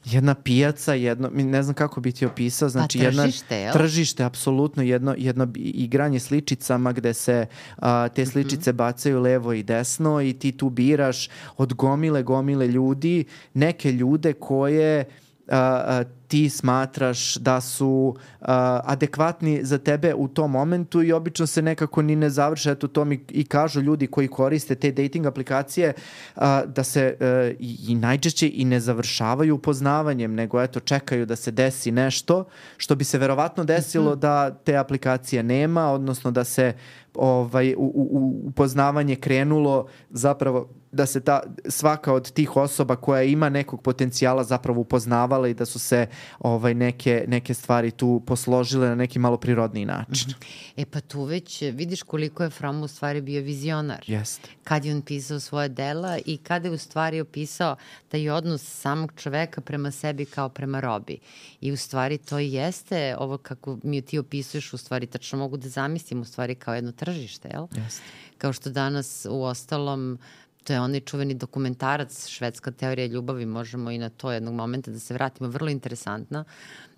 jedna 0.05 0.33
pijaca, 0.35 0.93
jedno, 0.93 1.29
ne 1.33 1.63
znam 1.63 1.73
kako 1.73 2.01
bi 2.01 2.11
ti 2.11 2.25
opisao, 2.25 2.69
znači 2.69 2.99
pa, 2.99 3.05
tržište, 3.05 3.57
jedna, 3.57 3.73
tržište, 3.73 4.23
apsolutno 4.23 4.83
jedno, 4.83 5.15
jedno 5.17 5.47
igranje 5.55 6.19
sličicama 6.19 6.91
gde 6.91 7.13
se 7.13 7.45
a, 7.77 8.09
te 8.09 8.21
mhm. 8.21 8.31
sličice 8.31 8.71
mm 8.71 8.73
-hmm. 8.73 8.77
bacaju 8.77 9.21
levo 9.21 9.53
i 9.53 9.63
desno 9.63 10.21
i 10.21 10.33
ti 10.33 10.51
tu 10.51 10.69
biraš 10.69 11.29
od 11.57 11.73
gomile, 11.73 12.23
gomile 12.23 12.67
ljudi, 12.67 13.25
neke 13.53 13.91
ljude 13.91 14.33
koje 14.33 15.05
a, 15.47 15.57
a, 15.57 16.03
ti 16.33 16.49
smatraš 16.49 17.35
da 17.35 17.61
su 17.61 18.15
uh, 18.15 18.47
adekvatni 18.83 19.59
za 19.63 19.77
tebe 19.77 20.13
u 20.13 20.27
tom 20.27 20.51
momentu 20.51 21.03
i 21.03 21.11
obično 21.11 21.47
se 21.47 21.61
nekako 21.61 22.01
ni 22.01 22.15
ne 22.15 22.29
završe, 22.29 22.71
eto 22.71 22.87
to 22.87 23.05
mi 23.05 23.25
i 23.29 23.45
kažu 23.45 23.81
ljudi 23.81 24.07
koji 24.07 24.27
koriste 24.27 24.75
te 24.75 24.91
dating 24.91 25.25
aplikacije 25.25 25.93
uh, 26.35 26.41
da 26.65 26.83
se 26.83 27.17
uh, 27.19 27.55
i, 27.59 27.77
i 27.87 27.95
najčešće 27.95 28.51
i 28.53 28.65
ne 28.65 28.79
završavaju 28.79 29.55
upoznavanjem, 29.55 30.33
nego 30.33 30.61
eto 30.61 30.79
čekaju 30.79 31.25
da 31.25 31.35
se 31.35 31.51
desi 31.51 31.91
nešto 31.91 32.45
što 32.77 32.95
bi 32.95 33.03
se 33.03 33.17
verovatno 33.17 33.63
desilo 33.63 34.11
mm 34.11 34.15
-hmm. 34.15 34.19
da 34.19 34.51
te 34.51 34.77
aplikacije 34.77 35.43
nema, 35.43 35.91
odnosno 35.91 36.31
da 36.31 36.43
se 36.43 36.73
ovaj, 37.15 37.73
u, 37.77 37.91
u, 37.95 38.41
upoznavanje 38.47 39.15
krenulo 39.15 39.87
zapravo 40.09 40.69
da 40.91 41.05
se 41.05 41.19
ta, 41.19 41.41
svaka 41.65 42.13
od 42.13 42.31
tih 42.31 42.57
osoba 42.57 42.95
koja 42.95 43.23
ima 43.23 43.49
nekog 43.49 43.81
potencijala 43.81 44.43
zapravo 44.43 44.81
upoznavala 44.81 45.47
i 45.47 45.53
da 45.53 45.65
su 45.65 45.79
se 45.79 46.07
ovaj, 46.39 46.73
neke, 46.73 47.25
neke 47.27 47.53
stvari 47.53 47.91
tu 47.91 48.21
posložile 48.27 48.89
na 48.89 48.95
neki 48.95 49.19
malo 49.19 49.37
prirodniji 49.37 49.85
način. 49.85 50.29
Mm 50.29 50.33
-hmm. 50.33 50.73
E 50.77 50.85
pa 50.85 51.01
tu 51.01 51.23
već 51.23 51.61
vidiš 51.61 52.03
koliko 52.03 52.43
je 52.43 52.49
Fromm 52.49 52.83
u 52.83 52.87
stvari 52.87 53.21
bio 53.21 53.41
vizionar. 53.41 54.03
Jeste. 54.07 54.49
Kad 54.63 54.85
je 54.85 54.95
on 54.95 55.01
pisao 55.01 55.39
svoje 55.39 55.69
dela 55.69 56.17
i 56.25 56.37
kada 56.37 56.67
je 56.67 56.73
u 56.73 56.77
stvari 56.77 57.21
opisao 57.21 57.75
taj 58.07 58.29
odnos 58.29 58.61
samog 58.61 59.11
čoveka 59.15 59.61
prema 59.61 59.91
sebi 59.91 60.25
kao 60.25 60.49
prema 60.49 60.79
robi. 60.79 61.17
I 61.61 61.71
u 61.71 61.77
stvari 61.77 62.17
to 62.17 62.39
jeste 62.39 63.15
ovo 63.19 63.37
kako 63.37 63.77
mi 63.83 64.01
ti 64.01 64.19
opisuješ 64.19 64.73
u 64.73 64.77
stvari 64.77 65.07
tačno 65.07 65.39
mogu 65.39 65.57
da 65.57 65.69
zamislim 65.69 66.21
u 66.21 66.25
stvari 66.25 66.55
kao 66.55 66.75
jedno 66.75 66.91
tržište, 66.91 67.49
jel? 67.53 67.67
Jeste. 67.75 68.03
Kao 68.37 68.53
što 68.53 68.69
danas 68.69 69.27
u 69.29 69.43
ostalom 69.43 70.19
To 70.63 70.73
je 70.73 70.79
onaj 70.79 70.99
čuveni 70.99 71.33
dokumentarac 71.33 72.27
Švedska 72.27 72.71
teorija 72.71 73.07
ljubavi, 73.07 73.45
možemo 73.45 73.91
i 73.91 73.97
na 73.97 74.09
to 74.09 74.31
jednog 74.31 74.53
momenta 74.53 74.91
da 74.91 74.99
se 74.99 75.13
vratimo, 75.13 75.49
vrlo 75.49 75.69
interesantna. 75.69 76.43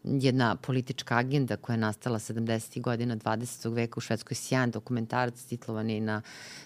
Jedna 0.04 0.56
politička 0.56 1.18
agenda 1.18 1.58
koja 1.58 1.74
je 1.74 1.78
nastala 1.78 2.20
70. 2.20 2.82
godina 2.82 3.18
20. 3.18 3.74
veka 3.74 3.98
u 3.98 4.02
Švedskoj, 4.02 4.36
sjajan 4.36 4.72
dokumentarac 4.72 5.44
titlovan 5.44 5.90
je 5.90 6.02
na 6.02 6.22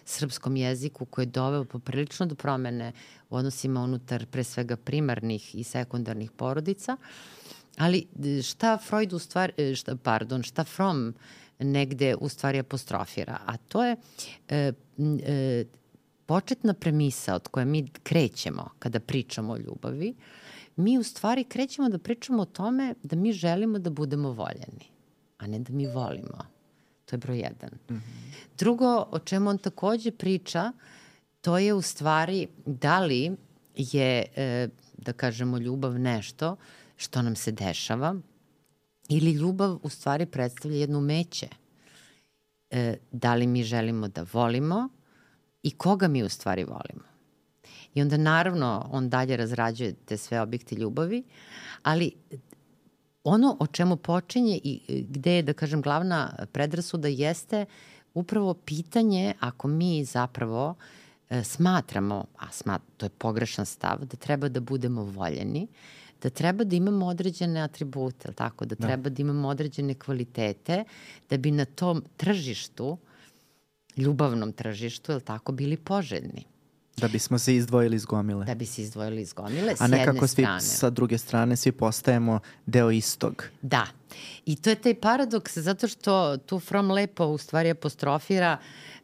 srpskom 0.05 0.55
jeziku 0.55 1.05
koji 1.05 1.25
je 1.25 1.31
doveo 1.31 1.65
poprilično 1.65 2.25
do 2.25 2.35
promene 2.35 2.91
u 3.29 3.35
odnosima 3.35 3.81
unutar 3.81 4.25
pre 4.25 4.43
svega 4.43 4.75
primarnih 4.75 5.55
i 5.55 5.63
sekundarnih 5.63 6.31
porodica. 6.31 6.97
Ali 7.77 8.07
šta 8.43 8.77
Freud 8.77 9.13
u 9.13 9.19
stvari, 9.19 9.75
šta, 9.75 9.95
pardon, 9.95 10.43
šta 10.43 10.63
Fromm 10.63 11.13
negde 11.59 12.15
u 12.15 12.29
stvari 12.29 12.59
apostrofira, 12.59 13.39
a 13.45 13.57
to 13.57 13.83
je 13.83 13.95
e, 14.49 14.73
e, 15.23 15.65
početna 16.29 16.73
premisa 16.73 17.35
od 17.35 17.47
koje 17.47 17.65
mi 17.65 17.87
krećemo 18.03 18.69
kada 18.79 18.99
pričamo 18.99 19.53
o 19.53 19.57
ljubavi 19.57 20.15
mi 20.75 20.97
u 20.97 21.03
stvari 21.03 21.43
krećemo 21.43 21.89
da 21.89 21.97
pričamo 21.97 22.41
o 22.41 22.45
tome 22.45 22.93
da 23.03 23.15
mi 23.15 23.31
želimo 23.33 23.79
da 23.79 23.89
budemo 23.89 24.31
voljeni, 24.31 24.85
a 25.37 25.47
ne 25.47 25.59
da 25.59 25.73
mi 25.73 25.87
volimo. 25.87 26.45
To 27.05 27.15
je 27.15 27.17
broj 27.17 27.37
jedan. 27.37 27.69
Mm 27.89 27.93
-hmm. 27.93 28.01
Drugo, 28.57 29.07
o 29.11 29.19
čemu 29.19 29.49
on 29.49 29.57
takođe 29.57 30.11
priča, 30.11 30.71
to 31.41 31.57
je 31.57 31.73
u 31.73 31.81
stvari 31.81 32.47
da 32.65 32.99
li 32.99 33.31
je, 33.75 34.25
e, 34.35 34.67
da 34.97 35.13
kažemo, 35.13 35.57
ljubav 35.57 35.99
nešto 35.99 36.55
što 36.97 37.21
nam 37.21 37.35
se 37.35 37.51
dešava 37.51 38.15
ili 39.09 39.31
ljubav 39.31 39.79
u 39.83 39.89
stvari 39.89 40.25
predstavlja 40.25 40.77
jedno 40.77 40.97
umeće. 40.97 41.47
E, 42.69 42.97
da 43.11 43.35
li 43.35 43.47
mi 43.47 43.63
želimo 43.63 44.07
da 44.07 44.25
volimo 44.33 44.89
i 45.63 45.71
koga 45.71 46.07
mi 46.07 46.23
u 46.23 46.29
stvari 46.29 46.63
volimo. 46.63 47.09
I 47.93 48.01
onda 48.01 48.17
naravno 48.17 48.89
on 48.91 49.09
dalje 49.09 49.37
razrađuje 49.37 49.93
te 49.93 50.17
sve 50.17 50.41
objekte 50.41 50.75
ljubavi, 50.75 51.23
ali 51.83 52.11
ono 53.23 53.57
o 53.59 53.67
čemu 53.67 53.97
počinje 53.97 54.59
i 54.63 54.81
e, 54.87 55.01
gde 55.01 55.33
je, 55.33 55.43
da 55.43 55.53
kažem, 55.53 55.81
glavna 55.81 56.45
predrasuda 56.51 57.07
jeste 57.07 57.65
upravo 58.13 58.53
pitanje 58.53 59.33
ako 59.39 59.67
mi 59.67 60.05
zapravo 60.05 60.75
e, 61.29 61.43
smatramo, 61.43 62.25
a 62.37 62.51
smat, 62.51 62.81
to 62.97 63.05
je 63.05 63.09
pogrešan 63.09 63.65
stav, 63.65 64.05
da 64.05 64.17
treba 64.17 64.49
da 64.49 64.59
budemo 64.59 65.03
voljeni, 65.03 65.67
da 66.21 66.29
treba 66.29 66.63
da 66.63 66.75
imamo 66.75 67.05
određene 67.05 67.61
atribute, 67.61 68.31
tako? 68.31 68.65
Da, 68.65 68.75
da 68.75 68.87
treba 68.87 69.09
da 69.09 69.21
imamo 69.21 69.47
određene 69.47 69.93
kvalitete, 69.93 70.83
da 71.29 71.37
bi 71.37 71.51
na 71.51 71.65
tom 71.65 72.03
tržištu, 72.17 72.97
ljubavnom 73.99 74.51
tržištu, 74.53 75.11
je 75.11 75.19
tako, 75.19 75.51
bili 75.51 75.77
poželjni. 75.77 76.45
Da 76.97 77.07
bismo 77.07 77.39
se 77.39 77.55
izdvojili 77.55 77.95
iz 77.95 78.05
gomile. 78.05 78.45
Da 78.45 78.55
bi 78.55 78.65
se 78.65 78.81
izdvojili 78.81 79.21
iz 79.21 79.33
gomile, 79.33 79.75
s 79.75 79.81
A 79.81 79.87
nekako 79.87 80.27
svi, 80.27 80.45
sa 80.59 80.89
druge 80.89 81.17
strane 81.17 81.55
svi 81.55 81.71
postajemo 81.71 82.39
deo 82.65 82.91
istog. 82.91 83.43
Da. 83.61 83.87
I 84.45 84.55
to 84.55 84.69
je 84.69 84.75
taj 84.75 84.95
paradoks 84.95 85.57
zato 85.57 85.87
što 85.87 86.37
tu 86.37 86.59
From 86.59 86.91
lepo 86.91 87.25
u 87.25 87.37
stvari 87.37 87.69
apostrofira 87.69 88.57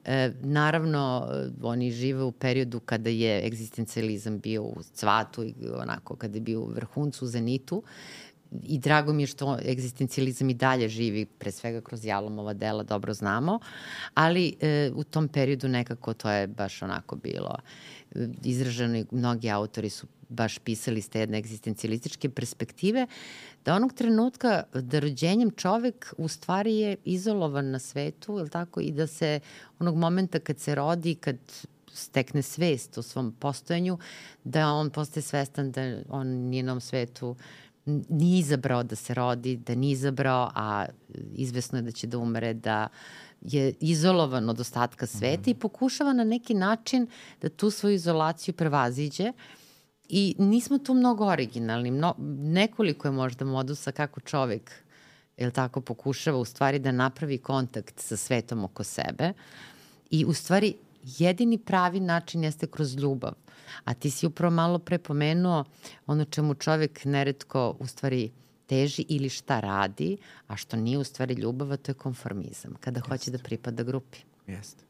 E, 0.06 0.32
naravno, 0.42 1.28
oni 1.62 1.92
žive 1.92 2.24
u 2.24 2.32
periodu 2.32 2.80
kada 2.80 3.10
je 3.10 3.48
egzistencializam 3.48 4.40
bio 4.40 4.64
u 4.64 4.76
cvatu 4.94 5.44
i 5.44 5.54
onako 5.74 6.16
kada 6.16 6.38
je 6.38 6.42
bio 6.42 6.62
u 6.62 6.68
vrhuncu, 6.68 7.26
u 7.26 7.28
zenitu 7.28 7.84
i 8.64 8.80
drago 8.80 9.14
mi 9.14 9.24
je 9.24 9.28
što 9.28 9.58
egzistencializam 9.66 10.50
i 10.50 10.54
dalje 10.54 10.90
živi, 10.90 11.26
pre 11.26 11.52
svega 11.52 11.82
kroz 11.82 12.06
Jalomova 12.06 12.54
dela, 12.54 12.84
dobro 12.84 13.14
znamo, 13.14 13.60
ali 14.14 14.56
e, 14.62 14.92
u 14.96 15.04
tom 15.04 15.28
periodu 15.28 15.68
nekako 15.68 16.14
to 16.14 16.32
je 16.32 16.48
baš 16.48 16.82
onako 16.82 17.16
bilo. 17.16 17.58
Izraženo 18.44 18.98
i 18.98 19.06
mnogi 19.12 19.50
autori 19.50 19.90
su 19.90 20.08
baš 20.30 20.58
pisali 20.60 21.00
iz 21.00 21.10
te 21.10 21.20
jedne 21.20 21.38
egzistencialističke 21.38 22.30
perspektive, 22.30 23.08
da 23.66 23.76
onog 23.76 23.94
trenutka 23.94 24.64
da 24.74 25.00
rođenjem 25.00 25.52
čovek 25.52 26.14
u 26.18 26.28
stvari 26.28 26.76
je 26.76 26.98
izolovan 27.06 27.72
na 27.72 27.80
svetu, 27.80 28.40
je 28.40 28.50
tako, 28.50 28.82
i 28.82 28.92
da 28.92 29.08
se 29.08 29.40
onog 29.80 29.96
momenta 29.98 30.40
kad 30.40 30.60
se 30.60 30.76
rodi, 30.76 31.16
kad 31.16 31.38
stekne 31.96 32.42
svest 32.42 32.98
o 32.98 33.02
svom 33.02 33.32
postojanju, 33.32 33.98
da 34.44 34.68
on 34.74 34.90
postaje 34.90 35.22
svestan 35.24 35.72
da 35.72 35.82
on 36.10 36.28
nije 36.28 36.64
na 36.64 36.80
svetu 36.80 37.36
nije 37.86 38.40
izabrao 38.40 38.84
da 38.84 38.96
se 38.96 39.14
rodi, 39.14 39.58
da 39.58 39.76
nije 39.76 39.92
izabrao, 39.92 40.52
a 40.56 40.86
izvesno 41.36 41.78
je 41.78 41.82
da 41.82 41.92
će 41.92 42.08
da 42.08 42.18
umre, 42.18 42.54
da 42.54 42.88
je 43.42 43.74
izolovan 43.80 44.50
od 44.50 44.60
ostatka 44.60 45.06
sveta 45.06 45.50
mm. 45.50 45.52
i 45.52 45.60
pokušava 45.60 46.14
na 46.14 46.24
neki 46.24 46.54
način 46.54 47.08
da 47.42 47.50
tu 47.50 47.70
svoju 47.72 47.96
izolaciju 47.96 48.54
prevaziđe 48.54 49.32
i 50.10 50.36
nismo 50.40 50.78
tu 50.78 50.94
mnogo 50.94 51.26
originalni. 51.26 51.92
Mno, 51.92 52.16
nekoliko 52.40 53.08
je 53.08 53.12
možda 53.12 53.46
modusa 53.46 53.92
kako 53.92 54.20
čovek 54.20 54.72
jel 55.38 55.52
tako, 55.52 55.82
pokušava 55.82 56.38
u 56.38 56.46
stvari 56.46 56.80
da 56.80 56.92
napravi 56.92 57.38
kontakt 57.38 58.00
sa 58.00 58.18
svetom 58.18 58.64
oko 58.64 58.84
sebe 58.84 59.34
i 60.10 60.26
u 60.26 60.34
stvari 60.34 60.74
jedini 61.06 61.58
pravi 61.58 62.00
način 62.00 62.44
jeste 62.44 62.68
kroz 62.68 62.96
ljubav. 62.96 63.34
A 63.84 63.94
ti 63.94 64.12
si 64.12 64.28
upravo 64.28 64.56
malo 64.56 64.80
prepomenuo 64.80 65.64
ono 66.08 66.26
čemu 66.26 66.54
čovek 66.56 67.06
neretko 67.06 67.76
u 67.80 67.88
stvari 67.88 68.32
teži 68.68 69.06
ili 69.10 69.30
šta 69.30 69.60
radi, 69.60 70.18
a 70.48 70.58
što 70.58 70.78
nije 70.78 70.98
u 70.98 71.04
stvari 71.04 71.34
ljubav, 71.34 71.78
to 71.78 71.92
je 71.92 71.96
konformizam, 71.96 72.74
kada 72.80 73.00
Jeste. 73.00 73.10
hoće 73.10 73.32
da 73.32 73.38
pripada 73.38 73.84
grupi. 73.84 74.18
Jeste. 74.48 74.85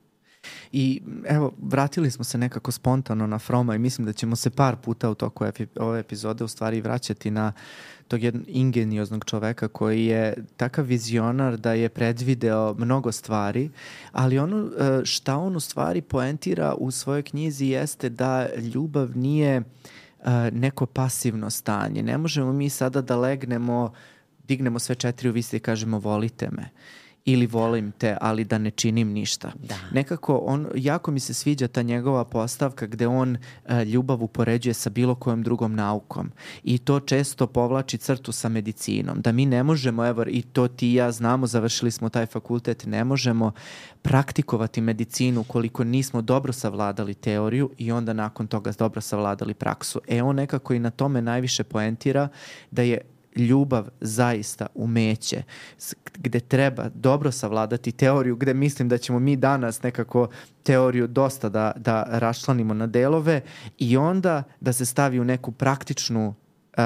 I 0.71 1.01
evo, 1.27 1.53
vratili 1.61 2.11
smo 2.11 2.23
se 2.23 2.37
nekako 2.37 2.71
spontano 2.71 3.27
na 3.27 3.39
Froma 3.39 3.75
i 3.75 3.79
mislim 3.79 4.05
da 4.05 4.13
ćemo 4.13 4.35
se 4.35 4.49
par 4.49 4.75
puta 4.75 5.09
u 5.09 5.15
toku 5.15 5.45
epi, 5.45 5.65
ove 5.79 5.99
epizode 5.99 6.43
u 6.43 6.47
stvari 6.47 6.81
vraćati 6.81 7.31
na 7.31 7.53
tog 8.07 8.23
jednog 8.23 8.43
ingenioznog 8.47 9.25
čoveka 9.25 9.67
koji 9.67 10.05
je 10.05 10.45
takav 10.57 10.85
vizionar 10.85 11.57
da 11.57 11.73
je 11.73 11.89
predvideo 11.89 12.75
mnogo 12.77 13.11
stvari, 13.11 13.69
ali 14.11 14.39
ono 14.39 14.57
e, 14.67 15.05
šta 15.05 15.37
on 15.37 15.55
u 15.55 15.59
stvari 15.59 16.01
poentira 16.01 16.73
u 16.73 16.91
svojoj 16.91 17.23
knjizi 17.23 17.65
jeste 17.65 18.09
da 18.09 18.47
ljubav 18.73 19.17
nije 19.17 19.55
e, 19.55 19.63
neko 20.51 20.85
pasivno 20.85 21.49
stanje. 21.49 22.03
Ne 22.03 22.17
možemo 22.17 22.53
mi 22.53 22.69
sada 22.69 23.01
da 23.01 23.15
legnemo, 23.15 23.93
dignemo 24.47 24.79
sve 24.79 24.95
četiri 24.95 25.29
u 25.29 25.31
viste 25.31 25.57
i 25.57 25.59
kažemo 25.59 25.99
volite 25.99 26.49
me 26.51 26.69
ili 27.25 27.47
volim 27.47 27.91
te, 27.91 28.17
ali 28.21 28.43
da 28.43 28.57
ne 28.57 28.71
činim 28.71 29.11
ništa. 29.11 29.51
Da. 29.63 29.75
Nekako, 29.91 30.37
on, 30.37 30.67
jako 30.75 31.11
mi 31.11 31.19
se 31.19 31.33
sviđa 31.33 31.67
ta 31.67 31.81
njegova 31.81 32.25
postavka 32.25 32.85
gde 32.85 33.07
on 33.07 33.37
uh, 33.65 33.81
ljubav 33.81 34.23
upoređuje 34.23 34.73
sa 34.73 34.89
bilo 34.89 35.15
kojom 35.15 35.43
drugom 35.43 35.75
naukom 35.75 36.31
i 36.63 36.77
to 36.77 36.99
često 36.99 37.47
povlači 37.47 37.97
crtu 37.97 38.31
sa 38.31 38.49
medicinom, 38.49 39.21
da 39.21 39.31
mi 39.31 39.45
ne 39.45 39.63
možemo, 39.63 40.05
evo 40.05 40.23
i 40.27 40.41
to 40.41 40.67
ti 40.67 40.91
i 40.91 40.93
ja 40.93 41.11
znamo, 41.11 41.47
završili 41.47 41.91
smo 41.91 42.09
taj 42.09 42.25
fakultet, 42.25 42.85
ne 42.85 43.03
možemo 43.03 43.51
praktikovati 44.01 44.81
medicinu 44.81 45.43
koliko 45.43 45.83
nismo 45.83 46.21
dobro 46.21 46.53
savladali 46.53 47.13
teoriju 47.13 47.69
i 47.77 47.91
onda 47.91 48.13
nakon 48.13 48.47
toga 48.47 48.71
dobro 48.79 49.01
savladali 49.01 49.53
praksu. 49.53 50.01
E 50.07 50.21
on 50.21 50.35
nekako 50.35 50.73
i 50.73 50.79
na 50.79 50.89
tome 50.89 51.21
najviše 51.21 51.63
poentira 51.63 52.27
da 52.71 52.81
je 52.81 53.14
ljubav 53.35 53.87
zaista 54.01 54.67
umeće, 54.75 55.43
gde 56.17 56.39
treba 56.39 56.89
dobro 56.93 57.31
savladati 57.31 57.91
teoriju, 57.91 58.35
gde 58.35 58.53
mislim 58.53 58.89
da 58.89 58.97
ćemo 58.97 59.19
mi 59.19 59.35
danas 59.35 59.83
nekako 59.83 60.27
teoriju 60.63 61.07
dosta 61.07 61.49
da, 61.49 61.71
da 61.75 62.05
raščlanimo 62.09 62.73
na 62.73 62.87
delove 62.87 63.41
i 63.77 63.97
onda 63.97 64.43
da 64.59 64.73
se 64.73 64.85
stavi 64.85 65.19
u 65.19 65.25
neku 65.25 65.51
praktičnu 65.51 66.27
uh, 66.27 66.83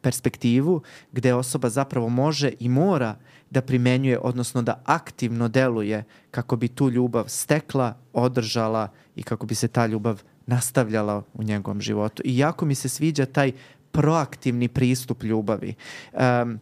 perspektivu 0.00 0.82
gde 1.12 1.34
osoba 1.34 1.68
zapravo 1.68 2.08
može 2.08 2.52
i 2.60 2.68
mora 2.68 3.16
da 3.50 3.62
primenjuje, 3.62 4.18
odnosno 4.18 4.62
da 4.62 4.82
aktivno 4.84 5.48
deluje 5.48 6.04
kako 6.30 6.56
bi 6.56 6.68
tu 6.68 6.90
ljubav 6.90 7.24
stekla, 7.28 7.94
održala 8.12 8.88
i 9.16 9.22
kako 9.22 9.46
bi 9.46 9.54
se 9.54 9.68
ta 9.68 9.86
ljubav 9.86 10.22
nastavljala 10.46 11.22
u 11.34 11.42
njegovom 11.42 11.80
životu. 11.80 12.22
I 12.24 12.38
jako 12.38 12.64
mi 12.64 12.74
se 12.74 12.88
sviđa 12.88 13.26
taj 13.26 13.52
proaktivni 13.96 14.68
pristup 14.68 15.22
ljubavi. 15.22 15.74
Um, 16.12 16.60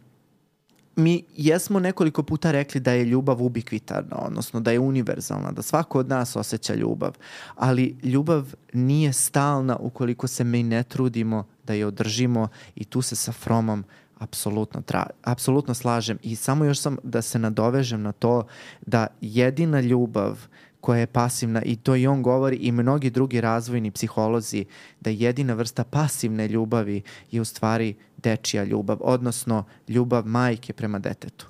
mi 0.95 1.23
jesmo 1.35 1.79
nekoliko 1.79 2.23
puta 2.23 2.51
rekli 2.51 2.81
da 2.81 2.91
je 2.91 3.05
ljubav 3.05 3.43
ubikvitarna, 3.43 4.17
odnosno 4.17 4.59
da 4.59 4.71
je 4.71 4.79
univerzalna, 4.79 5.51
da 5.51 5.61
svako 5.61 5.99
od 5.99 6.09
nas 6.09 6.35
osjeća 6.35 6.75
ljubav, 6.75 7.17
ali 7.55 7.97
ljubav 8.03 8.53
nije 8.73 9.13
stalna 9.13 9.77
ukoliko 9.77 10.27
se 10.27 10.43
mi 10.43 10.63
ne 10.63 10.83
trudimo 10.83 11.47
da 11.63 11.73
je 11.73 11.85
održimo 11.85 12.47
i 12.75 12.85
tu 12.85 13.01
se 13.01 13.15
sa 13.15 13.31
Fromom 13.31 13.83
apsolutno, 14.19 14.81
tra, 14.81 15.07
apsolutno 15.23 15.73
slažem 15.73 16.17
i 16.23 16.35
samo 16.35 16.65
još 16.65 16.79
sam 16.79 16.97
da 17.03 17.21
se 17.21 17.39
nadovežem 17.39 18.01
na 18.01 18.11
to 18.11 18.47
da 18.85 19.07
jedina 19.21 19.81
ljubav 19.81 20.47
koja 20.85 20.99
je 20.99 21.07
pasivna 21.07 21.61
i 21.61 21.75
to 21.75 21.95
i 21.95 22.07
on 22.07 22.21
govori 22.21 22.55
i 22.55 22.71
mnogi 22.71 23.09
drugi 23.09 23.41
razvojni 23.41 23.91
psiholozi 23.91 24.65
da 25.01 25.09
jedina 25.09 25.53
vrsta 25.53 25.83
pasivne 25.83 26.47
ljubavi 26.47 27.01
je 27.31 27.41
u 27.41 27.45
stvari 27.45 27.95
dečija 28.25 28.63
ljubav, 28.63 28.97
odnosno 29.01 29.63
ljubav 29.87 30.25
majke 30.25 30.73
prema 30.73 30.99
detetu 30.99 31.45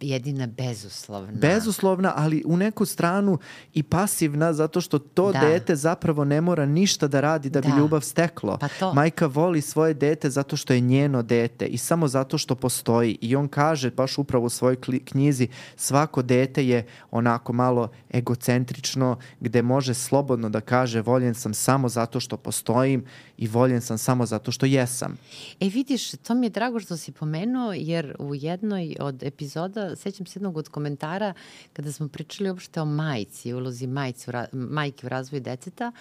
jedina 0.00 0.46
bezuslovna. 0.46 1.32
Bezuslovna, 1.32 2.12
ali 2.16 2.42
u 2.46 2.56
neku 2.56 2.84
stranu 2.84 3.38
i 3.74 3.82
pasivna 3.82 4.52
zato 4.52 4.80
što 4.80 4.98
to 4.98 5.32
da. 5.32 5.40
dete 5.40 5.76
zapravo 5.76 6.24
ne 6.24 6.40
mora 6.40 6.66
ništa 6.66 7.08
da 7.08 7.20
radi 7.20 7.50
da, 7.50 7.60
da. 7.60 7.68
bi 7.68 7.76
ljubav 7.78 8.00
steklo. 8.00 8.58
Pa 8.58 8.68
to. 8.68 8.94
Majka 8.94 9.26
voli 9.26 9.60
svoje 9.60 9.94
dete 9.94 10.30
zato 10.30 10.56
što 10.56 10.72
je 10.72 10.80
njeno 10.80 11.22
dete 11.22 11.66
i 11.66 11.78
samo 11.78 12.08
zato 12.08 12.38
što 12.38 12.54
postoji. 12.54 13.18
I 13.20 13.36
on 13.36 13.48
kaže 13.48 13.90
baš 13.90 14.18
upravo 14.18 14.46
u 14.46 14.50
svojoj 14.50 14.76
knjizi 15.04 15.48
svako 15.76 16.22
dete 16.22 16.66
je 16.66 16.86
onako 17.10 17.52
malo 17.52 17.88
egocentrično 18.10 19.18
gde 19.40 19.62
može 19.62 19.94
slobodno 19.94 20.48
da 20.48 20.60
kaže 20.60 21.00
voljen 21.00 21.34
sam 21.34 21.54
samo 21.54 21.88
zato 21.88 22.20
što 22.20 22.36
postojim 22.36 23.04
i 23.42 23.46
voljen 23.46 23.80
sam 23.80 23.98
samo 23.98 24.26
zato 24.26 24.52
što 24.52 24.66
jesam. 24.66 25.16
E 25.60 25.68
vidi 25.68 25.92
vidiš, 25.92 26.10
to 26.10 26.34
mi 26.34 26.46
je 26.46 26.50
drago 26.50 26.80
što 26.80 26.96
si 26.96 27.12
pomenuo, 27.12 27.72
jer 27.72 28.16
u 28.18 28.34
jednoj 28.34 28.96
od 29.00 29.22
epizoda, 29.22 29.96
sećam 29.96 30.26
se 30.26 30.38
jednog 30.38 30.56
od 30.56 30.68
komentara, 30.68 31.34
kada 31.72 31.92
smo 31.92 32.08
pričali 32.08 32.50
uopšte 32.50 32.80
o 32.80 32.84
majci, 32.84 33.52
ulozi 33.52 33.86
majci, 33.86 34.30
majke 34.52 35.06
u 35.06 35.08
razvoju 35.08 35.40
deceta, 35.40 35.92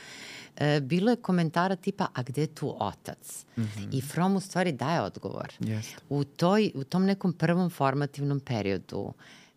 e, 0.57 0.79
bilo 0.81 1.11
je 1.11 1.15
komentara 1.15 1.75
tipa, 1.75 2.07
a 2.13 2.23
gde 2.23 2.41
je 2.41 2.47
tu 2.47 2.75
otac? 2.79 3.45
Mm 3.57 3.61
-hmm. 3.61 3.87
I 3.91 4.01
From 4.01 4.35
u 4.35 4.39
stvari 4.39 4.71
daje 4.71 5.01
odgovor. 5.01 5.53
Yes. 5.59 5.95
U, 6.09 6.23
toj, 6.23 6.71
u 6.75 6.83
tom 6.83 7.05
nekom 7.05 7.33
prvom 7.33 7.69
formativnom 7.69 8.39
periodu, 8.39 9.13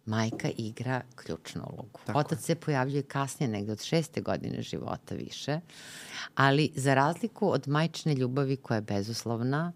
majka 0.06 0.48
igra 0.56 1.02
ključnu 1.16 1.62
ulogu. 1.72 2.00
Tako 2.06 2.18
Otac 2.18 2.40
se 2.40 2.54
pojavljuje 2.54 3.02
kasnije, 3.02 3.48
negde 3.48 3.72
od 3.72 3.82
šeste 3.82 4.20
godine 4.20 4.62
života 4.62 5.14
više, 5.14 5.60
ali 6.34 6.70
za 6.74 6.94
razliku 6.94 7.48
od 7.48 7.68
majčne 7.68 8.14
ljubavi 8.14 8.56
koja 8.56 8.76
je 8.76 8.82
bezuslovna 8.82 9.72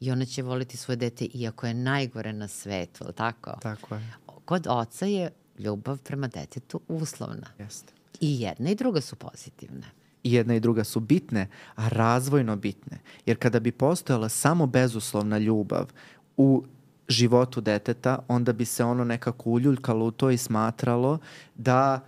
i 0.00 0.10
ona 0.10 0.24
će 0.24 0.42
voliti 0.42 0.76
svoje 0.76 0.96
dete 0.96 1.24
iako 1.24 1.66
je 1.66 1.74
najgore 1.74 2.32
na 2.32 2.48
svetu, 2.48 3.04
ali 3.04 3.14
tako? 3.14 3.58
Tako 3.62 3.94
je. 3.94 4.14
Kod 4.44 4.66
oca 4.68 5.06
je 5.06 5.30
ljubav 5.58 5.98
prema 5.98 6.28
detetu 6.28 6.80
uslovna. 6.88 7.46
Jeste. 7.58 7.92
I 8.20 8.40
jedna 8.40 8.70
i 8.70 8.74
druga 8.74 9.00
su 9.00 9.16
pozitivne 9.16 10.02
i 10.22 10.32
jedna 10.32 10.54
i 10.54 10.60
druga 10.60 10.84
su 10.84 11.00
bitne, 11.00 11.48
a 11.74 11.88
razvojno 11.88 12.56
bitne. 12.56 12.98
Jer 13.26 13.38
kada 13.38 13.60
bi 13.60 13.72
postojala 13.72 14.28
samo 14.28 14.66
bezuslovna 14.66 15.38
ljubav 15.38 15.92
u 16.36 16.64
životu 17.12 17.60
deteta, 17.60 18.18
onda 18.28 18.52
bi 18.52 18.64
se 18.64 18.84
ono 18.84 19.04
nekako 19.04 19.50
uljuljkalo 19.50 20.06
u 20.06 20.10
to 20.10 20.30
i 20.30 20.38
smatralo 20.38 21.18
da 21.54 22.00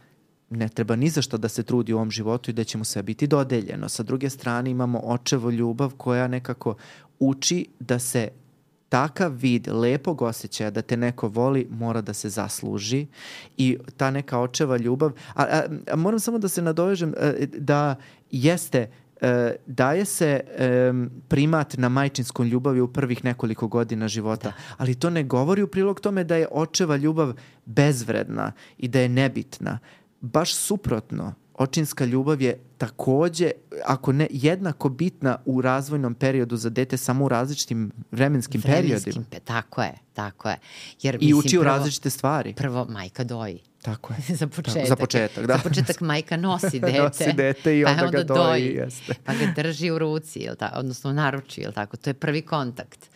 ne 0.51 0.69
treba 0.69 0.97
ni 0.97 1.11
za 1.11 1.23
što 1.23 1.39
da 1.39 1.49
se 1.49 1.63
trudi 1.63 1.93
u 1.93 1.97
ovom 1.97 2.11
životu 2.11 2.51
i 2.51 2.55
da 2.55 2.65
će 2.65 2.79
mu 2.79 2.85
sve 2.85 3.03
biti 3.03 3.27
dodeljeno. 3.27 3.89
Sa 3.89 4.03
druge 4.03 4.31
strane 4.31 4.71
imamo 4.71 5.01
očevo 5.05 5.51
ljubav 5.51 5.95
koja 5.97 6.29
nekako 6.29 6.75
uči 7.19 7.67
da 7.81 7.99
se 7.99 8.29
takav 8.89 9.33
vid 9.33 9.69
lepog 9.69 10.23
osjećaja 10.23 10.71
da 10.71 10.83
te 10.83 10.97
neko 10.97 11.29
voli 11.29 11.67
mora 11.71 12.01
da 12.01 12.13
se 12.13 12.29
zasluži 12.29 13.07
i 13.57 13.79
ta 13.97 14.11
neka 14.11 14.39
očeva 14.39 14.77
ljubav, 14.77 15.11
a, 15.35 15.43
a, 15.43 15.63
a 15.93 15.97
moram 15.97 16.21
samo 16.21 16.39
da 16.39 16.49
se 16.49 16.63
nadovežem 16.63 17.15
a, 17.21 17.27
e, 17.27 17.47
da 17.47 17.97
jeste 18.31 18.91
e, 19.25 19.57
daje 19.67 20.05
se 20.05 20.41
e, 20.47 20.93
primat 21.29 21.77
na 21.77 21.89
majčinskom 21.89 22.47
ljubavi 22.47 22.81
u 22.81 22.93
prvih 22.93 23.25
nekoliko 23.25 23.69
godina 23.69 24.09
života, 24.09 24.49
da. 24.49 24.75
ali 24.77 24.95
to 24.95 25.11
ne 25.11 25.23
govori 25.23 25.63
u 25.63 25.67
prilog 25.67 26.01
tome 26.01 26.25
da 26.25 26.37
je 26.37 26.49
očeva 26.51 26.97
ljubav 26.97 27.33
bezvredna 27.65 28.53
i 28.79 28.89
da 28.89 29.01
je 29.01 29.09
nebitna. 29.09 29.79
Baš 30.21 30.55
suprotno, 30.55 31.35
očinska 31.55 32.05
ljubav 32.05 32.43
je 32.43 32.59
takođe, 32.79 33.51
ako 33.87 34.13
ne 34.13 34.29
jednako 34.31 34.89
bitna 34.89 35.39
u 35.45 35.61
razvojnom 35.61 36.15
periodu 36.15 36.57
za 36.57 36.71
dete, 36.71 36.97
samo 36.97 37.25
u 37.25 37.29
različitim 37.29 37.93
vremenskim, 38.11 38.61
vremenskim 38.61 38.63
periodima. 38.63 39.25
Pe, 39.31 39.41
tako 39.41 39.83
je, 39.83 39.95
tako 40.13 40.49
je. 40.49 40.59
Jer, 41.03 41.15
I 41.15 41.19
mislim, 41.19 41.39
uči 41.39 41.59
u 41.59 41.63
različite 41.63 42.11
stvari. 42.11 42.55
Prvo, 42.55 42.87
majka 42.91 43.25
doji. 43.25 43.61
Tako 43.85 44.13
je. 44.13 44.37
za 44.41 44.47
početak. 44.47 44.89
za 44.89 44.97
početak, 44.97 45.47
da. 45.47 45.57
Za 45.57 45.63
početak 45.63 46.01
majka 46.01 46.37
nosi 46.37 46.81
dete. 46.81 46.99
nosi 47.03 47.33
dete 47.33 47.79
i 47.79 47.85
onda, 47.85 47.99
pa 47.99 48.07
onda 48.07 48.19
ga 48.19 48.25
doji. 48.25 48.39
doji 48.39 48.75
jeste. 48.75 49.15
Pa 49.25 49.35
ga 49.35 49.53
drži 49.57 49.91
u 49.91 49.99
ruci, 49.99 50.41
jel 50.41 50.55
ta, 50.57 50.73
odnosno 50.77 51.11
u 51.11 51.13
naruči, 51.13 51.61
jel 51.61 51.73
tako? 51.73 51.97
To 51.97 52.11
je 52.11 52.15
prvi 52.15 52.43
kontakt. 52.43 53.11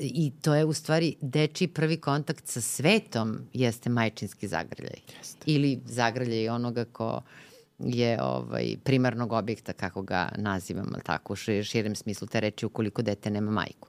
I 0.00 0.32
to 0.42 0.54
je 0.54 0.64
u 0.64 0.72
stvari 0.72 1.14
deči 1.20 1.66
prvi 1.66 1.96
kontakt 1.96 2.48
sa 2.48 2.60
svetom 2.60 3.38
jeste 3.52 3.90
majčinski 3.90 4.48
zagrljaj. 4.48 5.00
Jeste. 5.18 5.38
Ili 5.46 5.80
zagrljaj 5.84 6.48
onoga 6.48 6.84
ko 6.84 7.22
je 7.78 8.22
ovaj, 8.22 8.76
primarnog 8.84 9.32
objekta, 9.32 9.72
kako 9.72 10.02
ga 10.02 10.28
nazivam, 10.36 10.86
ali 10.94 11.02
tako, 11.02 11.32
u 11.32 11.36
širem 11.64 11.94
smislu 11.94 12.28
te 12.28 12.40
reči, 12.40 12.66
ukoliko 12.66 13.02
dete 13.02 13.30
nema 13.30 13.50
majku. 13.50 13.88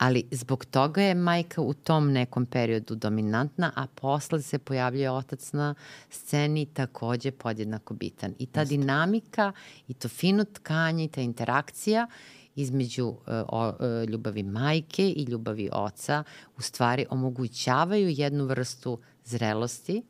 Ali 0.00 0.24
zbog 0.30 0.64
toga 0.64 1.02
je 1.02 1.14
majka 1.14 1.60
u 1.60 1.74
tom 1.74 2.12
nekom 2.12 2.46
periodu 2.46 2.94
dominantna, 2.94 3.72
a 3.76 3.86
posle 3.86 4.42
se 4.42 4.58
pojavljuje 4.58 5.10
otac 5.10 5.52
na 5.52 5.74
sceni 6.10 6.66
takođe 6.66 7.30
podjednako 7.30 7.94
bitan. 7.94 8.34
I 8.38 8.46
ta 8.46 8.60
Just. 8.60 8.70
dinamika 8.70 9.52
i 9.88 9.94
to 9.94 10.08
fino 10.08 10.44
tkanje 10.44 11.04
i 11.04 11.08
ta 11.08 11.20
interakcija 11.20 12.06
između 12.54 13.06
uh, 13.06 13.16
o, 13.26 13.68
uh, 13.68 14.08
ljubavi 14.08 14.42
majke 14.42 15.10
i 15.10 15.24
ljubavi 15.24 15.68
oca 15.72 16.24
u 16.56 16.62
stvari 16.62 17.06
omogućavaju 17.10 18.08
jednu 18.08 18.44
vrstu 18.44 18.98
zrelosti 19.24 20.02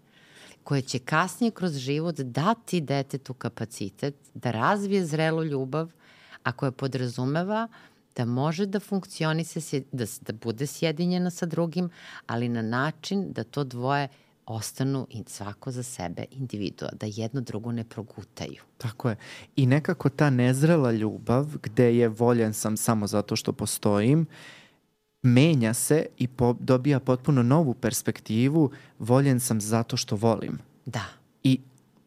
koje 0.65 0.83
će 0.83 0.99
kasnije 0.99 1.51
kroz 1.51 1.77
život 1.77 2.21
dati 2.21 2.81
detetu 2.81 3.35
kapacitet 3.35 4.15
da 4.35 4.51
razvije 4.51 5.07
zrelu 5.07 5.45
ljubav, 5.45 5.91
a 6.43 6.53
koja 6.53 6.71
podrazumeva 6.73 7.69
da 8.21 8.25
može 8.25 8.67
da 8.67 8.81
funkcionise, 8.81 9.81
da, 9.93 10.05
da 10.21 10.33
bude 10.33 10.67
sjedinjena 10.67 11.31
sa 11.31 11.47
drugim, 11.47 11.91
ali 12.27 12.49
na 12.49 12.63
način 12.63 13.33
da 13.33 13.45
to 13.45 13.65
dvoje 13.65 14.09
ostanu 14.47 15.07
i 15.11 15.25
svako 15.27 15.71
za 15.71 15.83
sebe 15.83 16.25
individua, 16.31 16.89
da 17.01 17.07
jedno 17.07 17.41
drugo 17.41 17.73
ne 17.73 17.85
progutaju. 17.85 18.63
Tako 18.79 19.09
je. 19.09 19.17
I 19.57 19.67
nekako 19.67 20.09
ta 20.09 20.31
nezrela 20.31 20.93
ljubav, 20.93 21.47
gde 21.63 21.97
je 21.97 22.09
voljen 22.09 22.53
sam 22.53 22.77
samo 22.77 23.07
zato 23.07 23.37
što 23.37 23.53
postojim, 23.53 24.27
menja 25.23 25.75
se 25.75 26.07
i 26.19 26.29
po, 26.29 26.57
dobija 26.61 27.01
potpuno 27.01 27.43
novu 27.43 27.75
perspektivu, 27.75 28.71
voljen 28.99 29.41
sam 29.41 29.61
zato 29.61 29.97
što 29.97 30.17
volim. 30.17 30.59
Da. 30.87 31.05
I 31.43 31.61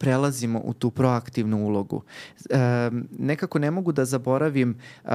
prelazimo 0.04 0.60
u 0.64 0.72
tu 0.72 0.90
proaktivnu 0.90 1.66
ulogu. 1.66 2.02
E, 2.50 2.90
nekako 3.18 3.58
ne 3.58 3.70
mogu 3.70 3.92
da 3.92 4.04
zaboravim 4.04 4.70
e, 4.70 5.08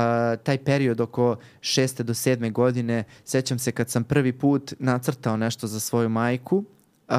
taj 0.44 0.58
period 0.58 1.02
oko 1.02 1.36
šeste 1.62 2.04
do 2.04 2.14
sedme 2.14 2.50
godine. 2.50 3.04
Sećam 3.24 3.60
se 3.60 3.72
kad 3.72 3.90
sam 3.90 4.04
prvi 4.04 4.34
put 4.34 4.74
nacrtao 4.80 5.38
nešto 5.38 5.68
za 5.68 5.80
svoju 5.80 6.10
majku 6.10 6.64
Uh, 7.10 7.16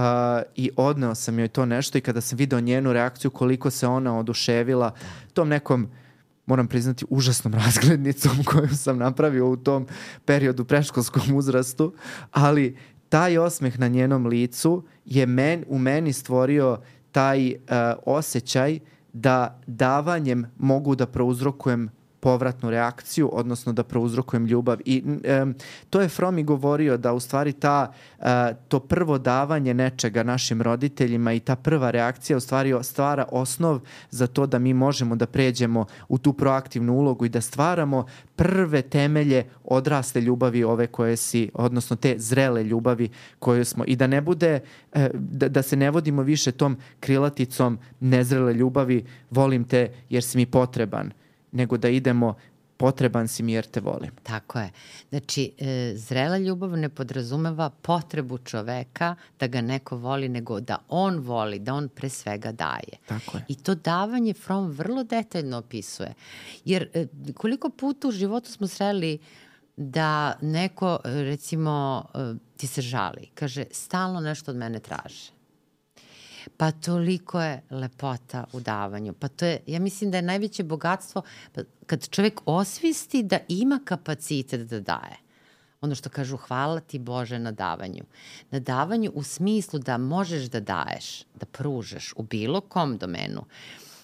i 0.56 0.70
odneo 0.76 1.14
sam 1.14 1.38
joj 1.38 1.48
to 1.48 1.66
nešto 1.66 1.98
i 1.98 2.00
kada 2.00 2.20
sam 2.20 2.38
video 2.38 2.60
njenu 2.60 2.92
reakciju 2.92 3.30
koliko 3.30 3.70
se 3.70 3.86
ona 3.86 4.18
oduševila 4.18 4.94
tom 5.34 5.48
nekom 5.48 5.88
moram 6.46 6.68
priznati, 6.68 7.04
užasnom 7.08 7.54
razglednicom 7.54 8.44
koju 8.48 8.68
sam 8.68 8.98
napravio 8.98 9.50
u 9.50 9.56
tom 9.56 9.86
periodu 10.24 10.64
preškolskom 10.64 11.34
uzrastu, 11.34 11.92
ali 12.30 12.76
taj 13.08 13.38
osmeh 13.38 13.78
na 13.78 13.88
njenom 13.88 14.26
licu 14.26 14.84
je 15.04 15.26
men, 15.26 15.64
u 15.68 15.78
meni 15.78 16.12
stvorio 16.12 16.78
taj 17.12 17.54
uh, 17.54 17.56
osjećaj 18.06 18.78
da 19.12 19.60
davanjem 19.66 20.46
mogu 20.58 20.94
da 20.94 21.06
prouzrokujem 21.06 21.90
povratnu 22.20 22.70
reakciju, 22.70 23.30
odnosno 23.32 23.72
da 23.72 23.84
prouzrokujem 23.84 24.46
ljubav. 24.46 24.78
I 24.84 25.02
um, 25.04 25.54
to 25.90 26.00
je 26.00 26.08
From 26.08 26.38
i 26.38 26.42
govorio 26.42 26.96
da 26.96 27.12
u 27.12 27.20
stvari 27.20 27.52
ta, 27.52 27.92
uh, 28.18 28.24
to 28.68 28.80
prvo 28.80 29.18
davanje 29.18 29.74
nečega 29.74 30.22
našim 30.22 30.62
roditeljima 30.62 31.32
i 31.32 31.40
ta 31.40 31.56
prva 31.56 31.90
reakcija 31.90 32.36
u 32.36 32.40
stvari 32.40 32.74
stvara 32.82 33.24
osnov 33.32 33.80
za 34.10 34.26
to 34.26 34.46
da 34.46 34.58
mi 34.58 34.74
možemo 34.74 35.16
da 35.16 35.26
pređemo 35.26 35.86
u 36.08 36.18
tu 36.18 36.32
proaktivnu 36.32 36.94
ulogu 36.94 37.24
i 37.24 37.28
da 37.28 37.40
stvaramo 37.40 38.06
prve 38.36 38.82
temelje 38.82 39.44
odrasle 39.64 40.20
ljubavi 40.20 40.64
ove 40.64 40.86
koje 40.86 41.16
si, 41.16 41.50
odnosno 41.54 41.96
te 41.96 42.14
zrele 42.18 42.64
ljubavi 42.64 43.08
koje 43.38 43.64
smo 43.64 43.84
i 43.86 43.96
da 43.96 44.06
ne 44.06 44.20
bude, 44.20 44.60
uh, 44.94 45.00
da, 45.14 45.48
da 45.48 45.62
se 45.62 45.76
ne 45.76 45.90
vodimo 45.90 46.22
više 46.22 46.52
tom 46.52 46.76
krilaticom 47.00 47.78
nezrele 48.00 48.54
ljubavi 48.54 49.04
volim 49.30 49.64
te 49.64 49.92
jer 50.08 50.22
si 50.22 50.38
mi 50.38 50.46
potreban 50.46 51.12
nego 51.52 51.76
da 51.76 51.88
idemo 51.88 52.34
potreban 52.80 53.28
si 53.28 53.42
mi 53.42 53.52
jer 53.52 53.66
te 53.66 53.80
volim. 53.80 54.10
Tako 54.22 54.60
je. 54.60 54.70
Znači, 55.08 55.52
e, 55.58 55.92
zrela 55.96 56.38
ljubav 56.38 56.76
ne 56.76 56.88
podrazumeva 56.88 57.70
potrebu 57.70 58.38
čoveka 58.38 59.14
da 59.40 59.46
ga 59.46 59.60
neko 59.60 59.96
voli, 59.96 60.28
nego 60.28 60.60
da 60.60 60.78
on 60.88 61.18
voli, 61.18 61.58
da 61.58 61.74
on 61.74 61.88
pre 61.88 62.08
svega 62.08 62.52
daje. 62.52 62.96
Tako 63.06 63.36
je. 63.36 63.44
I 63.48 63.54
to 63.54 63.74
davanje 63.74 64.34
From 64.34 64.70
vrlo 64.70 65.04
detaljno 65.04 65.58
opisuje. 65.58 66.14
Jer 66.64 66.88
e, 66.94 67.06
koliko 67.34 67.70
puta 67.70 68.08
u 68.08 68.12
životu 68.12 68.52
smo 68.52 68.66
sreli 68.66 69.18
da 69.76 70.38
neko, 70.40 70.98
recimo, 71.04 72.04
e, 72.14 72.34
ti 72.56 72.66
se 72.66 72.82
žali, 72.82 73.28
kaže, 73.34 73.64
stalno 73.70 74.20
nešto 74.20 74.50
od 74.50 74.56
mene 74.56 74.80
traže 74.80 75.39
Pa 76.56 76.70
toliko 76.70 77.40
je 77.40 77.62
lepota 77.70 78.44
u 78.52 78.60
davanju. 78.60 79.12
Pa 79.12 79.28
to 79.28 79.46
je, 79.46 79.60
ja 79.66 79.80
mislim 79.80 80.10
da 80.10 80.18
je 80.18 80.22
najveće 80.22 80.62
bogatstvo 80.62 81.22
pa 81.52 81.60
kad 81.86 82.08
čovek 82.08 82.40
osvisti 82.46 83.22
da 83.22 83.38
ima 83.48 83.80
kapacitet 83.84 84.60
da 84.60 84.80
daje. 84.80 85.16
Ono 85.80 85.94
što 85.94 86.08
kažu, 86.08 86.36
hvala 86.36 86.80
ti 86.80 86.98
Bože 86.98 87.38
na 87.38 87.52
davanju. 87.52 88.04
Na 88.50 88.58
davanju 88.58 89.12
u 89.14 89.22
smislu 89.22 89.78
da 89.78 89.98
možeš 89.98 90.42
da 90.42 90.60
daješ, 90.60 91.22
da 91.34 91.46
pružeš 91.46 92.12
u 92.16 92.22
bilo 92.22 92.60
kom 92.60 92.98
domenu. 92.98 93.44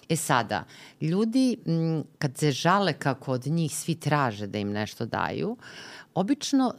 E 0.09 0.15
sada, 0.15 0.63
ljudi 1.01 1.57
kad 2.17 2.37
se 2.37 2.51
žale 2.51 2.93
kako 2.93 3.31
od 3.31 3.47
njih 3.47 3.77
svi 3.77 3.95
traže 3.95 4.47
da 4.47 4.57
im 4.57 4.71
nešto 4.71 5.05
daju, 5.05 5.57
obično 6.13 6.73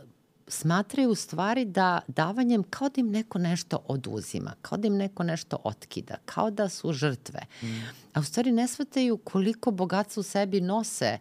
smatraju 0.49 1.11
u 1.11 1.15
stvari 1.15 1.65
da 1.65 2.01
davanjem 2.09 2.63
kao 2.63 2.89
da 2.89 3.01
im 3.01 3.11
neko 3.11 3.39
nešto 3.39 3.79
oduzima, 3.87 4.53
kao 4.63 4.79
da 4.79 4.87
im 4.87 4.97
neko 4.97 5.23
nešto 5.23 5.57
otkida, 5.65 6.15
kao 6.25 6.51
da 6.51 6.69
su 6.69 6.93
žrtve. 6.93 7.41
Mm. 7.63 7.67
A 8.15 8.21
u 8.21 8.25
stvari 8.25 8.53
ne 8.53 8.69
shvataju 8.69 9.17
koliko 9.17 9.71
bogatstva 9.71 10.21
u 10.21 10.25
sebi 10.25 10.61
nose 10.61 11.19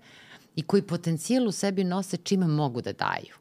i 0.55 0.61
koji 0.61 0.81
potencijal 0.81 1.47
u 1.47 1.51
sebi 1.51 1.83
nose 1.83 2.17
čime 2.17 2.47
mogu 2.47 2.81
da 2.81 2.93
daju. 2.93 3.35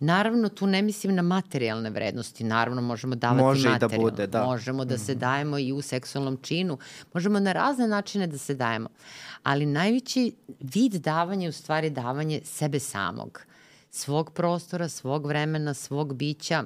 Naravno, 0.00 0.48
tu 0.48 0.66
ne 0.66 0.82
mislim 0.82 1.14
na 1.14 1.22
materijalne 1.22 1.90
vrednosti, 1.90 2.44
naravno 2.44 2.82
možemo 2.82 3.14
davati 3.14 3.42
Može 3.42 3.68
materijalno. 3.68 3.94
i 3.96 3.98
da 3.98 4.10
bude, 4.10 4.26
da. 4.26 4.44
Možemo 4.44 4.84
da 4.84 4.94
Mhm. 4.94 5.04
se 5.04 5.14
dajemo 5.14 5.58
i 5.58 5.72
u 5.72 5.82
seksualnom 5.82 6.36
činu, 6.36 6.78
možemo 7.14 7.40
na 7.40 7.52
razne 7.52 7.88
načine 7.88 8.26
da 8.26 8.38
se 8.38 8.54
dajemo, 8.54 8.88
ali 9.42 9.66
najveći 9.66 10.32
vid 10.60 10.92
davanja 10.94 11.42
je 11.42 11.48
u 11.48 11.52
stvari 11.52 11.90
davanje 11.90 12.40
sebe 12.44 12.78
samog, 12.80 13.40
svog 13.90 14.30
prostora, 14.30 14.88
svog 14.88 15.26
vremena, 15.26 15.74
svog 15.74 16.14
bića, 16.14 16.64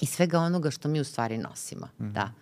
i 0.00 0.06
svega 0.06 0.38
onoga 0.38 0.70
što 0.70 0.88
mi 0.88 1.00
u 1.00 1.04
stvari 1.04 1.38
nosimo. 1.38 1.86
Mm 1.86 2.04
-hmm. 2.04 2.12
Da. 2.12 2.32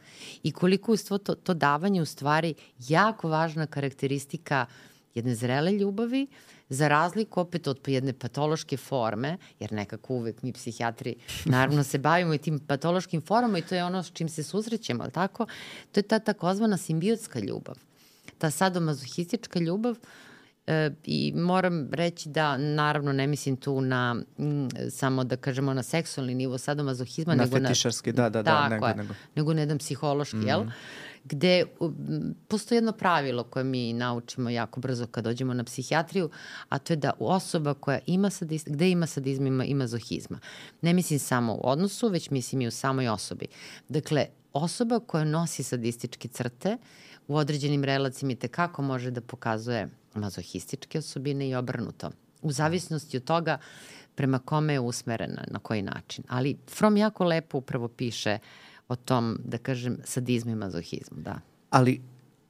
I 0.43 0.53
koliko 0.53 0.93
je 0.93 0.99
to, 0.99 1.18
to 1.18 1.55
davanje 1.55 2.03
u 2.03 2.05
stvari 2.05 2.55
jako 2.89 3.28
važna 3.28 3.66
karakteristika 3.66 4.66
jedne 5.14 5.34
zrele 5.34 5.72
ljubavi, 5.72 6.26
za 6.68 6.89
razliku 6.89 7.41
opet 7.41 7.66
od 7.66 7.78
jedne 7.87 8.12
patološke 8.12 8.76
forme, 8.76 9.39
jer 9.61 9.72
nekako 9.72 10.14
uvek 10.14 10.43
mi 10.43 10.53
psihijatri 10.53 11.14
naravno 11.45 11.84
se 11.84 11.99
bavimo 11.99 12.34
i 12.34 12.39
tim 12.39 12.59
patološkim 12.59 13.22
formama 13.22 13.59
i 13.59 13.62
to 13.62 13.74
je 13.74 13.84
ono 13.84 14.03
s 14.03 14.11
čim 14.12 14.28
se 14.28 14.43
susrećemo, 14.43 15.03
ali 15.03 15.12
tako? 15.12 15.47
To 15.93 16.01
je 16.01 16.03
ta 16.03 16.18
takozvana 16.18 16.76
simbiotska 16.76 17.39
ljubav. 17.39 17.76
Ta 18.39 18.51
sadomazohistička 18.51 19.59
ljubav 19.59 19.97
E, 19.97 19.99
I 21.05 21.33
moram 21.37 21.89
reći 21.93 22.29
da 22.29 22.57
naravno 22.57 23.12
ne 23.12 23.27
mislim 23.27 23.57
tu 23.57 23.81
na 23.81 24.17
m, 24.39 24.69
samo 24.91 25.25
da 25.25 25.37
kažemo 25.37 25.75
na 25.75 25.83
seksualni 25.83 26.35
nivo 26.35 26.59
sadomazohizma, 26.59 27.35
Na 27.35 27.45
nego 27.45 27.57
fetišarski, 27.57 28.12
da, 28.12 28.29
da, 28.29 28.43
da, 28.43 28.51
tako 28.51 28.75
nego- 28.75 28.87
je, 28.87 28.95
nego. 28.95 29.14
nego 29.35 29.55
na 29.55 29.61
jedan 29.61 29.79
psihološki, 29.79 30.37
mm. 30.37 30.47
jel? 30.49 30.64
Gde 31.25 31.64
um, 31.81 31.95
postoji 32.49 32.77
jedno 32.77 32.93
pravilo 32.93 33.45
koje 33.45 33.64
mi 33.64 33.93
naučimo 33.93 34.51
jako 34.51 34.81
brzo 34.81 35.07
kad 35.07 35.25
dođemo 35.25 35.55
na 35.55 35.64
psihijatriju, 35.64 36.31
a 36.69 36.79
to 36.79 36.93
je 36.93 36.97
da 36.97 37.12
osoba 37.19 37.75
koja 37.75 37.99
ima 38.07 38.31
sadizma, 38.31 38.75
gde 38.75 38.91
ima 38.91 39.07
sadizma, 39.07 39.49
ima, 39.49 39.64
ima 39.64 39.87
zohizma. 39.87 40.39
Ne 40.83 40.93
mislim 40.93 41.19
samo 41.19 41.55
u 41.55 41.61
odnosu, 41.62 42.09
već 42.09 42.31
mislim 42.31 42.61
i 42.61 42.67
u 42.67 42.71
samoj 42.71 43.09
osobi. 43.09 43.47
Dakle, 43.89 44.27
osoba 44.53 45.01
koja 45.01 45.25
nosi 45.25 45.62
sadističke 45.62 46.29
crte 46.29 46.77
u 47.29 47.37
određenim 47.37 47.85
relacijama 47.85 48.33
i 48.33 48.37
tekako 48.37 48.83
može 48.83 49.11
da 49.11 49.20
pokazuje 49.20 49.89
mazohističke 50.14 50.99
osobine 50.99 51.49
i 51.49 51.55
obrnuto. 51.55 52.11
U 52.43 52.53
zavisnosti 52.53 53.16
od 53.16 53.24
toga 53.24 53.59
prema 54.14 54.39
kome 54.39 54.72
je 54.72 54.81
usmerena, 54.81 55.45
na 55.49 55.59
koji 55.59 55.83
način. 55.83 56.24
Ali 56.29 56.57
From 56.70 56.97
jako 56.97 57.24
lepo 57.24 57.59
upravo 57.59 57.89
piše 57.89 58.39
o 58.89 58.97
tom, 58.97 59.39
da 59.45 59.59
kažem, 59.59 59.99
sadizmu 60.05 60.53
i 60.53 60.55
mazohizmu, 60.55 61.16
da. 61.20 61.41
Ali 61.70 62.01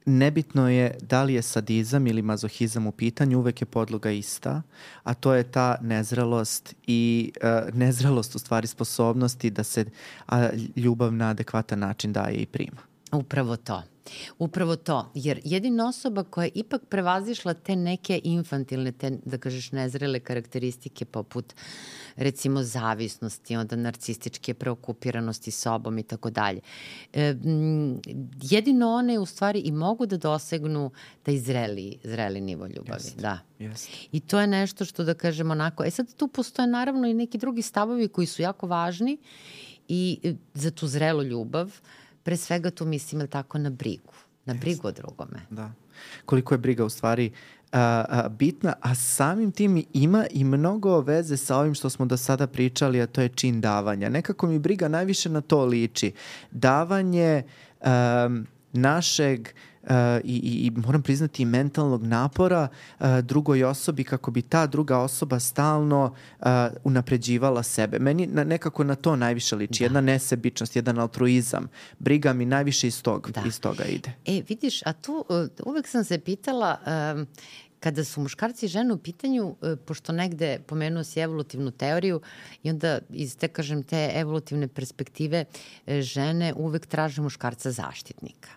nebitno 0.05 0.69
je 0.69 0.97
da 1.01 1.23
li 1.23 1.33
je 1.33 1.41
sadizam 1.41 2.07
ili 2.07 2.21
mazohizam 2.21 2.87
u 2.87 2.91
pitanju, 2.91 3.39
uvek 3.39 3.61
je 3.61 3.65
podloga 3.65 4.11
ista, 4.11 4.61
a 5.03 5.13
to 5.13 5.33
je 5.33 5.51
ta 5.51 5.77
nezrelost 5.81 6.75
i 6.87 7.31
uh, 7.43 7.75
nezrelost 7.75 8.35
u 8.35 8.39
stvari 8.39 8.67
sposobnosti 8.67 9.49
da 9.49 9.63
se 9.63 9.85
a, 10.27 10.49
ljubav 10.75 11.13
na 11.13 11.29
adekvatan 11.29 11.79
način 11.79 12.13
daje 12.13 12.35
i 12.35 12.45
prima. 12.45 12.81
Upravo 13.11 13.55
to. 13.55 13.83
Upravo 14.39 14.75
to, 14.75 15.11
jer 15.13 15.41
jedina 15.43 15.87
osoba 15.87 16.23
koja 16.23 16.45
je 16.45 16.51
ipak 16.55 16.81
prevazišla 16.89 17.53
te 17.53 17.75
neke 17.75 18.21
infantilne, 18.23 18.91
te, 18.91 19.17
da 19.25 19.37
kažeš, 19.37 19.71
nezrele 19.71 20.19
karakteristike 20.19 21.05
poput 21.05 21.53
recimo 22.17 22.63
zavisnosti, 22.63 23.55
onda 23.55 23.75
narcističke 23.75 24.53
preokupiranosti 24.53 25.51
sobom 25.51 25.97
i 25.97 26.03
tako 26.03 26.29
dalje. 26.29 26.59
E, 27.13 27.35
jedino 28.41 28.89
one 28.89 29.19
u 29.19 29.25
stvari 29.25 29.59
i 29.59 29.71
mogu 29.71 30.05
da 30.05 30.17
dosegnu 30.17 30.91
taj 31.23 31.37
zreli, 31.37 31.97
zreli 32.03 32.41
nivo 32.41 32.67
ljubavi. 32.67 33.03
Jeste. 33.03 33.21
Da. 33.21 33.39
Jeste. 33.59 33.91
I 34.11 34.19
to 34.19 34.39
je 34.39 34.47
nešto 34.47 34.85
što 34.85 35.03
da 35.03 35.13
kažem 35.13 35.51
onako, 35.51 35.83
e 35.83 35.91
sad 35.91 36.13
tu 36.13 36.27
postoje 36.27 36.67
naravno 36.67 37.07
i 37.07 37.13
neki 37.13 37.37
drugi 37.37 37.61
stavovi 37.61 38.07
koji 38.07 38.27
su 38.27 38.41
jako 38.41 38.67
važni 38.67 39.17
i 39.87 40.19
e, 40.23 40.33
za 40.53 40.71
tu 40.71 40.87
zrelu 40.87 41.23
ljubav, 41.23 41.79
pre 42.27 42.37
svega 42.37 42.69
tu 42.69 42.85
mislim 42.85 43.21
jel 43.21 43.27
tako 43.27 43.57
na 43.57 43.69
brigu, 43.69 44.13
na 44.45 44.53
brigu 44.53 44.87
o 44.87 44.91
drugome. 44.91 45.39
Da. 45.49 45.71
Koliko 46.25 46.53
je 46.53 46.57
briga 46.57 46.85
u 46.85 46.89
stvari 46.89 47.31
a, 47.71 48.05
a, 48.09 48.29
bitna, 48.29 48.73
a 48.81 48.95
samim 48.95 49.51
tim 49.51 49.83
ima 49.93 50.25
i 50.31 50.43
mnogo 50.43 50.99
veze 50.99 51.37
sa 51.37 51.57
ovim 51.57 51.73
što 51.73 51.89
smo 51.89 52.05
do 52.05 52.17
sada 52.17 52.47
pričali, 52.47 53.01
a 53.01 53.07
to 53.07 53.21
je 53.21 53.29
čin 53.29 53.61
davanja. 53.61 54.09
Nekako 54.09 54.47
mi 54.47 54.59
briga 54.59 54.87
najviše 54.87 55.29
na 55.29 55.41
to 55.41 55.65
liči. 55.65 56.11
Davanje 56.51 57.43
um, 57.81 58.47
našeg 58.73 59.49
uh, 59.87 59.93
i, 60.23 60.35
i, 60.35 60.65
i 60.65 60.71
moram 60.71 61.01
priznati 61.01 61.45
mentalnog 61.45 62.03
napora 62.03 62.67
uh, 62.99 63.05
drugoj 63.19 63.63
osobi 63.63 64.03
kako 64.03 64.31
bi 64.31 64.41
ta 64.41 64.67
druga 64.67 64.97
osoba 64.97 65.39
stalno 65.39 66.03
uh, 66.39 66.47
unapređivala 66.83 67.63
sebe. 67.63 67.99
Meni 67.99 68.27
na, 68.27 68.43
nekako 68.43 68.83
na 68.83 68.95
to 68.95 69.15
najviše 69.15 69.55
liči. 69.55 69.79
Da. 69.79 69.85
Jedna 69.85 70.01
nesebičnost, 70.01 70.75
jedan 70.75 70.99
altruizam. 70.99 71.67
Briga 71.99 72.33
mi 72.33 72.45
najviše 72.45 72.87
iz, 72.87 73.01
tog, 73.03 73.31
Da. 73.31 73.43
iz 73.47 73.59
toga 73.59 73.83
ide. 73.83 74.13
E, 74.25 74.41
vidiš, 74.49 74.81
a 74.85 74.93
tu 74.93 75.25
uh, 75.29 75.47
uvek 75.65 75.87
sam 75.87 76.03
se 76.03 76.19
pitala 76.19 76.77
um, 77.15 77.27
kada 77.79 78.03
su 78.03 78.21
muškarci 78.21 78.65
i 78.65 78.69
žene 78.69 78.93
u 78.93 78.97
pitanju, 78.97 79.47
uh, 79.47 79.55
pošto 79.85 80.11
negde 80.11 80.59
pomenuo 80.67 81.03
si 81.03 81.19
evolutivnu 81.19 81.71
teoriju 81.71 82.21
i 82.63 82.69
onda 82.69 82.99
iz 83.09 83.37
te, 83.37 83.47
kažem, 83.47 83.83
te 83.83 84.11
evolutivne 84.13 84.67
perspektive 84.67 85.45
uh, 85.45 85.93
žene 86.01 86.53
uvek 86.53 86.85
traže 86.85 87.21
muškarca 87.21 87.71
zaštitnika. 87.71 88.49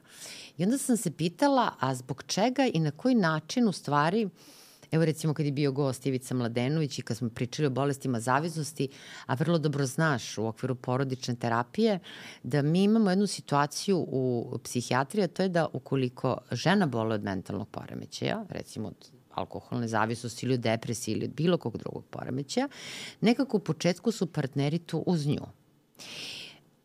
I 0.60 0.64
onda 0.64 0.78
sam 0.78 0.96
se 0.96 1.10
pitala, 1.10 1.70
a 1.80 1.94
zbog 1.94 2.22
čega 2.26 2.70
i 2.74 2.80
na 2.80 2.90
koji 2.90 3.14
način 3.14 3.68
u 3.68 3.72
stvari 3.72 4.28
Evo 4.90 5.04
recimo 5.04 5.34
kad 5.34 5.46
je 5.46 5.52
bio 5.52 5.72
gost 5.72 6.06
Ivica 6.06 6.34
Mladenović 6.34 6.98
i 6.98 7.02
kad 7.02 7.16
smo 7.16 7.28
pričali 7.28 7.66
o 7.66 7.70
bolestima 7.70 8.20
zavisnosti, 8.20 8.88
a 9.26 9.34
vrlo 9.34 9.58
dobro 9.58 9.86
znaš 9.86 10.38
u 10.38 10.46
okviru 10.46 10.74
porodične 10.74 11.36
terapije, 11.36 11.98
da 12.42 12.62
mi 12.62 12.82
imamo 12.82 13.10
jednu 13.10 13.26
situaciju 13.26 14.06
u 14.08 14.58
psihijatriji, 14.64 15.24
a 15.24 15.28
to 15.28 15.42
je 15.42 15.48
da 15.48 15.68
ukoliko 15.72 16.38
žena 16.52 16.86
bole 16.86 17.14
od 17.14 17.24
mentalnog 17.24 17.68
poremećaja, 17.68 18.44
recimo 18.48 18.88
od 18.88 19.10
alkoholne 19.30 19.88
zavisnosti 19.88 20.46
ili 20.46 20.54
od 20.54 20.60
depresije 20.60 21.16
ili 21.16 21.24
od 21.24 21.34
bilo 21.34 21.58
kog 21.58 21.78
drugog 21.78 22.04
poremećaja, 22.10 22.68
nekako 23.20 23.56
u 23.56 23.60
početku 23.60 24.12
su 24.12 24.26
partneri 24.26 24.78
tu 24.78 25.04
uz 25.06 25.26
nju. 25.26 25.46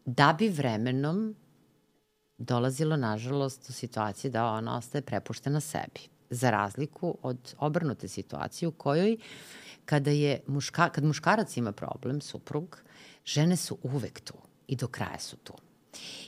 Da 0.05 0.35
bi 0.39 0.49
vremenom 0.49 1.35
dolazilo, 2.37 2.97
nažalost, 2.97 3.69
u 3.69 3.73
situaciji 3.73 4.31
da 4.31 4.45
ona 4.45 4.77
ostaje 4.77 5.01
prepuštena 5.01 5.59
sebi. 5.59 6.01
Za 6.29 6.51
razliku 6.51 7.17
od 7.21 7.55
obrnute 7.57 8.07
situacije 8.07 8.67
u 8.67 8.71
kojoj 8.71 9.17
kada, 9.85 10.11
je 10.11 10.39
muška, 10.47 10.89
kad 10.89 11.03
muškarac 11.03 11.57
ima 11.57 11.71
problem, 11.71 12.21
suprug, 12.21 12.81
žene 13.25 13.57
su 13.57 13.77
uvek 13.83 14.19
tu 14.21 14.33
i 14.67 14.75
do 14.75 14.87
kraja 14.87 15.19
su 15.19 15.37
tu. 15.37 15.53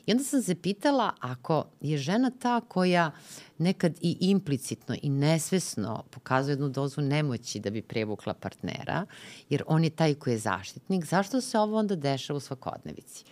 I 0.05 0.11
onda 0.11 0.23
sam 0.23 0.41
se 0.41 0.55
pitala 0.55 1.13
ako 1.19 1.65
je 1.81 1.97
žena 1.97 2.31
ta 2.39 2.61
koja 2.61 3.11
nekad 3.57 3.97
i 4.01 4.17
implicitno 4.19 4.95
i 5.01 5.09
nesvesno 5.09 6.03
pokazuje 6.11 6.51
jednu 6.53 6.69
dozu 6.69 7.01
nemoći 7.01 7.59
da 7.59 7.69
bi 7.69 7.81
prevukla 7.81 8.33
partnera, 8.33 9.05
jer 9.49 9.63
on 9.67 9.83
je 9.83 9.89
taj 9.89 10.13
koji 10.13 10.33
je 10.33 10.39
zaštitnik, 10.39 11.05
zašto 11.05 11.41
se 11.41 11.59
ovo 11.59 11.77
onda 11.77 11.95
dešava 11.95 12.37
u 12.37 12.39
svakodnevici? 12.39 13.25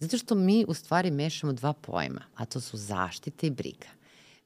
Zato 0.00 0.18
što 0.18 0.34
mi 0.34 0.64
u 0.68 0.74
stvari 0.74 1.10
mešamo 1.10 1.52
dva 1.52 1.72
pojma, 1.72 2.22
a 2.34 2.44
to 2.44 2.60
su 2.60 2.76
zaštita 2.76 3.46
i 3.46 3.50
briga. 3.50 3.88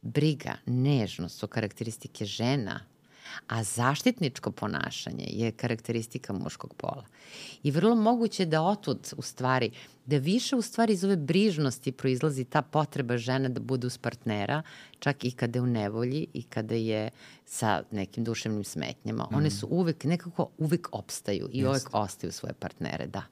Briga, 0.03 0.55
nežnost 0.67 1.39
su 1.39 1.47
karakteristike 1.47 2.25
žena, 2.25 2.81
a 3.47 3.65
zaštitničko 3.65 4.51
ponašanje 4.51 5.27
je 5.29 5.53
karakteristika 5.53 6.33
muškog 6.33 6.75
pola. 6.75 7.05
I 7.63 7.71
vrlo 7.71 7.95
moguće 7.95 8.47
da 8.47 8.63
otud, 8.63 9.13
u 9.17 9.23
stvari, 9.23 9.71
da 10.07 10.19
više 10.19 10.57
u 10.57 10.63
stvari 10.63 10.93
iz 10.93 11.05
ove 11.05 11.17
brižnosti 11.17 11.93
proizlazi 11.93 12.45
ta 12.45 12.63
potreba 12.63 13.17
žene 13.17 13.49
da 13.49 13.61
bude 13.61 13.87
uz 13.87 13.99
partnera, 13.99 14.63
čak 14.99 15.25
i 15.25 15.31
kada 15.31 15.59
je 15.59 15.63
u 15.63 15.67
nevolji 15.67 16.27
i 16.33 16.43
kada 16.43 16.75
je 16.75 17.11
sa 17.47 17.83
nekim 17.91 18.25
duševnim 18.25 18.65
smetnjama. 18.65 19.29
One 19.31 19.51
su 19.51 19.67
uvek, 19.71 20.05
nekako 20.05 20.49
uvek 20.59 20.89
opstaju 20.93 21.49
i 21.53 21.67
uvek 21.67 21.89
ostaju 21.93 22.33
svoje 22.33 22.53
partnere, 22.53 23.07
da. 23.07 23.23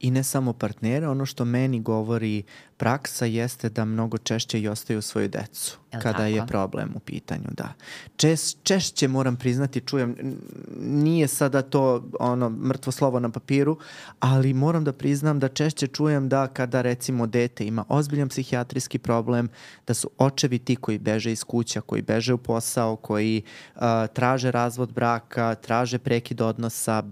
I 0.00 0.10
ne 0.10 0.22
samo 0.22 0.52
partnere, 0.52 1.08
ono 1.08 1.26
što 1.26 1.44
meni 1.44 1.80
govori 1.80 2.42
praksa 2.76 3.26
jeste 3.26 3.68
da 3.68 3.84
mnogo 3.84 4.18
češće 4.18 4.60
i 4.60 4.68
ostaju 4.68 5.02
svoju 5.02 5.28
decu 5.28 5.78
Jel 5.92 6.02
kada 6.02 6.18
tako? 6.18 6.28
je 6.28 6.46
problem 6.46 6.92
u 6.96 6.98
pitanju, 6.98 7.48
da. 7.50 7.72
Čes, 8.16 8.56
češće 8.62 9.08
moram 9.08 9.36
priznati, 9.36 9.80
čujem, 9.80 10.16
nije 10.80 11.28
sada 11.28 11.62
to 11.62 12.04
ono 12.20 12.50
mrtvo 12.50 12.92
slovo 12.92 13.20
na 13.20 13.25
papiru, 13.32 13.78
ali 14.20 14.54
moram 14.54 14.84
da 14.84 14.92
priznam 14.92 15.40
da 15.40 15.48
češće 15.48 15.86
čujem 15.86 16.28
da 16.28 16.46
kada 16.46 16.82
recimo 16.82 17.26
dete 17.26 17.66
ima 17.66 17.84
ozbiljan 17.88 18.28
psihijatrijski 18.28 18.98
problem, 18.98 19.48
da 19.86 19.94
su 19.94 20.10
očevi 20.18 20.58
ti 20.58 20.76
koji 20.76 20.98
beže 20.98 21.32
iz 21.32 21.44
kuća, 21.44 21.80
koji 21.80 22.02
beže 22.02 22.34
u 22.34 22.38
posao, 22.38 22.96
koji 22.96 23.42
uh, 23.74 23.82
traže 24.12 24.50
razvod 24.50 24.92
braka, 24.92 25.54
traže 25.54 25.98
prekid 25.98 26.40
odnosa, 26.40 27.02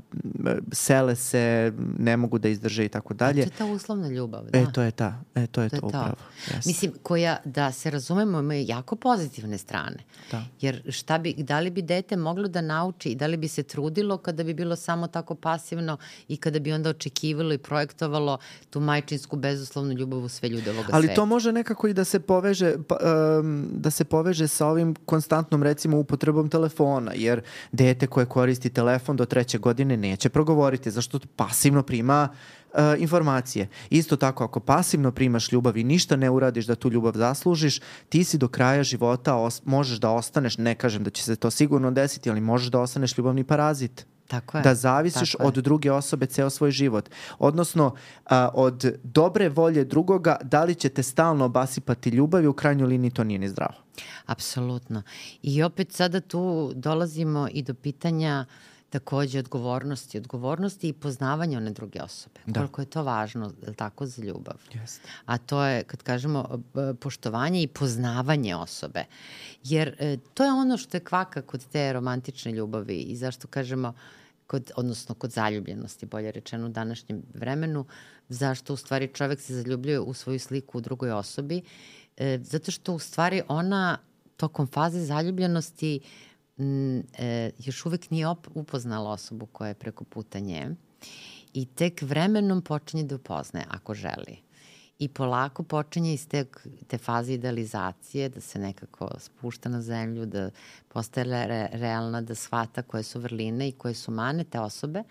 sele 0.73 1.17
se, 1.17 1.73
ne 1.99 2.17
mogu 2.17 2.39
da 2.39 2.49
izdrže 2.49 2.85
i 2.85 2.89
tako 2.89 3.15
dalje. 3.15 3.43
To 3.43 3.49
je 3.49 3.59
ta 3.59 3.67
uslovna 3.67 4.09
ljubav, 4.09 4.45
da. 4.51 4.59
E, 4.59 4.67
to 4.73 4.83
je 4.83 4.91
ta, 4.91 5.21
e, 5.35 5.47
to 5.47 5.63
je 5.63 5.69
to, 5.69 5.77
je 5.77 5.81
to 5.81 5.87
upravo. 5.87 6.15
Yes. 6.49 6.67
Mislim, 6.67 6.93
koja, 7.03 7.37
da 7.45 7.73
se 7.73 7.91
razumemo, 7.91 8.39
ima 8.39 8.55
jako 8.55 8.97
pozitivne 8.97 9.59
strane. 9.59 9.97
Da. 10.31 10.45
Jer 10.61 10.83
šta 10.93 11.19
bi, 11.19 11.35
da 11.39 11.61
li 11.61 11.71
bi 11.71 11.83
dete 11.83 12.17
moglo 12.17 12.49
da 12.49 12.61
nauči 12.61 13.09
i 13.09 13.15
da 13.15 13.27
li 13.27 13.37
bi 13.37 13.49
se 13.49 13.63
trudilo 13.63 14.19
kada 14.19 14.45
bi 14.45 14.55
bilo 14.55 14.77
samo 14.77 15.07
tako 15.07 15.35
pasivno 15.35 15.97
i 16.29 16.37
kada 16.37 16.59
bi 16.59 16.73
onda 16.73 16.91
očekivalo 16.91 17.53
i 17.53 17.59
projektovalo 17.59 18.39
tu 18.71 18.81
majčinsku 18.81 19.37
bezuslovnu 19.37 19.93
ljubav 19.93 20.21
u 20.21 20.29
sve 20.29 20.49
ljude 20.49 20.71
ovoga 20.71 20.89
Ali 20.93 21.07
sveta. 21.07 21.15
to 21.15 21.27
može 21.27 21.53
nekako 21.53 21.89
i 21.89 21.95
da 21.95 22.05
se 22.05 22.21
poveže 22.21 22.75
pa, 22.89 22.97
um, 23.41 23.69
da 23.73 23.91
se 23.91 24.05
poveže 24.05 24.49
sa 24.49 24.67
ovim 24.67 24.95
konstantnom 25.07 25.63
recimo 25.63 25.99
upotrebom 25.99 26.49
telefona, 26.49 27.13
jer 27.15 27.43
dete 27.73 28.07
koje 28.07 28.27
koristi 28.27 28.71
telefon 28.71 29.17
do 29.17 29.25
treće 29.25 29.59
godine 29.59 29.97
neće 29.97 30.29
progovoriti, 30.29 30.91
zašto 30.91 31.21
pasivno 31.37 31.83
prima 31.83 32.29
uh, 32.75 32.81
informacije. 32.99 33.69
Isto 33.91 34.17
tako, 34.17 34.45
ako 34.45 34.61
pasivno 34.61 35.13
primaš 35.13 35.53
ljubav 35.53 35.77
i 35.77 35.85
ništa 35.85 36.17
ne 36.17 36.31
uradiš 36.31 36.67
da 36.67 36.75
tu 36.75 36.91
ljubav 36.91 37.13
zaslužiš, 37.17 37.81
ti 38.09 38.25
si 38.25 38.39
do 38.39 38.49
kraja 38.49 38.83
života 38.83 39.35
os 39.37 39.63
možeš 39.65 39.99
da 39.99 40.11
ostaneš, 40.11 40.59
ne 40.59 40.75
kažem 40.75 41.05
da 41.05 41.11
će 41.11 41.23
se 41.23 41.37
to 41.37 41.51
sigurno 41.51 41.91
desiti, 41.91 42.31
ali 42.31 42.41
možeš 42.41 42.69
da 42.69 42.81
ostaneš 42.81 43.19
ljubavni 43.19 43.45
parazit. 43.45 44.07
Tako 44.29 44.59
je. 44.59 44.63
Da 44.63 44.75
zavisiš 44.75 45.33
Tako 45.33 45.45
od 45.45 45.57
je. 45.57 45.63
druge 45.63 45.93
osobe 45.93 46.27
ceo 46.27 46.51
svoj 46.51 46.71
život. 46.71 47.11
Odnosno, 47.39 47.95
a, 48.25 48.49
od 48.55 48.97
dobre 49.03 49.49
volje 49.49 49.85
drugoga, 49.85 50.37
da 50.43 50.65
li 50.65 50.75
će 50.75 50.89
te 50.89 51.03
stalno 51.03 51.45
obasipati 51.45 52.11
ljubav 52.11 52.45
i 52.45 52.47
u 52.47 52.53
krajnjoj 52.53 52.89
liniji 52.89 53.11
to 53.11 53.25
nije 53.25 53.39
ni 53.39 53.49
zdravo. 53.49 53.75
Apsolutno. 54.27 55.03
I 55.43 55.63
opet 55.63 55.93
sada 55.93 56.21
tu 56.21 56.73
dolazimo 56.75 57.49
i 57.53 57.63
do 57.63 57.75
pitanja 57.75 58.45
takođe 58.95 59.39
odgovornosti, 59.39 60.19
odgovornosti 60.19 60.89
i 60.89 60.93
poznavanja 60.93 61.59
one 61.59 61.71
druge 61.71 62.03
osobe. 62.03 62.41
Da. 62.47 62.61
Koliko 62.61 62.83
je 62.83 62.87
to 62.87 63.03
važno, 63.03 63.49
je 63.63 63.69
li 63.69 63.75
tako, 63.75 64.07
za 64.07 64.23
ljubav. 64.23 64.61
Jeste. 64.73 65.09
A 65.27 65.39
to 65.39 65.65
je, 65.65 65.83
kad 65.85 66.03
kažemo, 66.03 66.63
poštovanje 67.01 67.63
i 67.63 67.67
poznavanje 67.67 68.55
osobe. 68.57 69.05
Jer 69.65 69.97
e, 69.99 70.17
to 70.35 70.45
je 70.45 70.53
ono 70.53 70.77
što 70.79 70.97
je 70.97 71.05
kvaka 71.05 71.43
kod 71.43 71.67
te 71.73 71.93
romantične 71.93 72.53
ljubavi 72.53 73.01
i 73.01 73.17
zašto 73.17 73.49
kažemo, 73.49 73.93
kod, 74.47 74.71
odnosno 74.77 75.15
kod 75.15 75.31
zaljubljenosti, 75.31 76.07
bolje 76.07 76.33
rečeno 76.33 76.67
u 76.67 76.71
današnjem 76.71 77.23
vremenu, 77.35 77.85
zašto 78.29 78.75
u 78.75 78.77
stvari 78.77 79.11
čovek 79.15 79.41
se 79.41 79.55
zaljubljuje 79.55 80.01
u 80.01 80.15
svoju 80.15 80.39
sliku 80.39 80.79
u 80.79 80.81
drugoj 80.81 81.11
osobi, 81.11 81.63
e, 82.17 82.39
zato 82.43 82.71
što 82.71 82.95
u 82.95 82.99
stvari 82.99 83.43
ona 83.49 83.99
tokom 84.37 84.67
faze 84.67 85.01
zaljubljenosti 85.01 86.01
e, 86.59 87.51
još 87.59 87.87
uvek 87.87 88.11
nije 88.11 88.29
op, 88.29 88.47
upoznala 88.55 89.11
osobu 89.11 89.47
koja 89.47 89.69
je 89.69 89.75
preko 89.75 90.05
puta 90.05 90.39
nje 90.39 90.71
i 91.55 91.67
tek 91.67 92.03
vremenom 92.03 92.63
počinje 92.63 93.03
da 93.05 93.15
upoznaje 93.15 93.67
ako 93.71 93.95
želi. 93.95 94.45
I 94.99 95.09
polako 95.09 95.63
počinje 95.63 96.15
iz 96.15 96.29
te, 96.29 96.45
te 96.87 96.99
faze 96.99 97.35
idealizacije 97.35 98.29
da 98.29 98.41
se 98.41 98.59
nekako 98.59 99.11
spušta 99.19 99.69
na 99.69 99.83
zemlju, 99.83 100.27
da 100.27 100.51
postaje 100.89 101.47
re, 101.47 101.69
realna, 101.73 102.21
da 102.21 102.35
shvata 102.35 102.83
koje 102.83 103.03
su 103.03 103.21
vrline 103.21 103.69
i 103.69 103.73
koje 103.73 103.95
su 103.95 104.13
mane 104.13 104.45
te 104.45 104.61
osobe, 104.61 105.03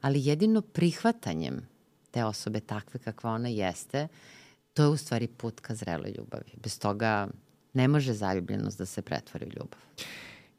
ali 0.00 0.26
jedino 0.26 0.60
prihvatanjem 0.60 1.68
te 2.10 2.24
osobe 2.24 2.60
takve 2.60 3.00
kakva 3.00 3.30
ona 3.30 3.48
jeste, 3.48 4.08
to 4.74 4.82
je 4.82 4.88
u 4.88 4.96
stvari 4.96 5.26
put 5.26 5.60
ka 5.60 5.74
zreloj 5.74 6.14
ljubavi. 6.18 6.52
Bez 6.62 6.78
toga 6.78 7.28
ne 7.72 7.88
može 7.88 8.12
zaljubljenost 8.12 8.78
da 8.78 8.86
se 8.86 9.02
pretvori 9.02 9.46
u 9.46 9.52
ljubav. 9.58 9.80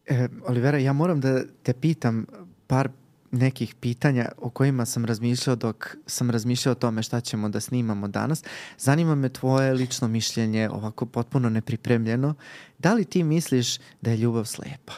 E, 0.07 0.27
Olivera, 0.47 0.77
ja 0.77 0.93
moram 0.93 1.21
da 1.21 1.43
te 1.63 1.73
pitam 1.73 2.25
par 2.67 2.89
nekih 3.31 3.75
pitanja 3.75 4.31
o 4.37 4.49
kojima 4.49 4.85
sam 4.85 5.05
razmišljao 5.05 5.55
dok 5.55 5.95
sam 6.05 6.29
razmišljao 6.29 6.71
o 6.71 6.75
tome 6.75 7.03
šta 7.03 7.21
ćemo 7.21 7.49
da 7.49 7.59
snimamo 7.59 8.07
danas. 8.07 8.43
Zanima 8.77 9.15
me 9.15 9.29
tvoje 9.29 9.73
lično 9.73 10.07
mišljenje, 10.07 10.69
ovako 10.69 11.05
potpuno 11.05 11.49
nepripremljeno. 11.49 12.35
Da 12.79 12.93
li 12.93 13.05
ti 13.05 13.23
misliš 13.23 13.77
da 14.01 14.11
je 14.11 14.17
ljubav 14.17 14.45
slepa? 14.45 14.93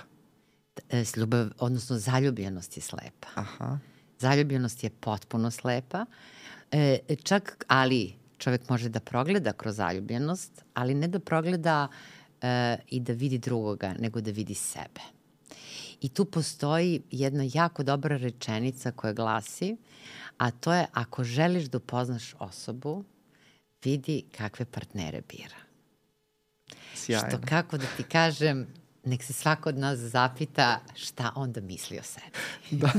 E, 0.89 1.03
ljubav, 1.17 1.47
odnosno 1.59 1.97
zaljubljenost 1.97 2.77
je 2.77 2.81
slepa. 2.81 3.27
Aha. 3.35 3.79
Zaljubljenost 4.19 4.83
je 4.83 4.89
potpuno 4.89 5.51
slepa, 5.51 6.05
e, 6.71 6.99
čak, 7.23 7.65
ali 7.67 8.13
čovek 8.37 8.69
može 8.69 8.89
da 8.89 8.99
progleda 8.99 9.53
kroz 9.53 9.75
zaljubljenost, 9.75 10.63
ali 10.73 10.93
ne 10.93 11.07
da 11.07 11.19
progleda 11.19 11.87
e, 12.45 12.77
i 12.89 12.99
da 12.99 13.13
vidi 13.13 13.37
drugoga, 13.37 13.93
nego 13.99 14.21
da 14.21 14.31
vidi 14.31 14.53
sebe. 14.53 15.01
I 16.01 16.09
tu 16.09 16.25
postoji 16.25 17.01
jedna 17.11 17.43
jako 17.53 17.83
dobra 17.83 18.17
rečenica 18.17 18.91
koja 18.91 19.13
glasi, 19.13 19.77
a 20.37 20.51
to 20.51 20.73
je 20.73 20.85
ako 20.93 21.23
želiš 21.23 21.65
da 21.65 21.77
upoznaš 21.77 22.35
osobu, 22.39 23.03
vidi 23.83 24.23
kakve 24.37 24.65
partnere 24.65 25.21
bira. 25.29 25.57
Sjajno. 26.95 27.29
Što 27.29 27.47
kako 27.47 27.77
da 27.77 27.85
ti 27.97 28.03
kažem, 28.03 28.67
nek 29.03 29.23
se 29.23 29.33
svako 29.33 29.69
od 29.69 29.77
nas 29.77 29.99
zapita 29.99 30.79
šta 30.95 31.31
onda 31.35 31.61
misli 31.61 31.99
o 31.99 32.03
sebi. 32.03 32.37
Da. 32.71 32.91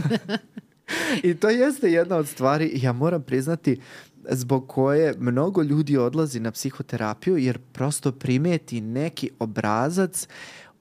I 1.29 1.35
to 1.35 1.49
jeste 1.49 1.93
jedna 1.93 2.17
od 2.17 2.29
stvari, 2.29 2.71
ja 2.83 2.93
moram 2.93 3.23
priznati, 3.23 3.81
zbog 4.29 4.69
koje 4.69 5.15
mnogo 5.19 5.63
ljudi 5.63 5.97
odlazi 5.97 6.41
na 6.41 6.51
psihoterapiju, 6.51 7.37
jer 7.37 7.59
prosto 7.73 8.13
primeti 8.13 8.81
neki 8.81 9.31
obrazac 9.39 10.29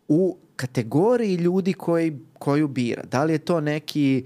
u 0.07 0.37
kategoriji 0.55 1.35
ljudi 1.35 1.73
koji, 1.73 2.19
koju 2.39 2.67
bira. 2.67 3.03
Da 3.03 3.23
li 3.23 3.33
je 3.33 3.37
to 3.37 3.61
neki 3.61 4.25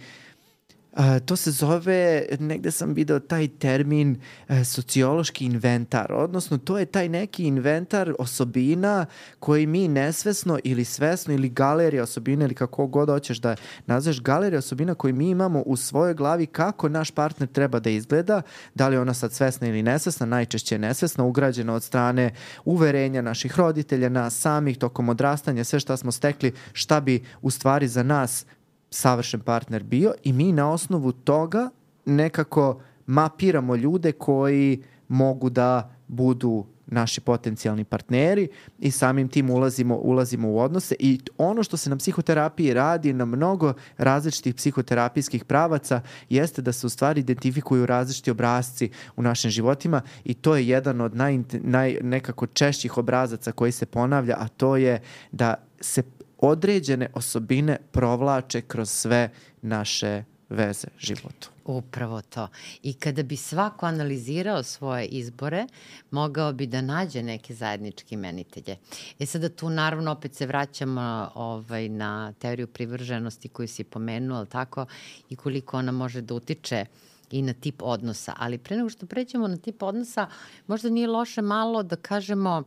A, 1.00 1.20
to 1.20 1.36
se 1.36 1.52
zove, 1.52 2.26
negde 2.40 2.72
sam 2.72 2.94
video 2.94 3.20
taj 3.20 3.48
termin 3.48 4.18
e, 4.48 4.64
sociološki 4.64 5.46
inventar, 5.46 6.14
odnosno 6.14 6.58
to 6.58 6.78
je 6.78 6.86
taj 6.86 7.10
neki 7.10 7.44
inventar 7.44 8.14
osobina 8.20 9.06
koji 9.40 9.66
mi 9.66 9.88
nesvesno 9.88 10.60
ili 10.64 10.86
svesno 10.86 11.34
ili 11.34 11.50
galerija 11.50 12.04
osobina 12.04 12.46
ili 12.46 12.54
kako 12.54 12.88
god 12.88 13.10
hoćeš 13.10 13.38
da 13.38 13.56
nazveš 13.86 14.22
galerija 14.22 14.60
osobina 14.60 14.96
koju 14.96 15.16
mi 15.16 15.30
imamo 15.30 15.62
u 15.62 15.78
svojoj 15.78 16.14
glavi 16.14 16.46
kako 16.46 16.90
naš 16.90 17.12
partner 17.12 17.50
treba 17.50 17.80
da 17.80 17.90
izgleda, 17.90 18.42
da 18.76 18.88
li 18.88 18.98
ona 18.98 19.14
sad 19.14 19.34
svesna 19.34 19.68
ili 19.68 19.84
nesvesna, 19.84 20.26
najčešće 20.26 20.76
je 20.76 20.80
nesvesna, 20.80 21.24
ugrađena 21.24 21.74
od 21.74 21.84
strane 21.84 22.34
uverenja 22.66 23.22
naših 23.22 23.58
roditelja, 23.58 24.10
nas 24.10 24.38
samih, 24.38 24.78
tokom 24.78 25.10
odrastanja, 25.10 25.64
sve 25.64 25.80
šta 25.80 25.98
smo 25.98 26.12
stekli, 26.12 26.54
šta 26.74 27.00
bi 27.00 27.24
u 27.42 27.52
stvari 27.52 27.88
za 27.88 28.04
nas 28.04 28.46
savršen 28.90 29.40
partner 29.40 29.84
bio 29.84 30.14
i 30.24 30.34
mi 30.34 30.52
na 30.52 30.72
osnovu 30.72 31.12
toga 31.12 31.70
nekako 32.06 32.82
mapiramo 33.06 33.76
ljude 33.76 34.12
koji 34.12 34.84
mogu 35.08 35.50
da 35.50 35.96
budu 36.08 36.66
naši 36.92 37.22
potencijalni 37.22 37.84
partneri 37.84 38.48
i 38.80 38.92
samim 38.92 39.28
tim 39.28 39.50
ulazimo, 39.50 39.96
ulazimo 39.96 40.50
u 40.50 40.60
odnose. 40.60 40.96
I 41.00 41.20
ono 41.38 41.64
što 41.64 41.78
se 41.78 41.90
na 41.90 41.98
psihoterapiji 41.98 42.74
radi 42.74 43.14
na 43.14 43.26
mnogo 43.26 43.74
različitih 43.98 44.56
psihoterapijskih 44.56 45.46
pravaca 45.46 46.02
jeste 46.30 46.62
da 46.62 46.72
se 46.72 46.88
u 46.88 46.90
stvari 46.90 47.20
identifikuju 47.22 47.86
različiti 47.86 48.32
obrazci 48.32 48.90
u 49.16 49.22
našim 49.22 49.52
životima 49.52 50.02
i 50.24 50.34
to 50.34 50.56
je 50.56 50.68
jedan 50.68 51.02
od 51.02 51.16
naj, 51.16 51.40
naj, 51.52 51.98
nekako 52.02 52.48
češćih 52.48 52.98
obrazaca 52.98 53.52
koji 53.52 53.72
se 53.72 53.86
ponavlja, 53.86 54.36
a 54.40 54.48
to 54.48 54.78
je 54.78 55.02
da 55.32 55.56
se 55.82 56.04
određene 56.42 57.10
osobine 57.14 57.78
provlače 57.92 58.62
kroz 58.62 58.90
sve 58.90 59.30
naše 59.62 60.24
veze 60.50 60.88
životu. 61.00 61.50
Upravo 61.66 62.22
to. 62.22 62.48
I 62.84 62.94
kada 62.94 63.24
bi 63.24 63.38
svako 63.38 63.86
analizirao 63.86 64.64
svoje 64.64 65.06
izbore, 65.06 65.68
mogao 66.12 66.54
bi 66.54 66.68
da 66.68 66.82
nađe 66.82 67.24
neke 67.24 67.54
zajedničke 67.54 68.16
imenitelje. 68.16 68.78
E 69.20 69.26
sada 69.26 69.50
tu 69.50 69.70
naravno 69.70 70.12
opet 70.12 70.36
se 70.36 70.46
vraćamo 70.46 71.32
ovaj, 71.36 71.90
na 71.90 72.34
teoriju 72.34 72.68
privrženosti 72.68 73.50
koju 73.50 73.68
si 73.68 73.84
pomenuo, 73.84 74.38
ali 74.38 74.48
tako, 74.48 74.86
i 75.30 75.36
koliko 75.36 75.78
ona 75.78 75.92
može 75.92 76.22
da 76.22 76.34
utiče 76.34 76.86
i 77.32 77.42
na 77.42 77.54
tip 77.54 77.82
odnosa. 77.82 78.34
Ali 78.38 78.58
pre 78.58 78.78
nego 78.78 78.90
što 78.90 79.06
pređemo 79.06 79.48
na 79.48 79.58
tip 79.58 79.84
odnosa, 79.84 80.28
možda 80.68 80.90
nije 80.90 81.08
loše 81.08 81.42
malo 81.42 81.84
da 81.84 81.96
kažemo 81.96 82.64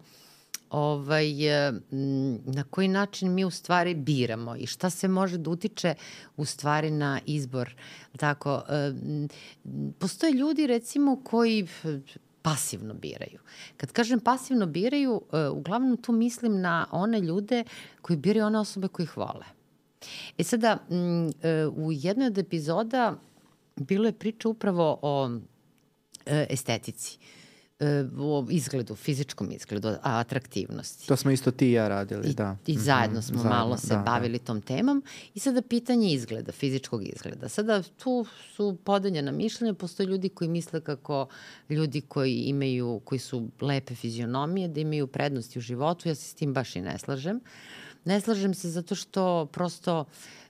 ovaj, 0.73 1.67
e, 1.67 1.73
na 2.45 2.65
koji 2.71 2.89
način 2.89 3.35
mi 3.35 3.45
u 3.45 3.51
stvari 3.51 3.95
biramo 3.95 4.57
i 4.57 4.67
šta 4.67 4.91
se 4.91 5.09
može 5.09 5.39
da 5.39 5.51
utiče 5.51 5.95
u 6.37 6.45
stvari 6.45 6.91
na 6.91 7.21
izbor. 7.27 7.75
Tako, 8.17 8.63
e, 8.69 8.93
postoje 9.99 10.33
ljudi 10.33 10.67
recimo 10.67 11.21
koji 11.25 11.67
pasivno 12.43 12.95
biraju. 12.95 13.39
Kad 13.77 13.93
kažem 13.93 14.21
pasivno 14.21 14.67
biraju, 14.67 15.23
e, 15.33 15.49
uglavnom 15.49 15.97
tu 15.97 16.13
mislim 16.13 16.61
na 16.61 16.87
one 16.91 17.21
ljude 17.21 17.65
koji 18.03 18.17
biraju 18.17 18.47
one 18.47 18.59
osobe 18.59 18.89
koji 18.89 19.05
ih 19.05 19.17
vole. 19.17 19.47
E 20.39 20.45
sada, 20.45 20.79
u 21.77 21.93
jednoj 21.93 22.27
od 22.27 22.39
epizoda 22.39 23.17
bilo 23.77 24.07
je 24.07 24.13
priča 24.13 24.49
upravo 24.49 24.99
o 25.03 25.31
e, 26.27 26.47
estetici 26.51 27.19
e, 27.19 27.42
o 28.19 28.47
izgledu, 28.51 28.95
fizičkom 28.95 29.51
izgledu, 29.53 29.95
atraktivnosti. 30.03 31.07
To 31.07 31.17
smo 31.17 31.31
isto 31.31 31.51
ti 31.51 31.69
i 31.69 31.73
ja 31.73 31.89
radili, 31.89 32.31
I, 32.31 32.35
da. 32.35 32.57
I 32.67 32.79
zajedno 32.79 33.23
smo 33.23 33.39
zajedno, 33.39 33.59
malo 33.59 33.77
se 33.77 33.95
da, 33.95 34.03
bavili 34.07 34.39
tom 34.39 34.61
temom. 34.63 35.03
I 35.35 35.41
sada 35.41 35.63
pitanje 35.63 36.13
izgleda, 36.13 36.53
fizičkog 36.53 37.09
izgleda. 37.09 37.49
Sada 37.49 37.83
tu 37.83 38.27
su 38.55 38.77
podeljena 38.85 39.33
mišljenja, 39.33 39.75
postoje 39.75 40.07
ljudi 40.07 40.29
koji 40.29 40.49
misle 40.49 40.81
kako 40.81 41.27
ljudi 41.69 42.01
koji 42.01 42.35
imaju, 42.35 43.01
koji 43.05 43.19
su 43.19 43.49
lepe 43.61 43.95
fizionomije, 43.95 44.69
da 44.69 44.81
imaju 44.81 45.07
prednosti 45.07 45.59
u 45.59 45.63
životu. 45.63 46.09
Ja 46.09 46.15
se 46.15 46.29
s 46.29 46.35
tim 46.35 46.53
baš 46.55 46.77
i 46.77 46.81
ne 46.81 46.99
slažem. 46.99 47.41
Ne 48.05 48.21
slažem 48.21 48.55
se 48.55 48.71
zato 48.71 48.95
što 48.95 49.47
prosto 49.47 50.01
uh, 50.01 50.07
e, 50.07 50.42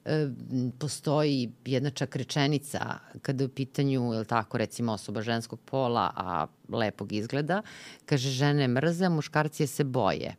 postoji 0.78 1.52
jedna 1.64 1.90
čak 1.90 2.16
rečenica 2.16 2.98
kada 3.22 3.44
je 3.44 3.46
u 3.46 3.48
pitanju, 3.48 4.12
je 4.14 4.24
tako, 4.24 4.58
recimo 4.58 4.92
osoba 4.92 5.22
ženskog 5.22 5.60
pola, 5.60 6.10
a 6.16 6.46
lepog 6.68 7.12
izgleda, 7.12 7.62
kaže 8.06 8.30
žene 8.30 8.68
mrze, 8.68 9.08
muškarci 9.08 9.62
je 9.62 9.66
se 9.66 9.84
boje. 9.84 10.34